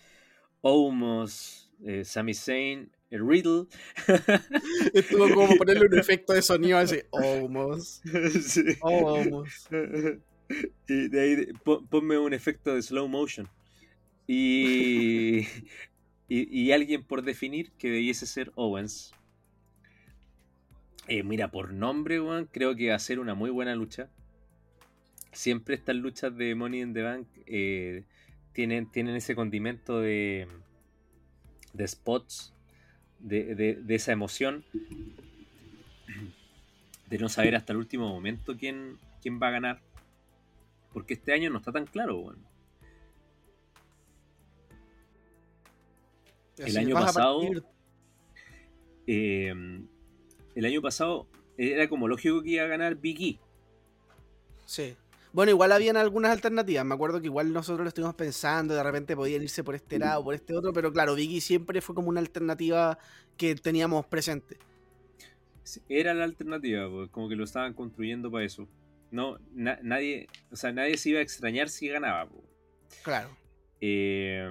Omos, 0.60 1.68
eh, 1.84 2.04
Sami 2.04 2.32
Zayn, 2.32 2.88
el 3.10 3.28
Riddle. 3.28 3.66
Estuvo 4.94 5.28
como 5.34 5.56
ponerle 5.56 5.86
un 5.86 5.98
efecto 5.98 6.34
de 6.34 6.42
sonido 6.42 6.78
así. 6.78 7.00
Almost. 7.12 8.04
Sí. 8.42 8.62
Almost. 8.80 9.72
Y 10.88 11.08
de 11.08 11.20
ahí 11.20 11.46
ponme 11.90 12.16
un 12.16 12.32
efecto 12.32 12.74
de 12.74 12.80
slow 12.80 13.06
motion. 13.06 13.46
Y, 14.26 15.40
y, 16.26 16.48
y 16.60 16.72
alguien 16.72 17.04
por 17.04 17.22
definir 17.22 17.70
que 17.72 17.90
debiese 17.90 18.24
ser 18.24 18.50
Owens. 18.54 19.12
Eh, 21.06 21.22
mira, 21.22 21.50
por 21.50 21.74
nombre, 21.74 22.18
weón, 22.18 22.48
creo 22.50 22.74
que 22.76 22.88
va 22.88 22.94
a 22.94 22.98
ser 22.98 23.18
una 23.18 23.34
muy 23.34 23.50
buena 23.50 23.74
lucha. 23.74 24.08
Siempre 25.32 25.74
estas 25.76 25.96
luchas 25.96 26.36
de 26.36 26.54
Money 26.54 26.80
in 26.82 26.94
the 26.94 27.02
Bank 27.02 27.26
eh, 27.46 28.04
tienen, 28.52 28.90
tienen 28.90 29.14
ese 29.16 29.34
condimento 29.34 30.00
de, 30.00 30.48
de 31.72 31.86
spots, 31.88 32.54
de, 33.20 33.54
de- 33.54 33.74
de 33.76 33.94
esa 33.94 34.12
emoción, 34.12 34.64
de 37.08 37.18
no 37.18 37.28
saber 37.28 37.54
hasta 37.56 37.72
el 37.72 37.78
último 37.78 38.08
momento 38.08 38.56
quién, 38.56 38.98
quién 39.22 39.40
va 39.40 39.48
a 39.48 39.52
ganar. 39.52 39.80
Porque 40.92 41.14
este 41.14 41.32
año 41.32 41.50
no 41.50 41.58
está 41.58 41.70
tan 41.72 41.86
claro, 41.86 42.18
weón. 42.18 42.38
El 46.58 46.76
año 46.78 46.94
pasado- 47.06 47.40
Eh, 49.06 49.54
el 50.54 50.64
año 50.64 50.82
pasado 50.82 51.28
era 51.56 51.88
como 51.88 52.08
lógico 52.08 52.42
que 52.42 52.50
iba 52.50 52.64
a 52.64 52.66
ganar 52.66 52.96
Big 52.96 53.22
E. 53.22 53.38
Sí. 54.66 54.96
Bueno, 55.38 55.52
igual 55.52 55.70
habían 55.70 55.96
algunas 55.96 56.32
alternativas. 56.32 56.84
Me 56.84 56.96
acuerdo 56.96 57.20
que 57.20 57.26
igual 57.26 57.52
nosotros 57.52 57.84
lo 57.84 57.88
estuvimos 57.90 58.16
pensando, 58.16 58.74
de 58.74 58.82
repente 58.82 59.14
podían 59.14 59.40
irse 59.40 59.62
por 59.62 59.76
este 59.76 59.96
lado, 59.96 60.24
por 60.24 60.34
este 60.34 60.52
otro, 60.52 60.72
pero 60.72 60.92
claro, 60.92 61.14
Biggie 61.14 61.40
siempre 61.40 61.80
fue 61.80 61.94
como 61.94 62.08
una 62.08 62.18
alternativa 62.18 62.98
que 63.36 63.54
teníamos 63.54 64.04
presente. 64.04 64.56
Era 65.88 66.12
la 66.12 66.24
alternativa, 66.24 66.90
pues, 66.90 67.10
como 67.10 67.28
que 67.28 67.36
lo 67.36 67.44
estaban 67.44 67.72
construyendo 67.72 68.32
para 68.32 68.46
eso. 68.46 68.68
No, 69.12 69.38
na- 69.54 69.78
nadie, 69.80 70.26
o 70.50 70.56
sea, 70.56 70.72
nadie 70.72 70.96
se 70.96 71.10
iba 71.10 71.20
a 71.20 71.22
extrañar 71.22 71.68
si 71.68 71.86
ganaba. 71.86 72.28
pues. 72.28 72.42
Claro. 73.04 73.28
Eh, 73.80 74.50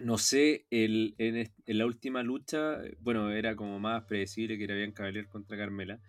no 0.00 0.18
sé, 0.18 0.66
el, 0.72 1.14
en, 1.18 1.48
la 1.66 1.86
última 1.86 2.24
lucha, 2.24 2.78
bueno, 2.98 3.30
era 3.30 3.54
como 3.54 3.78
más 3.78 4.02
predecible 4.06 4.58
que 4.58 4.64
era 4.64 4.74
bien 4.74 4.90
Cavalier 4.90 5.28
contra 5.28 5.56
Carmela. 5.56 6.00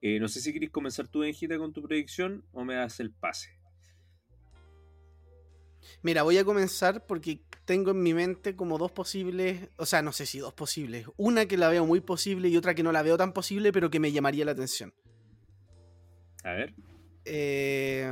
Eh, 0.00 0.20
no 0.20 0.28
sé 0.28 0.40
si 0.40 0.52
querés 0.52 0.70
comenzar 0.70 1.08
tú, 1.08 1.20
Benjita, 1.20 1.58
con 1.58 1.72
tu 1.72 1.82
predicción 1.82 2.44
o 2.52 2.64
me 2.64 2.74
das 2.74 3.00
el 3.00 3.10
pase. 3.10 3.58
Mira, 6.02 6.22
voy 6.22 6.38
a 6.38 6.44
comenzar 6.44 7.06
porque 7.06 7.40
tengo 7.64 7.90
en 7.90 8.02
mi 8.02 8.14
mente 8.14 8.54
como 8.54 8.78
dos 8.78 8.92
posibles, 8.92 9.68
o 9.76 9.86
sea, 9.86 10.02
no 10.02 10.12
sé 10.12 10.26
si 10.26 10.38
dos 10.38 10.54
posibles. 10.54 11.06
Una 11.16 11.46
que 11.46 11.56
la 11.56 11.68
veo 11.68 11.84
muy 11.86 12.00
posible 12.00 12.48
y 12.48 12.56
otra 12.56 12.74
que 12.74 12.82
no 12.82 12.92
la 12.92 13.02
veo 13.02 13.16
tan 13.16 13.32
posible, 13.32 13.72
pero 13.72 13.90
que 13.90 14.00
me 14.00 14.12
llamaría 14.12 14.44
la 14.44 14.52
atención. 14.52 14.94
A 16.44 16.52
ver. 16.52 16.74
Eh, 17.24 18.08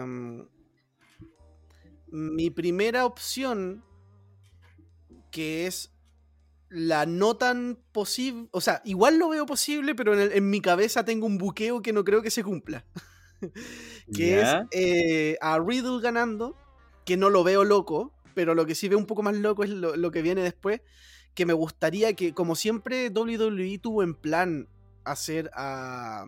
mi 2.08 2.50
primera 2.50 3.06
opción, 3.06 3.84
que 5.30 5.66
es 5.66 5.95
la 6.68 7.06
no 7.06 7.36
tan 7.36 7.78
posible, 7.92 8.48
o 8.52 8.60
sea, 8.60 8.82
igual 8.84 9.18
lo 9.18 9.28
veo 9.28 9.46
posible, 9.46 9.94
pero 9.94 10.14
en, 10.14 10.20
el- 10.20 10.32
en 10.32 10.50
mi 10.50 10.60
cabeza 10.60 11.04
tengo 11.04 11.26
un 11.26 11.38
buqueo 11.38 11.82
que 11.82 11.92
no 11.92 12.04
creo 12.04 12.22
que 12.22 12.30
se 12.30 12.44
cumpla. 12.44 12.84
que 14.12 14.40
es 14.40 14.48
eh, 14.72 15.36
a 15.40 15.58
Riddle 15.58 16.00
ganando, 16.00 16.56
que 17.04 17.16
no 17.16 17.30
lo 17.30 17.44
veo 17.44 17.64
loco, 17.64 18.12
pero 18.34 18.54
lo 18.54 18.66
que 18.66 18.74
sí 18.74 18.88
veo 18.88 18.98
un 18.98 19.06
poco 19.06 19.22
más 19.22 19.36
loco 19.36 19.64
es 19.64 19.70
lo, 19.70 19.96
lo 19.96 20.10
que 20.10 20.22
viene 20.22 20.42
después, 20.42 20.80
que 21.34 21.46
me 21.46 21.52
gustaría 21.52 22.14
que, 22.14 22.34
como 22.34 22.54
siempre, 22.56 23.10
WWE 23.10 23.78
tuvo 23.78 24.02
en 24.02 24.14
plan 24.14 24.68
hacer 25.04 25.50
a, 25.54 26.24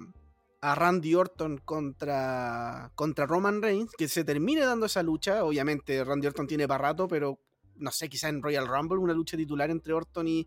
a 0.60 0.74
Randy 0.74 1.14
Orton 1.14 1.58
contra, 1.58 2.92
contra 2.94 3.26
Roman 3.26 3.62
Reigns, 3.62 3.92
que 3.96 4.08
se 4.08 4.24
termine 4.24 4.62
dando 4.62 4.86
esa 4.86 5.02
lucha, 5.02 5.44
obviamente 5.44 6.02
Randy 6.04 6.26
Orton 6.28 6.46
tiene 6.46 6.68
para 6.68 6.82
rato, 6.88 7.08
pero 7.08 7.40
no 7.78 7.90
sé, 7.90 8.08
quizá 8.08 8.28
en 8.28 8.42
Royal 8.42 8.66
Rumble, 8.66 8.98
una 8.98 9.12
lucha 9.12 9.36
titular 9.36 9.70
entre 9.70 9.92
Orton 9.92 10.26
y, 10.28 10.46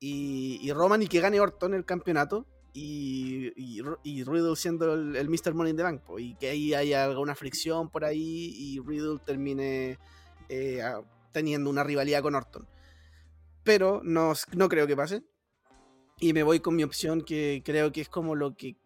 y, 0.00 0.72
Roman 0.72 1.02
y 1.02 1.06
que 1.06 1.20
gane 1.20 1.40
Orton 1.40 1.74
el 1.74 1.84
campeonato. 1.84 2.46
Y, 2.76 3.52
y, 3.56 4.24
Riddle 4.24 4.56
siendo 4.56 4.94
el, 4.94 5.28
Mr. 5.28 5.54
Money 5.54 5.70
in 5.70 5.76
the 5.76 5.82
Bank, 5.84 6.02
y 6.18 6.34
que 6.34 6.48
ahí 6.48 6.74
haya 6.74 7.04
alguna 7.04 7.36
fricción 7.36 7.88
por 7.88 8.04
ahí 8.04 8.52
y 8.56 8.80
Riddle 8.80 9.20
termine 9.24 9.96
eh, 10.48 10.82
teniendo 11.30 11.70
una 11.70 11.84
rivalidad 11.84 12.22
con 12.22 12.34
Orton. 12.34 12.66
Pero 13.62 14.00
no, 14.02 14.32
no 14.56 14.68
creo 14.68 14.88
que 14.88 14.96
pase. 14.96 15.22
Y 16.18 16.32
me 16.32 16.42
voy 16.42 16.58
con 16.58 16.74
mi 16.74 16.82
opción 16.82 17.22
que 17.22 17.62
creo 17.64 17.92
que 17.92 18.00
es 18.00 18.08
como 18.08 18.34
lo 18.34 18.56
que 18.56 18.76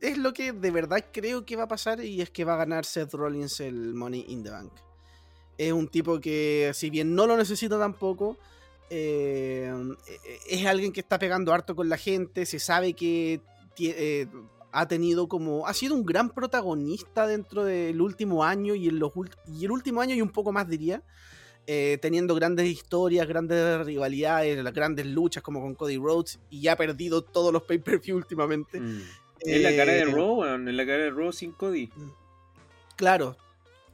es 0.00 0.18
lo 0.18 0.32
que 0.32 0.52
de 0.52 0.70
verdad 0.70 1.06
creo 1.12 1.44
que 1.44 1.56
va 1.56 1.64
a 1.64 1.68
pasar 1.68 2.00
y 2.00 2.20
es 2.20 2.30
que 2.30 2.44
va 2.44 2.54
a 2.54 2.58
ganar 2.58 2.84
Seth 2.84 3.14
Rollins 3.14 3.60
el 3.60 3.94
Money 3.94 4.26
in 4.28 4.42
the 4.42 4.50
Bank. 4.50 4.72
Es 5.58 5.72
un 5.72 5.88
tipo 5.88 6.20
que, 6.20 6.70
si 6.74 6.90
bien 6.90 7.14
no 7.14 7.26
lo 7.26 7.36
necesita 7.36 7.78
tampoco, 7.78 8.36
eh, 8.90 9.72
es 10.48 10.66
alguien 10.66 10.92
que 10.92 11.00
está 11.00 11.18
pegando 11.18 11.52
harto 11.52 11.74
con 11.74 11.88
la 11.88 11.96
gente, 11.96 12.46
se 12.46 12.58
sabe 12.58 12.92
que 12.92 13.40
eh, 13.78 14.26
ha 14.72 14.86
tenido 14.86 15.28
como, 15.28 15.66
ha 15.66 15.74
sido 15.74 15.94
un 15.94 16.04
gran 16.04 16.30
protagonista 16.30 17.26
dentro 17.26 17.64
del 17.64 18.00
último 18.00 18.44
año 18.44 18.74
y, 18.74 18.88
en 18.88 18.98
los 18.98 19.12
y 19.46 19.64
el 19.64 19.70
último 19.70 20.00
año 20.00 20.14
y 20.14 20.20
un 20.20 20.30
poco 20.30 20.52
más 20.52 20.68
diría, 20.68 21.02
eh, 21.66 21.98
teniendo 22.00 22.34
grandes 22.34 22.66
historias, 22.66 23.26
grandes 23.26 23.84
rivalidades, 23.84 24.62
las 24.62 24.74
grandes 24.74 25.06
luchas 25.06 25.42
como 25.42 25.60
con 25.60 25.74
Cody 25.74 25.96
Rhodes 25.96 26.38
y 26.50 26.60
ya 26.60 26.72
ha 26.72 26.76
perdido 26.76 27.22
todos 27.22 27.52
los 27.52 27.62
pay-per-view 27.62 28.16
últimamente. 28.16 28.78
Mm. 28.78 29.02
Es 29.40 29.62
la 29.62 29.76
cara 29.76 29.92
de 29.92 30.04
Raw. 30.04 30.44
Es 30.44 30.74
la 30.74 30.86
cara 30.86 31.04
de 31.04 31.10
Raw 31.10 31.32
sin 31.32 31.52
Cody. 31.52 31.90
Claro. 32.96 33.36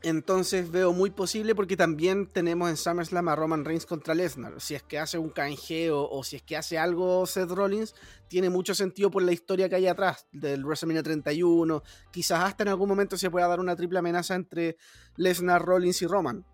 Entonces 0.05 0.70
veo 0.70 0.92
muy 0.92 1.11
posible 1.11 1.55
porque 1.55 1.76
también 1.76 2.26
tenemos 2.26 2.68
en 2.68 2.76
SummerSlam 2.76 3.28
a 3.28 3.36
Roman 3.36 3.64
Reigns 3.64 3.86
contra 3.86 4.14
Lesnar. 4.14 4.61
Si 4.61 4.74
es 4.74 4.82
que 4.82 4.98
hace 4.98 5.16
un 5.16 5.30
canjeo 5.30 6.09
o 6.11 6.24
si 6.24 6.36
es 6.36 6.42
que 6.42 6.57
hace 6.57 6.76
algo 6.76 7.24
Seth 7.26 7.50
Rollins, 7.50 7.94
tiene 8.28 8.50
mucho 8.50 8.74
sentido 8.74 9.11
por 9.11 9.22
la 9.22 9.32
historia 9.32 9.68
que 9.68 9.76
hay 9.76 9.86
atrás 9.86 10.26
del 10.32 10.64
WrestleMania 10.64 11.05
31. 11.05 11.82
Quizás 12.11 12.42
hasta 12.44 12.64
en 12.64 12.68
algún 12.70 12.88
momento 12.88 13.16
se 13.16 13.30
pueda 13.30 13.46
dar 13.46 13.61
una 13.61 13.76
triple 13.76 14.00
amenaza 14.00 14.34
entre 14.34 14.76
Lesnar, 15.16 15.62
Rollins 15.64 16.03
y 16.03 16.07
Roman. 16.07 16.44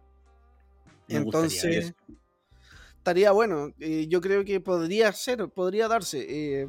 Me 1.09 1.17
Entonces, 1.17 1.95
estaría 2.99 3.31
bueno. 3.33 3.73
Eh, 3.81 4.07
yo 4.09 4.21
creo 4.21 4.45
que 4.45 4.61
podría 4.61 5.11
ser, 5.13 5.49
podría 5.49 5.89
darse. 5.89 6.27
eh, 6.29 6.69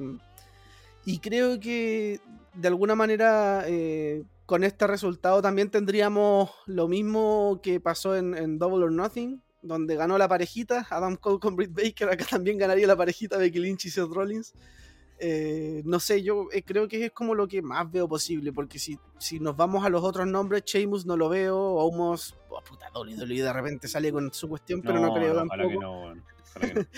y 1.06 1.20
creo 1.20 1.60
que 1.60 2.20
de 2.54 2.68
alguna 2.68 2.96
manera 2.96 3.64
eh, 3.68 4.24
con 4.50 4.64
este 4.64 4.88
resultado 4.88 5.44
también 5.44 5.70
tendríamos 5.70 6.50
lo 6.66 6.88
mismo 6.88 7.60
que 7.62 7.80
pasó 7.80 8.16
en, 8.16 8.36
en 8.36 8.58
Double 8.58 8.84
or 8.84 8.92
Nothing, 8.92 9.44
donde 9.62 9.96
ganó 9.96 10.18
la 10.18 10.28
parejita, 10.28 10.88
Adam 10.90 11.18
Cole 11.18 11.38
con 11.38 11.56
Britt 11.56 11.72
Baker, 11.72 12.10
acá 12.10 12.26
también 12.28 12.58
ganaría 12.58 12.88
la 12.88 12.98
parejita 12.98 13.38
Becky 13.38 13.60
Lynch 13.60 13.86
y 13.86 13.92
Seth 13.92 14.10
Rollins. 14.10 14.56
Eh, 15.20 15.84
no 15.86 16.00
sé, 16.00 16.24
yo 16.24 16.48
eh, 16.52 16.64
creo 16.64 16.88
que 16.88 17.06
es 17.06 17.12
como 17.12 17.36
lo 17.36 17.48
que 17.48 17.62
más 17.62 17.92
veo 17.92 18.10
posible, 18.10 18.52
porque 18.52 18.80
si, 18.80 18.98
si 19.20 19.40
nos 19.40 19.56
vamos 19.56 19.86
a 19.86 19.90
los 19.90 20.04
otros 20.04 20.26
nombres, 20.26 20.64
Sheamus 20.66 21.06
no 21.06 21.16
lo 21.16 21.30
veo, 21.30 21.56
Omos, 21.56 22.36
oh, 22.50 22.60
puta, 22.64 22.90
WWE 22.96 23.44
de 23.44 23.54
repente 23.54 23.88
sale 23.88 24.12
con 24.12 24.34
su 24.34 24.50
cuestión, 24.50 24.82
pero 24.82 25.00
no, 25.00 25.14
creo 25.14 25.34
que 25.34 25.48
tampoco. 25.48 25.80
no, 25.80 26.14
que. 26.60 26.88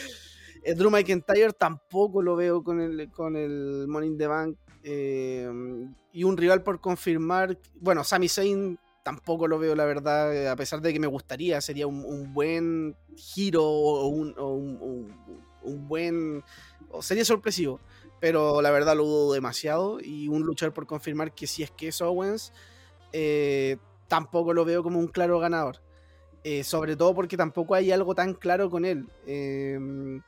Eh, 0.63 0.75
Drew 0.75 0.91
McIntyre 0.91 1.53
tampoco 1.53 2.21
lo 2.21 2.35
veo 2.35 2.63
con 2.63 2.79
el, 2.79 3.09
con 3.09 3.35
el 3.35 3.87
Money 3.87 4.09
in 4.09 4.17
the 4.17 4.27
Bank. 4.27 4.57
Eh, 4.83 5.49
y 6.11 6.23
un 6.23 6.37
rival 6.37 6.63
por 6.63 6.79
confirmar. 6.81 7.57
Bueno, 7.79 8.03
Sami 8.03 8.27
Zayn 8.29 8.77
tampoco 9.03 9.47
lo 9.47 9.57
veo, 9.59 9.75
la 9.75 9.85
verdad. 9.85 10.35
eh, 10.35 10.47
A 10.49 10.55
pesar 10.55 10.81
de 10.81 10.93
que 10.93 10.99
me 10.99 11.07
gustaría, 11.07 11.59
sería 11.61 11.87
un, 11.87 12.33
buen 12.33 12.95
giro 13.15 13.63
o 13.65 14.07
un, 14.07 14.37
un- 14.39 15.13
un- 15.63 15.87
buen. 15.87 16.43
o 16.89 17.01
sería 17.01 17.25
sorpresivo. 17.25 17.79
Pero 18.19 18.61
la 18.61 18.69
verdad 18.71 18.95
lo 18.95 19.03
dudo 19.05 19.33
demasiado. 19.33 19.99
Y 19.99 20.27
un 20.27 20.43
luchador 20.43 20.73
por 20.73 20.85
confirmar 20.85 21.33
que 21.33 21.47
si 21.47 21.63
es 21.63 21.71
que 21.71 21.87
es 21.87 22.01
Owens, 22.01 22.53
eh, 23.13 23.77
tampoco 24.07 24.53
lo 24.53 24.65
veo 24.65 24.83
como 24.83 24.99
un 24.99 25.07
claro 25.07 25.39
ganador. 25.39 25.77
Eh, 26.43 26.63
sobre 26.63 26.95
todo 26.95 27.13
porque 27.13 27.37
tampoco 27.37 27.75
hay 27.75 27.91
algo 27.91 28.13
tan 28.15 28.33
claro 28.33 28.69
con 28.69 28.83
él. 28.85 29.07
Eh, 29.27 30.19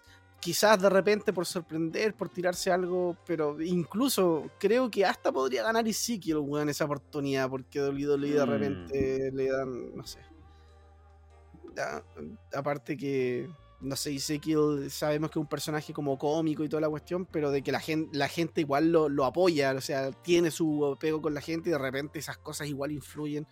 quizás 0.44 0.82
de 0.82 0.90
repente 0.90 1.32
por 1.32 1.46
sorprender, 1.46 2.14
por 2.16 2.28
tirarse 2.30 2.70
algo, 2.72 3.16
pero 3.26 3.62
incluso 3.62 4.50
creo 4.60 4.92
que 4.92 5.06
hasta 5.06 5.32
podría 5.32 5.64
ganar 5.64 5.88
Ezekiel, 5.88 6.38
weón, 6.40 6.68
esa 6.70 6.86
oportunidad, 6.86 7.50
porque 7.50 7.80
WWE 7.82 8.34
de 8.34 8.46
Mm. 8.46 8.50
repente 8.50 9.32
le 9.34 9.50
dan, 9.50 9.96
no 9.96 10.06
sé. 10.06 10.20
Ya, 11.76 12.04
aparte 12.54 12.96
que, 12.98 13.50
no 13.82 13.96
sé, 13.96 14.14
Ezekiel 14.16 14.92
sabemos 14.92 15.32
que 15.32 15.40
es 15.40 15.42
un 15.44 15.48
personaje 15.50 15.94
como 15.94 16.18
cómico 16.18 16.64
y 16.64 16.70
toda 16.70 16.82
la 16.82 16.90
cuestión, 16.90 17.26
pero 17.26 17.50
de 17.50 17.62
que 17.64 17.72
la 17.72 17.80
gente, 17.80 18.16
la 18.18 18.28
gente 18.28 18.62
igual 18.62 18.92
lo, 18.92 19.10
lo 19.10 19.26
apoya, 19.26 19.72
o 19.74 19.82
sea, 19.82 20.12
tiene 20.12 20.52
su 20.52 20.86
apego 20.86 21.22
con 21.22 21.34
la 21.34 21.42
gente 21.42 21.70
y 21.70 21.72
de 21.72 21.80
repente 21.80 22.20
esas 22.20 22.38
cosas 22.38 22.68
igual 22.68 22.92
influyen. 22.92 23.48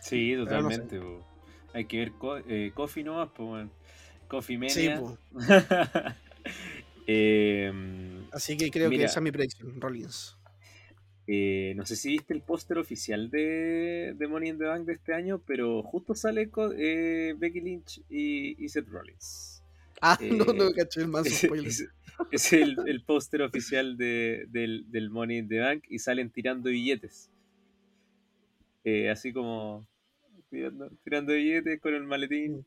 Sí, 0.00 0.34
Pero 0.36 0.44
no 0.62 0.70
sé. 0.70 0.78
totalmente. 0.78 1.00
Hay 1.72 1.86
que 1.86 1.98
ver 1.98 2.12
co 2.12 2.36
eh, 2.36 2.70
Coffee 2.74 3.02
nomás, 3.02 3.30
pues. 3.34 3.66
Coffee 4.28 4.68
Sí, 4.68 4.88
Mania. 4.88 5.00
po. 5.00 5.18
Em, 7.06 8.26
así 8.32 8.56
que 8.56 8.70
creo 8.70 8.88
Mira. 8.88 9.02
que 9.02 9.06
esa 9.06 9.20
es 9.20 9.24
mi 9.24 9.30
predicción, 9.30 9.78
Rollins. 9.80 10.38
eh, 11.26 11.74
no 11.76 11.84
sé 11.86 11.96
si 11.96 12.10
viste 12.10 12.32
el 12.34 12.40
póster 12.42 12.78
oficial 12.78 13.30
de, 13.30 14.14
de 14.16 14.26
Money 14.28 14.50
in 14.50 14.58
the 14.58 14.64
Bank 14.64 14.84
de 14.86 14.94
este 14.94 15.12
año, 15.14 15.38
pero 15.46 15.82
justo 15.82 16.14
sale 16.14 16.50
eh, 16.78 17.34
Becky 17.36 17.60
Lynch 17.60 18.00
y, 18.08 18.62
y 18.62 18.68
Seth 18.68 18.88
Rollins. 18.88 19.62
Ah, 20.00 20.18
Eh, 20.20 20.30
no, 20.32 20.44
no 20.52 20.70
caché 20.72 21.00
el 21.02 21.08
más 21.08 21.26
Es, 21.26 21.40
spoiler. 21.40 21.66
es- 21.68 21.88
es 22.30 22.52
el, 22.52 22.76
el 22.86 23.02
póster 23.02 23.42
oficial 23.42 23.96
de- 23.96 24.46
del, 24.48 24.84
del 24.90 25.10
Money 25.10 25.38
in 25.38 25.48
the 25.48 25.58
Bank 25.58 25.84
y 25.88 25.98
salen 25.98 26.30
tirando 26.30 26.70
billetes. 26.70 27.28
Eh, 28.84 29.10
así 29.10 29.32
como 29.32 29.86
tirando, 30.50 30.90
tirando 31.02 31.32
billetes 31.32 31.80
con 31.80 31.92
el 31.94 32.04
maletín. 32.04 32.64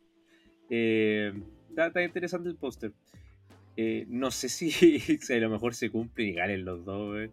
Eh, 0.69 1.32
está, 1.69 1.88
está 1.88 2.03
interesante 2.03 2.49
el 2.49 2.55
póster. 2.55 2.91
Eh, 3.78 4.05
no 4.09 4.32
sé 4.32 4.49
si, 4.49 4.71
a 5.32 5.38
lo 5.38 5.49
mejor 5.49 5.75
se 5.75 5.89
cumple 5.89 6.25
y 6.25 6.34
ganen 6.34 6.65
los 6.65 6.84
dos. 6.84 7.17
eh. 7.19 7.32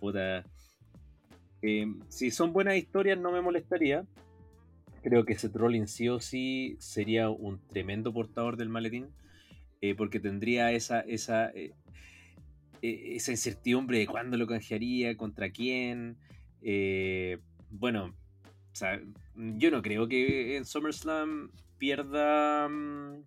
Puta. 0.00 0.44
Eh, 1.62 1.86
si 2.08 2.30
son 2.30 2.52
buenas 2.52 2.76
historias 2.76 3.18
no 3.18 3.32
me 3.32 3.40
molestaría. 3.40 4.04
Creo 5.02 5.24
que 5.24 5.38
Seth 5.38 5.54
Rollins 5.54 5.90
sí 5.92 6.08
o 6.08 6.18
sí 6.18 6.76
sería 6.80 7.30
un 7.30 7.60
tremendo 7.68 8.12
portador 8.12 8.56
del 8.56 8.68
maletín. 8.68 9.08
porque 9.96 10.18
tendría 10.18 10.72
esa, 10.72 11.00
esa, 11.00 11.50
eh, 11.50 11.72
esa 12.82 13.30
incertidumbre 13.30 14.00
de 14.00 14.06
cuándo 14.08 14.36
lo 14.36 14.48
canjearía, 14.48 15.16
contra 15.16 15.50
quién. 15.50 16.16
Bueno, 17.70 18.16
yo 19.36 19.70
no 19.70 19.82
creo 19.82 20.08
que 20.08 20.56
en 20.56 20.64
SummerSlam 20.64 21.52
pierda 21.78 22.68
mm, 22.68 23.22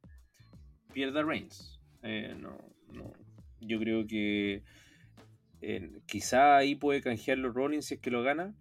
pierda 0.91 1.24
Reigns. 1.24 1.78
Eh, 2.04 2.36
no, 2.39 2.58
no. 2.93 3.14
Yo 3.62 3.80
creo 3.80 4.08
que 4.08 4.64
eh, 5.62 5.91
quizá 6.06 6.58
ahí 6.58 6.76
puede 6.76 7.02
canjearlo 7.02 7.52
Rollins 7.52 7.86
si 7.86 7.95
es 7.95 8.00
que 8.00 8.12
lo 8.12 8.24
gana. 8.24 8.56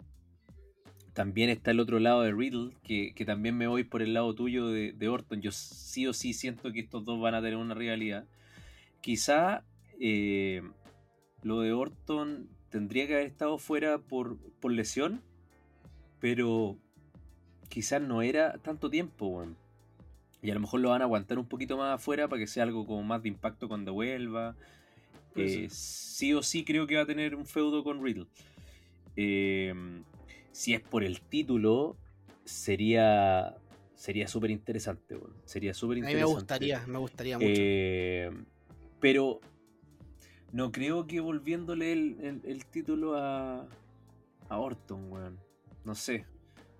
también 1.13 1.51
está 1.51 1.73
el 1.73 1.81
otro 1.81 1.99
lado 1.99 2.23
de 2.23 2.33
Riddle, 2.33 2.71
que, 2.83 3.13
que 3.15 3.25
también 3.25 3.57
me 3.57 3.67
voy 3.67 3.85
por 3.85 4.03
el 4.03 4.15
lado 4.15 4.35
tuyo 4.35 4.69
de, 4.69 4.93
de, 4.93 5.09
Orton. 5.09 5.41
Yo 5.41 5.51
sí 5.53 6.07
o 6.07 6.13
sí 6.13 6.33
siento 6.33 6.73
que 6.73 6.81
estos 6.81 7.05
dos 7.05 7.21
van 7.21 7.35
a 7.35 7.41
tener 7.43 7.57
una 7.57 7.75
rivalidad. 7.75 8.27
Quizá 9.01 9.65
eh, 10.01 10.63
lo 11.43 11.61
de 11.61 11.73
Orton 11.73 12.49
tendría 12.71 13.07
que 13.07 13.15
haber 13.15 13.27
estado 13.27 13.59
fuera 13.59 13.99
por, 13.99 14.39
por 14.61 14.73
lesión, 14.73 15.23
pero 16.21 16.79
quizás 17.69 18.03
no 18.03 18.23
era 18.23 18.59
tanto 18.59 18.91
tiempo, 18.91 19.47
Y 20.43 20.51
a 20.51 20.55
lo 20.55 20.61
mejor 20.61 20.81
lo 20.81 20.91
van 20.91 21.03
a 21.03 21.05
aguantar 21.05 21.39
un 21.39 21.47
poquito 21.47 21.77
más 21.77 21.95
afuera 21.95 22.29
para 22.29 22.41
que 22.41 22.47
sea 22.47 22.63
algo 22.63 22.87
como 22.87 23.03
más 23.03 23.23
de 23.23 23.29
impacto 23.29 23.69
cuando 23.69 23.93
vuelva. 23.93 24.55
Eh, 25.35 25.69
sí 25.71 26.33
o 26.35 26.43
sí 26.43 26.65
creo 26.65 26.87
que 26.87 26.97
va 26.97 27.03
a 27.03 27.07
tener 27.07 27.35
un 27.35 27.47
feudo 27.47 27.85
con 27.85 28.03
Riddle. 28.03 28.27
Em, 29.17 30.05
si 30.53 30.75
es 30.75 30.81
por 30.81 31.03
el 31.03 31.21
título, 31.21 31.97
sería 32.45 33.57
sería 33.95 34.29
súper 34.29 34.51
interesante. 34.51 35.19
Sería 35.45 35.75
súper 35.75 35.99
interesante. 35.99 36.23
A 36.23 36.27
mí 36.27 36.31
me 36.31 36.35
gustaría, 36.35 36.87
me 36.87 36.99
gustaría 36.99 37.39
mucho. 37.39 37.51
Em, 37.53 38.45
pero 39.01 39.41
no 40.53 40.73
creo 40.73 41.07
que 41.07 41.21
volviéndole 41.21 41.93
el, 41.93 42.65
título 42.71 43.17
a, 43.17 43.67
a 44.49 44.59
Orton, 44.59 45.13
weón. 45.13 45.39
No 45.85 45.95
sé. 45.95 46.27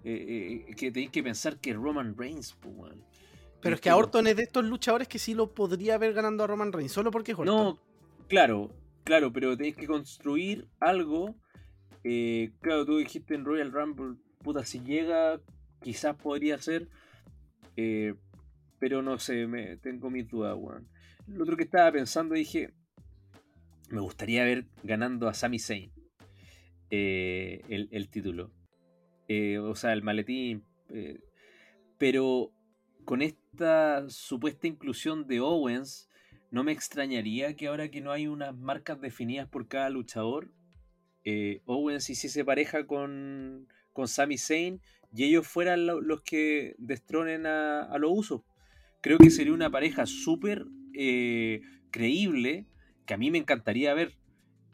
Eh, 0.05 0.65
eh, 0.69 0.75
que 0.75 0.91
tenéis 0.93 1.11
que 1.11 1.23
pensar 1.23 1.59
que 1.59 1.75
Roman 1.75 2.17
Reigns, 2.17 2.57
weón. 2.65 3.05
Pero 3.61 3.75
es 3.75 3.81
que 3.81 3.91
a 3.91 3.97
Orton 3.97 4.27
es 4.27 4.37
de 4.37 4.45
estos 4.45 4.65
luchadores 4.65 5.09
que 5.09 5.19
sí 5.19 5.35
lo 5.35 5.53
podría 5.53 5.95
haber 5.95 6.13
ganando 6.13 6.45
a 6.45 6.47
Roman 6.47 6.73
Reigns, 6.73 6.93
solo 6.93 7.11
porque 7.11 7.33
es 7.33 7.39
Orton. 7.39 7.55
No, 7.55 7.81
claro, 8.29 8.71
claro, 9.05 9.33
pero 9.33 9.57
tenéis 9.57 9.77
que 9.77 9.87
construir 9.87 10.69
algo. 10.81 11.35
Eh, 12.05 12.53
claro, 12.61 12.87
tú 12.87 12.99
dijiste 12.99 13.35
en 13.35 13.45
Royal 13.45 13.73
Rumble, 13.73 14.17
puta, 14.43 14.65
si 14.65 14.81
llega, 14.81 15.41
quizás 15.83 16.17
podría 16.17 16.59
ser. 16.59 16.89
pero 17.75 19.03
no 19.03 19.19
sé, 19.19 19.47
me, 19.47 19.77
tengo 19.79 20.11
mis 20.11 20.29
dudas, 20.29 20.57
weón. 20.57 20.89
Lo 21.27 21.43
otro 21.43 21.57
que 21.57 21.65
estaba 21.65 21.93
pensando, 21.93 22.35
dije, 22.35 22.73
me 23.91 24.01
gustaría 24.01 24.45
ver 24.45 24.67
ganando 24.83 25.29
a 25.29 25.35
Sami 25.35 25.59
Zayn 25.59 25.93
eh, 26.91 27.63
el, 27.69 28.09
título. 28.09 28.51
Eh, 29.29 29.59
o 29.59 29.75
sea, 29.75 29.93
el 29.93 30.03
maletín. 30.03 30.65
Eh, 30.91 31.21
pero 31.99 32.53
con 33.05 33.23
esta 33.59 34.09
supuesta 34.09 34.69
inclusión 34.69 35.27
de 35.27 35.41
Owens, 35.41 36.09
no 36.53 36.63
me 36.63 36.71
extrañaría 36.71 37.57
que 37.57 37.67
ahora 37.67 37.91
que 37.91 38.01
no 38.01 38.13
hay 38.13 38.29
unas 38.29 38.57
marcas 38.57 39.01
definidas 39.01 39.49
por 39.49 39.67
cada 39.67 39.91
luchador, 39.91 40.53
Owens 41.67 42.09
hiciese 42.09 42.45
pareja 42.45 42.87
con, 42.87 43.67
con 43.93 44.07
Sami 44.07 44.39
Zayn 44.39 44.81
y 45.13 45.25
ellos 45.25 45.47
fueran 45.47 45.87
los 45.87 46.23
que 46.23 46.77
destronen 46.79 47.47
a, 47.47 47.83
a 47.83 47.99
los 47.99 48.13
usos. 48.15 48.43
Creo 49.01 49.19
que 49.19 49.31
sería 49.31 49.53
una 49.53 49.71
pareja 49.71 50.07
súper 50.07 50.65
creíble 51.91 52.67
que 53.07 53.15
a 53.15 53.19
mí 53.19 53.31
me 53.33 53.39
encantaría 53.39 53.93
ver 53.93 54.15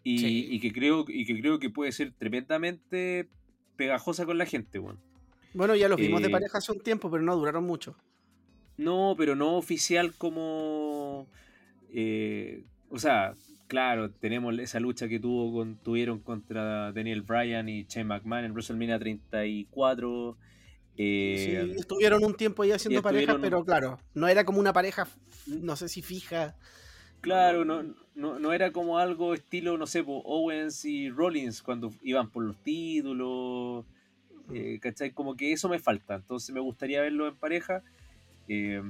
y, 0.02 0.60
que, 0.60 0.72
creo, 0.72 1.06
y 1.08 1.24
que 1.24 1.40
creo 1.40 1.58
que 1.58 1.70
puede 1.70 1.90
ser 1.90 2.12
tremendamente 2.12 3.30
pegajosa 3.76 4.26
con 4.26 4.36
la 4.36 4.44
gente, 4.44 4.78
bueno. 4.78 5.00
Bueno, 5.54 5.74
ya 5.74 5.88
los 5.88 5.98
vimos 5.98 6.20
de 6.20 6.28
eh, 6.28 6.30
pareja 6.30 6.58
hace 6.58 6.72
un 6.72 6.80
tiempo, 6.80 7.10
pero 7.10 7.22
no 7.22 7.34
duraron 7.36 7.64
mucho. 7.64 7.96
No, 8.76 9.14
pero 9.16 9.36
no 9.36 9.56
oficial 9.56 10.14
como... 10.14 11.28
Eh, 11.90 12.64
o 12.90 12.98
sea, 12.98 13.34
claro, 13.68 14.10
tenemos 14.10 14.58
esa 14.58 14.80
lucha 14.80 15.08
que 15.08 15.20
tuvo 15.20 15.52
con, 15.52 15.76
tuvieron 15.76 16.20
contra 16.20 16.92
Daniel 16.92 17.22
Bryan 17.22 17.68
y 17.68 17.84
Shane 17.84 18.04
McMahon 18.04 18.46
en 18.46 18.52
WrestleMania 18.52 18.98
34. 18.98 20.36
Eh, 20.96 21.68
sí, 21.72 21.80
estuvieron 21.80 22.24
un 22.24 22.34
tiempo 22.34 22.62
ahí 22.62 22.72
haciendo 22.72 23.02
pareja, 23.02 23.36
pero 23.40 23.64
claro, 23.64 23.98
no 24.14 24.28
era 24.28 24.44
como 24.44 24.60
una 24.60 24.72
pareja, 24.72 25.08
no 25.46 25.76
sé 25.76 25.88
si 25.88 26.02
fija. 26.02 26.56
Claro, 27.20 27.64
no, 27.64 27.82
no, 28.14 28.52
era 28.52 28.70
como 28.70 28.98
algo 28.98 29.32
estilo, 29.32 29.78
no 29.78 29.86
sé, 29.86 30.04
Owens 30.06 30.84
y 30.84 31.08
Rollins 31.08 31.62
cuando 31.62 31.90
iban 32.02 32.30
por 32.30 32.44
los 32.44 32.56
títulos. 32.62 33.86
Eh, 34.52 34.78
¿Cachai? 34.80 35.12
Como 35.12 35.34
que 35.34 35.52
eso 35.52 35.70
me 35.70 35.78
falta. 35.78 36.16
Entonces 36.16 36.54
me 36.54 36.60
gustaría 36.60 37.00
verlo 37.00 37.26
en 37.26 37.34
pareja. 37.34 37.82
Eh, 38.48 38.82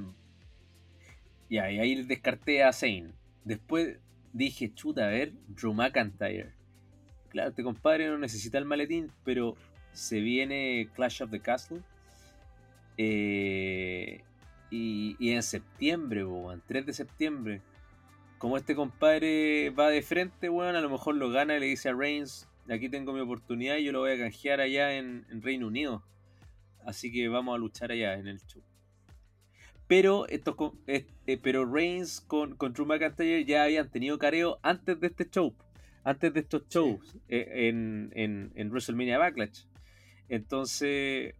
y 1.49 1.59
ahí 1.59 2.03
descarté 2.05 2.63
a 2.63 2.73
Zane. 2.73 3.13
Después 3.45 3.99
dije, 4.33 4.73
chuta, 4.75 5.07
a 5.07 5.11
ver, 5.11 5.33
Drew 5.49 5.75
McIntyre. 5.75 6.53
Claro, 7.29 7.51
este 7.51 7.63
compadre 7.63 8.09
no 8.09 8.19
necesita 8.19 8.59
el 8.59 8.65
maletín, 8.65 9.11
pero 9.25 9.57
se 9.93 10.21
viene 10.21 10.89
Clash 10.95 11.23
of 11.23 11.31
the 11.31 11.41
Castle. 11.41 11.81
Eh, 12.97 14.23
y, 14.71 15.31
en 15.31 15.43
septiembre, 15.43 16.23
en 16.23 16.63
3 16.67 16.87
de 16.87 16.93
septiembre 16.93 17.63
como 18.45 18.59
este 18.59 18.75
compadre 18.75 19.71
va 19.71 19.89
de 19.89 20.03
frente, 20.03 20.51
weón, 20.51 20.77
a 20.77 20.83
lo 20.83 20.91
mejor 20.91 21.15
lo 21.15 21.31
gana 21.31 21.57
y 21.57 21.61
le 21.61 21.65
dice 21.67 21.89
a 21.89 21.95
Reigns, 21.95 22.47
aquí 22.69 22.91
tengo 22.91 23.15
mi 23.15 23.21
oportunidad 23.21 23.77
y 23.77 23.85
yo 23.85 23.93
lo 23.93 24.01
voy 24.01 24.13
a 24.13 24.19
canjear 24.19 24.61
allá 24.61 24.93
en, 24.99 25.25
Reino 25.43 25.67
Unido. 25.67 26.03
Así 26.85 27.11
que 27.11 27.27
vamos 27.29 27.55
a 27.55 27.59
luchar 27.59 27.91
allá 27.91 28.13
en 28.13 28.29
el 28.29 28.39
show. 28.43 28.63
Pero 29.87 30.27
estos 30.29 30.57
eh, 30.87 31.07
pero 31.43 31.67
Reigns 31.67 32.21
con, 32.21 32.57
con 32.57 32.73
Drew 32.73 32.87
McIntyre 32.87 33.45
ya 33.45 33.65
habían 33.65 33.91
tenido 33.91 34.19
careo 34.19 34.59
antes 34.63 34.99
de 34.99 35.07
este 35.09 35.29
show. 35.29 35.55
Antes 36.05 36.33
de 36.35 36.41
estos 36.41 36.69
shows 36.69 37.17
eh, 37.29 37.69
en, 37.69 38.11
en, 38.15 38.71
WrestleMania 38.71 39.19
Backlash. 39.19 39.65
Entonces, 40.29 41.35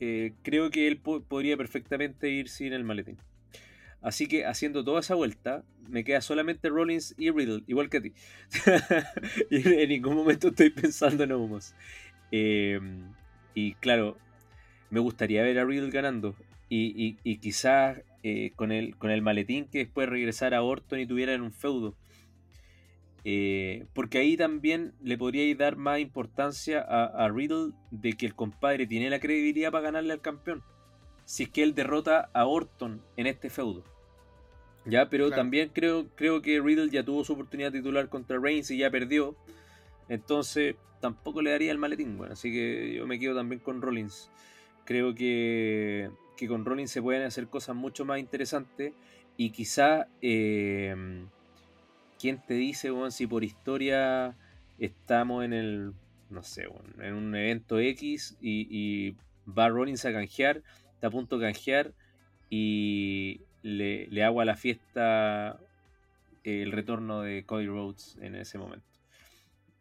eh, 0.00 0.32
creo 0.42 0.70
que 0.70 0.86
él 0.86 0.98
podría 0.98 1.56
perfectamente 1.56 2.30
ir 2.30 2.48
sin 2.48 2.72
el 2.72 2.84
maletín. 2.84 3.18
Así 4.02 4.26
que 4.26 4.44
haciendo 4.44 4.84
toda 4.84 5.00
esa 5.00 5.14
vuelta, 5.14 5.64
me 5.88 6.04
queda 6.04 6.20
solamente 6.20 6.68
Rollins 6.68 7.14
y 7.16 7.30
Riddle, 7.30 7.62
igual 7.66 7.88
que 7.88 7.96
a 7.96 8.02
ti. 8.02 8.12
y 9.50 9.66
en 9.66 9.88
ningún 9.88 10.14
momento 10.14 10.48
estoy 10.48 10.70
pensando 10.70 11.24
en 11.24 11.32
Homos. 11.32 11.74
Em, 12.30 13.12
y 13.54 13.74
claro, 13.74 14.18
me 14.90 15.00
gustaría 15.00 15.42
ver 15.42 15.58
a 15.58 15.64
Riddle 15.64 15.90
ganando. 15.90 16.36
Y, 16.68 17.16
quizás 17.38 17.98
eh, 18.22 18.52
con, 18.56 18.72
el, 18.72 18.96
con 18.96 19.10
el 19.10 19.22
maletín 19.22 19.66
que 19.66 19.78
después 19.78 20.08
regresara 20.08 20.58
a 20.58 20.62
Orton 20.62 20.98
y 20.98 21.06
tuvieran 21.06 21.42
un 21.42 21.52
feudo. 21.52 21.94
Eh, 23.26 23.86
porque 23.94 24.18
ahí 24.18 24.36
también 24.36 24.92
le 25.02 25.16
podría 25.16 25.54
dar 25.56 25.76
más 25.76 26.00
importancia 26.00 26.80
a, 26.80 27.04
a, 27.04 27.28
Riddle 27.30 27.72
de 27.90 28.12
que 28.14 28.26
el 28.26 28.34
compadre 28.34 28.86
tiene 28.86 29.08
la 29.08 29.20
credibilidad 29.20 29.70
para 29.70 29.84
ganarle 29.84 30.12
al 30.12 30.20
campeón. 30.20 30.62
Si 31.24 31.44
es 31.44 31.48
que 31.48 31.62
él 31.62 31.74
derrota 31.74 32.28
a 32.34 32.46
Orton 32.46 33.00
en 33.16 33.26
este 33.26 33.48
feudo. 33.48 33.84
Ya, 34.86 35.08
pero 35.08 35.30
también 35.30 35.70
creo, 35.72 36.08
creo 36.14 36.42
que 36.42 36.60
Riddle 36.60 36.90
ya 36.90 37.02
tuvo 37.02 37.24
su 37.24 37.32
oportunidad 37.32 37.72
titular 37.72 38.08
contra 38.08 38.38
Reigns 38.38 38.70
y 38.70 38.78
ya 38.78 38.90
perdió. 38.90 39.34
Entonces 40.08 40.76
tampoco 41.00 41.40
le 41.42 41.50
daría 41.50 41.72
el 41.72 41.78
maletín, 41.78 42.16
bueno, 42.16 42.32
así 42.34 42.52
que 42.52 42.94
yo 42.94 43.06
me 43.06 43.18
quedo 43.18 43.34
también 43.34 43.60
con 43.60 43.80
Rollins. 43.80 44.30
Creo 44.84 45.14
que, 45.14 46.10
que 46.36 46.48
con 46.48 46.64
Rollins 46.64 46.90
se 46.90 47.02
pueden 47.02 47.22
hacer 47.22 47.48
cosas 47.48 47.76
mucho 47.76 48.04
más 48.04 48.18
interesantes 48.18 48.92
y 49.36 49.50
quizá, 49.50 50.08
eh, 50.22 50.94
¿quién 52.18 52.42
te 52.46 52.54
dice, 52.54 52.90
bueno, 52.90 53.10
si 53.10 53.26
por 53.26 53.44
historia 53.44 54.36
estamos 54.78 55.44
en 55.44 55.52
el, 55.52 55.92
no 56.30 56.42
sé, 56.42 56.66
en 57.00 57.14
un 57.14 57.34
evento 57.34 57.78
X 57.78 58.36
y, 58.40 58.66
y 58.70 59.16
va 59.50 59.68
Rollins 59.68 60.04
a 60.04 60.12
canjear, 60.12 60.62
está 60.94 61.08
a 61.08 61.10
punto 61.10 61.38
de 61.38 61.46
canjear 61.46 61.92
y 62.50 63.40
le, 63.62 64.06
le 64.08 64.24
hago 64.24 64.40
a 64.40 64.44
la 64.44 64.56
fiesta 64.56 65.58
el 66.44 66.72
retorno 66.72 67.22
de 67.22 67.44
Cody 67.44 67.66
Rhodes 67.66 68.16
en 68.20 68.34
ese 68.36 68.58
momento. 68.58 68.86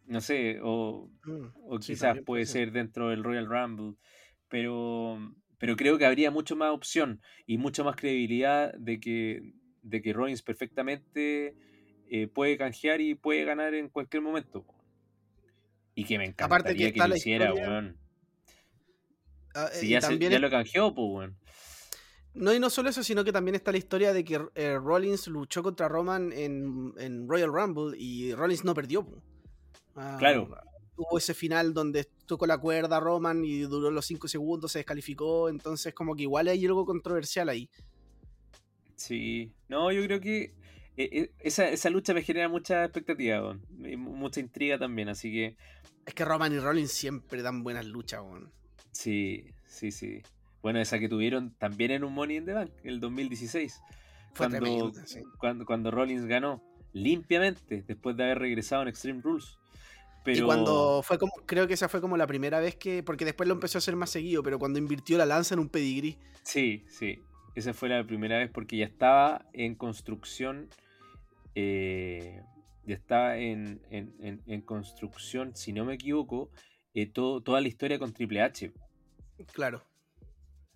No 0.07 0.21
sé, 0.21 0.59
o, 0.61 1.09
mm, 1.25 1.77
quizás 1.79 2.19
puede 2.25 2.45
ser 2.45 2.71
dentro 2.71 3.09
del 3.09 3.23
Royal 3.23 3.45
Rumble, 3.45 3.95
pero, 4.49 5.33
pero 5.63 5.77
creo 5.77 5.97
que 5.97 6.05
habría 6.05 6.29
mucho 6.29 6.57
más 6.57 6.71
opción 6.71 7.21
y 7.47 7.57
mucha 7.57 7.85
más 7.85 7.95
credibilidad 7.95 8.73
de 8.73 8.99
que, 8.99 9.53
de 9.81 10.01
que 10.01 10.11
Rollins 10.11 10.41
perfectamente 10.41 11.55
eh, 12.09 12.27
puede 12.27 12.57
canjear 12.57 12.99
y 12.99 13.15
puede 13.15 13.45
ganar 13.45 13.73
en 13.73 13.87
cualquier 13.87 14.23
momento. 14.23 14.65
Y 15.95 16.03
que 16.03 16.17
me 16.17 16.25
encantaría 16.25 16.91
que, 16.91 16.99
lo 17.07 17.15
hiciera, 17.15 17.53
weón. 17.53 17.97
Ah, 19.55 19.69
si 19.71 19.87
ya, 19.87 20.01
ya 20.01 20.39
lo 20.39 20.49
canjeó, 20.49 20.93
pues, 20.93 21.07
weón. 21.09 21.37
No, 22.33 22.53
y 22.53 22.59
no 22.59 22.69
solo 22.69 22.89
eso, 22.89 23.01
sino 23.01 23.23
que 23.23 23.31
también 23.31 23.55
está 23.55 23.71
la 23.71 23.77
historia 23.77 24.11
de 24.11 24.25
que 24.25 24.45
eh, 24.55 24.77
Rollins 24.77 25.27
luchó 25.27 25.63
contra 25.63 25.87
Roman 25.87 26.33
en, 26.33 27.25
Royal 27.29 27.53
Rumble 27.53 27.97
y 27.97 28.33
Rollins 28.33 28.65
no 28.65 28.73
perdió. 28.73 29.07
Ah, 29.95 30.17
claro. 30.19 30.49
Hubo 30.95 31.17
ese 31.17 31.33
final 31.33 31.73
donde 31.73 32.07
tocó 32.25 32.45
la 32.45 32.57
cuerda 32.57 32.99
Roman 32.99 33.43
y 33.43 33.61
duró 33.61 33.89
los 33.89 34.05
5 34.05 34.27
segundos, 34.27 34.71
se 34.71 34.79
descalificó, 34.79 35.49
entonces 35.49 35.93
como 35.93 36.15
que 36.15 36.23
igual 36.23 36.47
hay 36.47 36.65
algo 36.65 36.85
controversial 36.85 37.49
ahí. 37.49 37.69
Sí, 38.95 39.51
no, 39.69 39.91
yo 39.91 40.03
creo 40.03 40.21
que 40.21 40.53
eh, 40.95 41.09
eh, 41.11 41.31
esa, 41.39 41.89
lucha 41.89 42.13
me 42.13 42.21
genera 42.21 42.47
mucha 42.47 42.83
expectativa, 42.83 43.57
mucha 43.97 44.39
intriga 44.39 44.77
también, 44.77 45.09
así 45.09 45.31
que... 45.31 45.57
Es 46.05 46.13
que 46.13 46.25
Roman 46.25 46.53
y 46.53 46.59
Rollins 46.59 46.91
siempre 46.91 47.41
dan 47.41 47.63
buenas 47.63 47.85
luchas, 47.85 48.21
Sí, 48.91 49.45
sí, 49.65 49.91
sí. 49.91 50.21
Bueno, 50.61 50.79
esa 50.79 50.99
que 50.99 51.09
tuvieron 51.09 51.55
también 51.55 51.91
en 51.91 52.03
un 52.03 52.13
Money 52.13 52.37
in 52.37 52.45
the 52.45 52.53
Bank, 52.53 52.71
el 52.83 52.99
2016. 52.99 53.81
Fue 54.33 54.47
cuando, 54.47 54.59
tremenda, 54.59 55.07
sí. 55.07 55.21
cuando, 55.39 55.65
cuando 55.65 55.91
Rollins 55.91 56.25
ganó 56.25 56.61
limpiamente 56.93 57.83
después 57.87 58.15
de 58.15 58.23
haber 58.23 58.39
regresado 58.39 58.83
en 58.83 58.87
Extreme 58.87 59.21
Rules. 59.21 59.57
Pero... 60.23 60.37
Y 60.39 60.41
cuando 60.45 61.01
fue 61.03 61.17
como, 61.19 61.33
creo 61.45 61.67
que 61.67 61.73
esa 61.73 61.89
fue 61.89 61.99
como 62.01 62.15
la 62.17 62.27
primera 62.27 62.59
vez 62.59 62.75
que, 62.75 63.03
porque 63.03 63.25
después 63.25 63.47
lo 63.47 63.53
empezó 63.55 63.77
a 63.77 63.79
hacer 63.79 63.95
más 63.95 64.09
seguido, 64.09 64.41
pero 64.43 64.57
cuando 64.59 64.79
invirtió 64.79 65.17
la 65.17 65.25
lanza 65.25 65.53
en 65.55 65.59
un 65.59 65.69
pedigrí. 65.69 66.17
Sí, 66.43 66.83
sí. 66.87 67.19
Esa 67.55 67.73
fue 67.73 67.89
la 67.89 68.03
primera 68.05 68.37
vez 68.37 68.49
porque 68.51 68.77
ya 68.77 68.85
estaba 68.85 69.45
en 69.53 69.75
construcción. 69.75 70.69
eh, 71.55 72.41
ya 72.85 72.95
estaba 72.95 73.37
en, 73.37 73.79
en- 73.91 74.13
en- 74.19 74.41
en 74.45 74.61
construcción, 74.61 75.55
si 75.55 75.71
no 75.71 75.85
me 75.85 75.93
equivoco, 75.93 76.49
eh, 76.93 77.05
todo, 77.05 77.41
toda 77.41 77.61
la 77.61 77.67
historia 77.67 77.97
con 77.99 78.11
Triple 78.11 78.41
H. 78.41 78.71
Claro. 79.53 79.83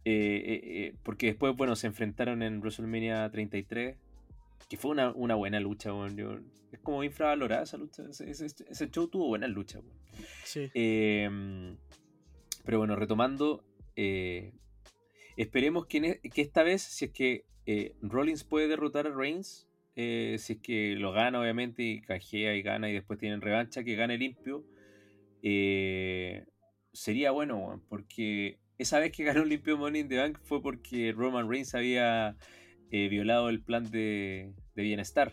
Eh, 0.06 0.42
eh, 0.46 0.62
eh, 0.64 0.96
porque 1.04 1.26
después, 1.28 1.54
bueno, 1.58 1.76
se 1.76 1.88
enfrentaron 1.88 2.42
en 2.44 2.60
WrestleMania 2.62 3.30
33, 3.30 3.98
que 4.70 4.78
fue 4.78 4.92
una, 4.92 5.12
una 5.14 5.36
buena 5.36 5.60
lucha, 5.60 5.94
weón. 5.94 6.16
Yo- 6.18 6.40
es 6.72 6.80
como 6.80 7.04
infravalorada 7.04 7.64
esa 7.64 7.78
lucha. 7.78 8.04
Ese, 8.10 8.30
ese- 8.30 8.46
ese 8.70 8.90
show 8.92 9.08
tuvo 9.08 9.28
buenas 9.28 9.50
luchas, 9.50 9.82
weón. 9.84 9.98
Sí. 10.44 10.70
Eh, 10.74 11.76
pero 12.66 12.80
bueno, 12.80 12.96
retomando, 12.98 13.64
eh, 13.96 14.52
esperemos 15.38 15.86
que, 15.86 16.20
e- 16.24 16.30
que 16.30 16.42
esta 16.42 16.64
vez, 16.64 16.82
si 16.82 17.06
es 17.06 17.12
que 17.12 17.46
eh, 17.66 17.96
Rollins 18.02 18.44
puede 18.44 18.68
derrotar 18.68 19.08
a 19.08 19.16
Reigns, 19.16 19.68
eh, 19.96 20.36
si 20.40 20.54
es 20.54 20.60
que 20.60 20.96
lo 20.96 21.12
gana 21.12 21.40
obviamente 21.42 21.84
y 21.84 22.02
canjea 22.02 22.56
y 22.56 22.62
gana 22.62 22.90
y 22.90 22.94
después 22.94 23.18
tienen 23.20 23.42
revancha, 23.42 23.84
que 23.84 23.96
gane 23.96 24.18
limpio, 24.18 24.64
sería 26.94 27.32
bueno, 27.32 27.82
porque 27.90 28.60
esa 28.78 29.00
vez 29.00 29.12
que 29.12 29.24
ganó 29.24 29.44
limpio 29.46 29.78
Money 29.78 30.02
in 30.02 30.08
the 30.10 30.18
Bank 30.18 30.40
fue 30.44 30.62
porque 30.62 31.12
Roman 31.16 31.50
Reigns 31.50 31.74
había 31.76 32.36
eh, 32.92 33.08
violado 33.10 33.50
el 33.50 33.62
plan 33.62 33.90
de, 33.90 34.54
de 34.76 34.84
bienestar 34.84 35.32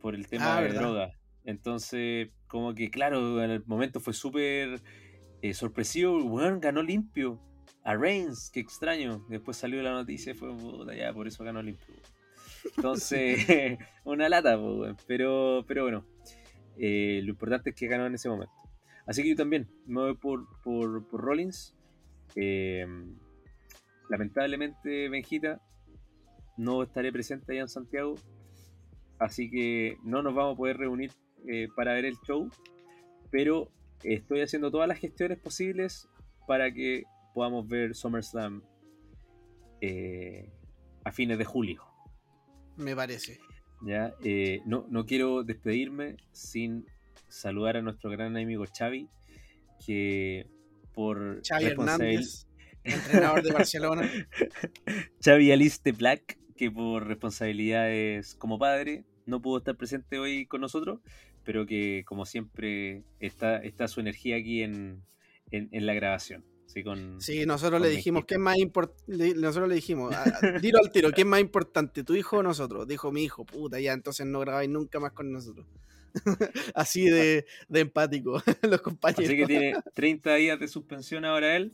por 0.00 0.14
el 0.14 0.26
tema 0.28 0.56
Ah, 0.56 0.60
de 0.60 0.68
verdad. 0.68 0.80
droga. 0.80 1.18
Entonces, 1.44 2.30
como 2.46 2.74
que 2.74 2.90
claro, 2.90 3.42
en 3.42 3.50
el 3.50 3.64
momento 3.66 4.00
fue 4.00 4.12
súper 4.12 4.80
eh, 5.42 5.54
sorpresivo, 5.54 6.20
ganó 6.60 6.82
limpio. 6.82 7.40
A 7.84 7.96
Reigns, 7.96 8.48
qué 8.52 8.60
extraño. 8.60 9.24
Después 9.28 9.56
salió 9.56 9.82
la 9.82 9.90
noticia 9.90 10.30
y 10.32 10.34
fue, 10.36 10.56
puta, 10.56 10.94
ya, 10.94 11.12
por 11.12 11.26
eso 11.26 11.42
ganó 11.42 11.60
limpio. 11.62 11.94
Entonces, 12.76 13.44
una 14.04 14.28
lata, 14.28 14.56
pero, 15.08 15.64
pero 15.66 15.82
bueno, 15.82 16.06
eh, 16.76 17.20
lo 17.24 17.30
importante 17.30 17.70
es 17.70 17.76
que 17.76 17.88
ganó 17.88 18.06
en 18.06 18.14
ese 18.14 18.28
momento. 18.28 18.54
Así 19.04 19.24
que 19.24 19.30
yo 19.30 19.36
también 19.36 19.68
me 19.86 20.00
voy 20.00 20.14
por, 20.14 20.46
por, 20.62 21.08
por 21.08 21.20
Rollins. 21.22 21.74
Eh, 22.36 22.86
lamentablemente, 24.08 25.08
Benjita, 25.08 25.60
no 26.56 26.82
estaré 26.82 27.12
presente 27.12 27.52
allá 27.52 27.62
en 27.62 27.68
Santiago. 27.68 28.16
Así 29.18 29.50
que 29.50 29.98
no 30.02 30.22
nos 30.22 30.34
vamos 30.34 30.54
a 30.54 30.56
poder 30.56 30.76
reunir 30.78 31.12
eh, 31.46 31.68
para 31.76 31.94
ver 31.94 32.04
el 32.04 32.16
show. 32.26 32.48
Pero 33.30 33.68
estoy 34.02 34.40
haciendo 34.40 34.70
todas 34.70 34.88
las 34.88 34.98
gestiones 34.98 35.38
posibles 35.38 36.08
para 36.46 36.72
que 36.72 37.04
podamos 37.34 37.66
ver 37.68 37.94
SummerSlam 37.94 38.62
eh, 39.80 40.50
a 41.04 41.12
fines 41.12 41.38
de 41.38 41.44
julio. 41.44 41.82
Me 42.76 42.94
parece. 42.94 43.40
¿ya? 43.84 44.14
Eh, 44.22 44.60
no, 44.64 44.86
no 44.90 45.06
quiero 45.06 45.42
despedirme 45.42 46.16
sin 46.32 46.86
saludar 47.28 47.76
a 47.76 47.82
nuestro 47.82 48.10
gran 48.10 48.36
amigo 48.36 48.64
Xavi, 48.66 49.08
que 49.84 50.46
por 50.94 51.40
Xavi 51.46 51.64
responsabil- 51.64 51.70
Hernández, 51.70 52.46
entrenador 52.84 53.42
de 53.42 53.52
Barcelona. 53.52 54.10
Xavi 55.24 55.52
Aliste 55.52 55.92
Black, 55.92 56.38
que 56.56 56.70
por 56.70 57.06
responsabilidades 57.06 58.34
como 58.34 58.58
padre 58.58 59.04
no 59.26 59.40
pudo 59.40 59.58
estar 59.58 59.76
presente 59.76 60.18
hoy 60.18 60.46
con 60.46 60.60
nosotros, 60.60 61.00
pero 61.44 61.66
que 61.66 62.02
como 62.06 62.26
siempre 62.26 63.02
está, 63.20 63.58
está 63.58 63.88
su 63.88 64.00
energía 64.00 64.36
aquí 64.36 64.62
en, 64.62 65.02
en- 65.50 65.68
en 65.72 65.86
la 65.86 65.94
grabación. 65.94 66.44
¿sí? 66.66 66.82
Con, 66.82 67.20
Sí, 67.20 67.44
nosotros 67.46 67.80
con 67.80 67.88
le 67.88 67.94
dijimos. 67.96 68.24
¿qué 68.26 68.34
es 68.34 68.40
más 68.40 68.58
importante? 68.58 69.34
Nosotros 69.34 69.68
le 69.68 69.74
dijimos, 69.76 70.14
a- 70.14 70.22
a- 70.24 70.58
dilo 70.60 70.78
al 70.78 70.90
tiro, 70.90 71.10
¿qué 71.12 71.22
es 71.22 71.26
más 71.26 71.40
importante, 71.40 72.02
tu 72.04 72.14
hijo 72.14 72.38
o 72.38 72.42
nosotros? 72.42 72.86
Dijo 72.88 73.12
mi 73.12 73.24
hijo, 73.24 73.44
puta, 73.44 73.78
ya, 73.80 73.92
entonces 73.92 74.26
no 74.26 74.40
grabáis 74.40 74.70
nunca 74.70 74.98
más 75.00 75.12
con 75.12 75.30
nosotros. 75.32 75.66
Así 76.74 77.08
de, 77.08 77.46
de 77.68 77.80
empático, 77.80 78.42
los 78.62 78.80
compañeros. 78.82 79.24
Así 79.26 79.36
que 79.36 79.46
tiene 79.46 79.74
30 79.94 80.34
días 80.34 80.60
de 80.60 80.68
suspensión 80.68 81.24
ahora 81.24 81.56
él. 81.56 81.72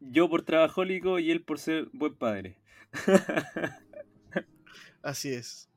Yo 0.00 0.28
por 0.28 0.42
trabajólico 0.42 1.18
y 1.18 1.30
él 1.30 1.42
por 1.42 1.58
ser 1.58 1.88
buen 1.92 2.14
padre. 2.14 2.58
Así 5.02 5.30
es. 5.32 5.68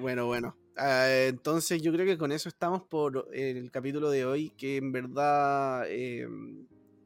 Bueno, 0.00 0.26
bueno. 0.26 0.56
Ah, 0.76 1.06
entonces 1.28 1.82
yo 1.82 1.92
creo 1.92 2.06
que 2.06 2.18
con 2.18 2.32
eso 2.32 2.48
estamos 2.48 2.82
por 2.84 3.28
el 3.34 3.70
capítulo 3.70 4.10
de 4.10 4.24
hoy, 4.26 4.50
que 4.50 4.76
en 4.76 4.92
verdad, 4.92 5.84
eh, 5.88 6.26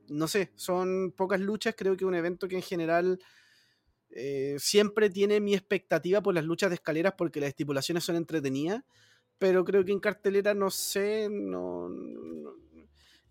no 0.08 0.28
sé, 0.28 0.52
son 0.56 1.12
pocas 1.16 1.40
luchas, 1.40 1.74
creo 1.76 1.96
que 1.96 2.04
un 2.04 2.14
evento 2.14 2.48
que 2.48 2.56
en 2.56 2.62
general 2.62 3.18
eh, 4.10 4.56
siempre 4.58 5.10
tiene 5.10 5.40
mi 5.40 5.54
expectativa 5.54 6.22
por 6.22 6.34
las 6.34 6.44
luchas 6.44 6.70
de 6.70 6.74
escaleras 6.76 7.14
porque 7.18 7.40
las 7.40 7.48
estipulaciones 7.50 8.04
son 8.04 8.16
entretenidas, 8.16 8.82
pero 9.38 9.64
creo 9.64 9.84
que 9.84 9.92
en 9.92 10.00
cartelera 10.00 10.54
no 10.54 10.70
sé, 10.70 11.28
no- 11.30 11.88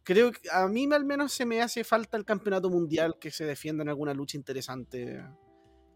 creo 0.03 0.31
que 0.31 0.49
a 0.51 0.67
mí 0.67 0.87
al 0.91 1.05
menos 1.05 1.33
se 1.33 1.45
me 1.45 1.61
hace 1.61 1.83
falta 1.83 2.17
el 2.17 2.25
campeonato 2.25 2.69
mundial 2.69 3.15
que 3.19 3.31
se 3.31 3.45
defienda 3.45 3.83
en 3.83 3.89
alguna 3.89 4.13
lucha 4.13 4.37
interesante 4.37 5.21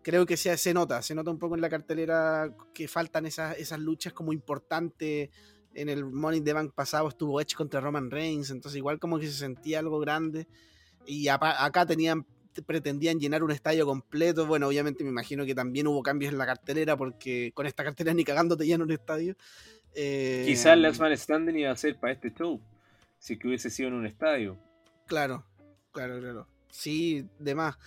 creo 0.05 0.27
que 0.27 0.37
se, 0.37 0.55
se 0.55 0.71
nota, 0.71 1.01
se 1.01 1.15
nota 1.15 1.31
un 1.31 1.39
poco 1.39 1.55
en 1.55 1.61
la 1.61 1.69
cartelera 1.69 2.55
que 2.75 2.87
faltan 2.87 3.25
esas, 3.25 3.57
esas 3.57 3.79
luchas 3.79 4.13
como 4.13 4.33
importantes. 4.33 5.31
En 5.73 5.89
el 5.89 6.05
Money 6.05 6.37
in 6.37 6.45
the 6.45 6.53
Bank 6.53 6.73
pasado 6.75 7.07
estuvo 7.07 7.41
Edge 7.41 7.55
contra 7.55 7.81
Roman 7.81 8.11
Reigns, 8.11 8.51
entonces 8.51 8.77
igual 8.77 8.99
como 8.99 9.17
que 9.17 9.25
se 9.25 9.33
sentía 9.33 9.79
algo 9.79 9.99
grande. 9.99 10.47
Y 11.07 11.27
acá 11.27 11.87
tenían 11.87 12.23
pretendían 12.67 13.19
llenar 13.19 13.43
un 13.43 13.49
estadio 13.49 13.87
completo. 13.87 14.45
Bueno, 14.45 14.67
obviamente 14.67 15.03
me 15.03 15.09
imagino 15.09 15.43
que 15.43 15.55
también 15.55 15.87
hubo 15.87 16.03
cambios 16.03 16.31
en 16.31 16.37
la 16.37 16.45
cartelera 16.45 16.95
porque 16.95 17.51
con 17.55 17.65
esta 17.65 17.83
cartelera 17.83 18.13
ni 18.13 18.23
cagando 18.23 18.55
te 18.55 18.65
llenan 18.67 18.83
un 18.83 18.91
estadio. 18.91 19.35
Eh, 19.95 20.43
Quizás 20.45 20.77
Last 20.77 21.01
Man 21.01 21.17
Standing 21.17 21.57
iba 21.57 21.71
a 21.71 21.75
ser 21.75 21.99
para 21.99 22.13
este 22.13 22.31
show. 22.31 22.61
Si 23.17 23.37
que 23.37 23.47
hubiese 23.47 23.69
sido 23.69 23.89
en 23.89 23.95
un 23.95 24.05
estadio. 24.05 24.57
Claro, 25.07 25.45
claro, 25.91 26.19
claro. 26.19 26.47
Sí, 26.69 27.27
de 27.39 27.55
más. 27.55 27.77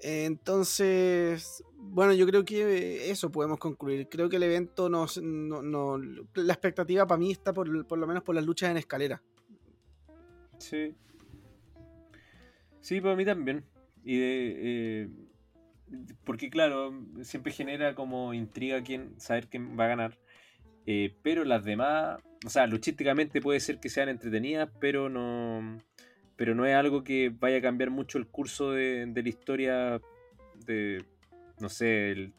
Entonces, 0.00 1.64
bueno, 1.76 2.12
yo 2.12 2.26
creo 2.26 2.44
que 2.44 3.10
eso 3.10 3.30
podemos 3.32 3.58
concluir. 3.58 4.08
Creo 4.08 4.28
que 4.28 4.36
el 4.36 4.42
evento 4.42 4.88
nos, 4.88 5.20
no, 5.22 5.62
no- 5.62 5.96
la 5.98 6.52
expectativa 6.52 7.06
para 7.06 7.18
mí 7.18 7.30
está 7.32 7.52
por, 7.52 7.86
por 7.86 7.98
lo 7.98 8.06
menos 8.06 8.22
por 8.22 8.34
las 8.34 8.44
luchas 8.44 8.70
en 8.70 8.76
escalera. 8.76 9.22
Sí. 10.58 10.94
Sí, 12.80 13.00
para 13.00 13.16
mí 13.16 13.24
también. 13.24 13.64
Y 14.04 14.18
de, 14.18 14.54
eh, 15.04 15.08
porque 16.24 16.50
claro, 16.50 16.92
siempre 17.22 17.52
genera 17.52 17.94
como 17.94 18.34
intriga 18.34 18.82
quién, 18.82 19.18
saber 19.18 19.48
quién 19.48 19.78
va 19.78 19.84
a 19.86 19.88
ganar. 19.88 20.18
Eh, 20.86 21.16
pero 21.22 21.44
las 21.44 21.64
demás, 21.64 22.20
o 22.44 22.48
sea, 22.50 22.66
luchísticamente 22.66 23.40
puede 23.40 23.60
ser 23.60 23.78
que 23.80 23.88
sean 23.88 24.08
entretenidas, 24.08 24.68
pero 24.80 25.08
no, 25.08 25.78
pero 26.36 26.54
no 26.54 26.66
es 26.66 26.74
algo 26.74 27.02
que 27.04 27.32
vaya 27.38 27.58
a 27.58 27.62
cambiar 27.62 27.90
mucho 27.90 28.18
el 28.18 28.26
curso 28.26 28.72
de, 28.72 29.06
de 29.06 29.22
la 29.22 29.28
historia 29.28 30.00
de, 30.66 31.04
no 31.60 31.68
sé, 31.68 32.10
el- 32.12 32.32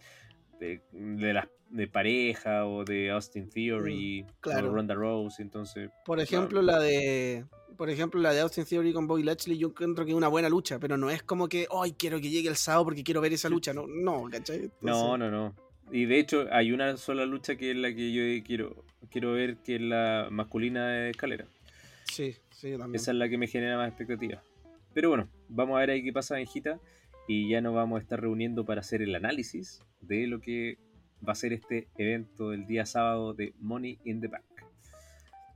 de, 0.59 0.81
de 0.91 1.33
las 1.33 1.47
de 1.69 1.87
pareja 1.87 2.65
o 2.65 2.85
de 2.85 3.09
Austin 3.11 3.49
Theory 3.49 4.23
Mm, 4.23 4.27
claro. 4.39 4.69
o 4.69 4.73
Ronda 4.73 4.93
Rose, 4.93 5.41
entonces 5.41 5.89
Por 6.05 6.19
ejemplo, 6.19 6.61
la 6.61 6.79
de. 6.79 7.43
Por 7.75 7.89
ejemplo, 7.89 8.21
la 8.21 8.31
de 8.31 8.39
Austin 8.39 8.63
Theory 8.63 8.93
con 8.93 9.05
Bobby 9.07 9.23
Lashley, 9.23 9.57
yo 9.57 9.67
encuentro 9.67 10.05
que 10.05 10.11
es 10.11 10.15
una 10.17 10.29
buena 10.29 10.47
lucha, 10.47 10.79
pero 10.79 10.95
no 10.95 11.09
es 11.09 11.23
como 11.23 11.49
que, 11.49 11.67
ay, 11.81 11.93
quiero 11.97 12.21
que 12.21 12.29
llegue 12.29 12.47
el 12.47 12.55
sábado 12.55 12.85
porque 12.85 13.03
quiero 13.03 13.19
ver 13.19 13.33
esa 13.33 13.49
lucha. 13.49 13.73
No, 13.73 13.85
no, 13.87 14.29
¿cachai? 14.31 14.71
No, 14.81 15.17
no, 15.17 15.29
no. 15.29 15.53
Y 15.91 16.05
de 16.05 16.19
hecho 16.19 16.47
hay 16.51 16.71
una 16.71 16.97
sola 16.97 17.25
lucha 17.25 17.55
que 17.55 17.71
es 17.71 17.77
la 17.77 17.93
que 17.93 18.11
yo 18.11 18.43
quiero, 18.45 18.85
quiero 19.09 19.33
ver, 19.33 19.57
que 19.57 19.75
es 19.75 19.81
la 19.81 20.27
masculina 20.31 20.87
de 20.87 21.09
escalera. 21.11 21.45
Sí, 22.05 22.35
sí, 22.51 22.71
yo 22.71 22.77
también. 22.77 22.95
Esa 22.95 23.11
es 23.11 23.17
la 23.17 23.29
que 23.29 23.37
me 23.37 23.47
genera 23.47 23.77
más 23.77 23.89
expectativas. 23.89 24.43
Pero 24.93 25.09
bueno, 25.09 25.29
vamos 25.49 25.75
a 25.75 25.79
ver 25.81 25.91
ahí 25.91 26.03
qué 26.03 26.13
pasa, 26.13 26.35
Benjita. 26.35 26.79
Y 27.27 27.49
ya 27.49 27.59
nos 27.61 27.73
vamos 27.73 27.99
a 27.99 28.01
estar 28.01 28.21
reuniendo 28.21 28.65
para 28.65 28.81
hacer 28.81 29.01
el 29.01 29.15
análisis 29.15 29.81
de 30.01 30.27
lo 30.27 30.39
que 30.39 30.77
va 31.27 31.33
a 31.33 31.35
ser 31.35 31.53
este 31.53 31.87
evento 31.97 32.51
del 32.51 32.67
día 32.67 32.85
sábado 32.85 33.33
de 33.33 33.53
Money 33.59 33.99
in 34.05 34.21
the 34.21 34.27
Bank. 34.27 34.43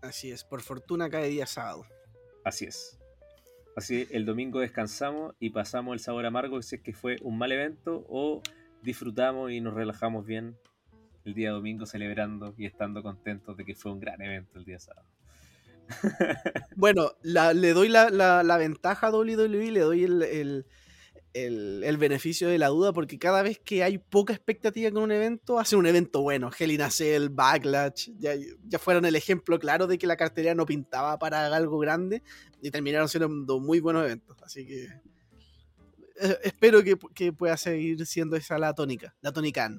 Así 0.01 0.31
es, 0.31 0.43
por 0.43 0.61
fortuna 0.61 1.09
cae 1.09 1.29
día 1.29 1.45
sábado. 1.45 1.85
Así 2.43 2.65
es. 2.65 2.99
Así 3.75 4.07
el 4.11 4.25
domingo 4.25 4.59
descansamos 4.59 5.35
y 5.39 5.51
pasamos 5.51 5.93
el 5.93 5.99
sabor 5.99 6.25
amargo 6.25 6.61
si 6.61 6.77
es 6.77 6.81
que 6.81 6.93
fue 6.93 7.17
un 7.21 7.37
mal 7.37 7.51
evento 7.51 8.05
o 8.09 8.41
disfrutamos 8.81 9.51
y 9.51 9.61
nos 9.61 9.73
relajamos 9.73 10.25
bien 10.25 10.57
el 11.25 11.33
día 11.33 11.51
domingo 11.51 11.85
celebrando 11.85 12.53
y 12.57 12.65
estando 12.65 13.03
contentos 13.03 13.55
de 13.57 13.65
que 13.65 13.75
fue 13.75 13.91
un 13.91 13.99
gran 13.99 14.21
evento 14.21 14.57
el 14.59 14.65
día 14.65 14.79
sábado. 14.79 15.07
Bueno, 16.75 17.11
le 17.23 17.73
doy 17.73 17.89
la, 17.89 18.09
la- 18.09 18.57
ventaja 18.57 19.07
a 19.07 19.11
WWE, 19.11 19.71
le 19.71 19.79
doy 19.81 20.03
el, 20.03 20.21
el- 20.23 20.65
el- 21.33 21.97
beneficio 21.97 22.47
de 22.47 22.57
la 22.57 22.67
duda, 22.67 22.93
porque 22.93 23.19
cada 23.19 23.41
vez 23.41 23.59
que 23.59 23.83
hay 23.83 23.97
poca 23.97 24.33
expectativa 24.33 24.89
con 24.91 25.03
un 25.03 25.11
evento, 25.11 25.59
hace 25.59 25.75
un 25.75 25.85
evento 25.85 26.21
bueno. 26.21 26.49
Hell 26.57 26.71
in 26.71 26.91
Cell, 26.91 27.29
Backlash, 27.29 28.09
ya, 28.17 28.31
ya 28.65 28.79
fueron 28.79 29.05
el 29.05 29.15
ejemplo 29.15 29.59
claro 29.59 29.87
de 29.87 29.97
que 29.97 30.07
la 30.07 30.15
cartera 30.15 30.55
no 30.55 30.65
pintaba 30.65 31.19
para 31.19 31.47
algo 31.55 31.77
grande 31.79 32.23
y 32.61 32.71
terminaron 32.71 33.09
siendo 33.09 33.59
muy 33.59 33.79
buenos 33.79 34.05
eventos. 34.05 34.37
Así 34.43 34.65
que 34.65 34.87
eh, 36.21 36.37
espero 36.43 36.83
que, 36.83 36.97
que 37.15 37.33
pueda 37.33 37.57
seguir 37.57 38.05
siendo 38.05 38.35
esa 38.35 38.57
la 38.57 38.73
tónica, 38.73 39.15
la 39.21 39.31
tónica. 39.31 39.71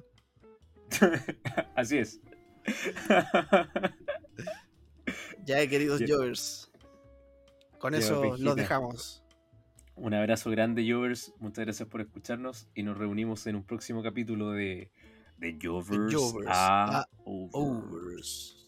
Así 1.75 1.97
es. 1.97 2.19
Ya, 5.45 5.67
queridos. 5.67 6.01
Jovers. 6.07 6.71
Con 7.79 7.95
eso 7.95 8.37
los 8.37 8.55
dejamos. 8.55 9.23
Un 9.95 10.13
abrazo 10.13 10.49
grande, 10.51 10.89
Jovers. 10.89 11.33
Muchas 11.39 11.65
gracias 11.65 11.89
por 11.89 12.01
escucharnos 12.01 12.67
y 12.75 12.83
nos 12.83 12.97
reunimos 12.97 13.45
en 13.47 13.55
un 13.55 13.63
próximo 13.63 14.03
capítulo 14.03 14.51
de, 14.51 14.91
de 15.37 15.57
Jovers, 15.61 16.13
Jovers 16.13 16.47
a 16.49 16.99
a 16.99 17.05
Over. 17.25 17.49
Overs. 17.53 18.60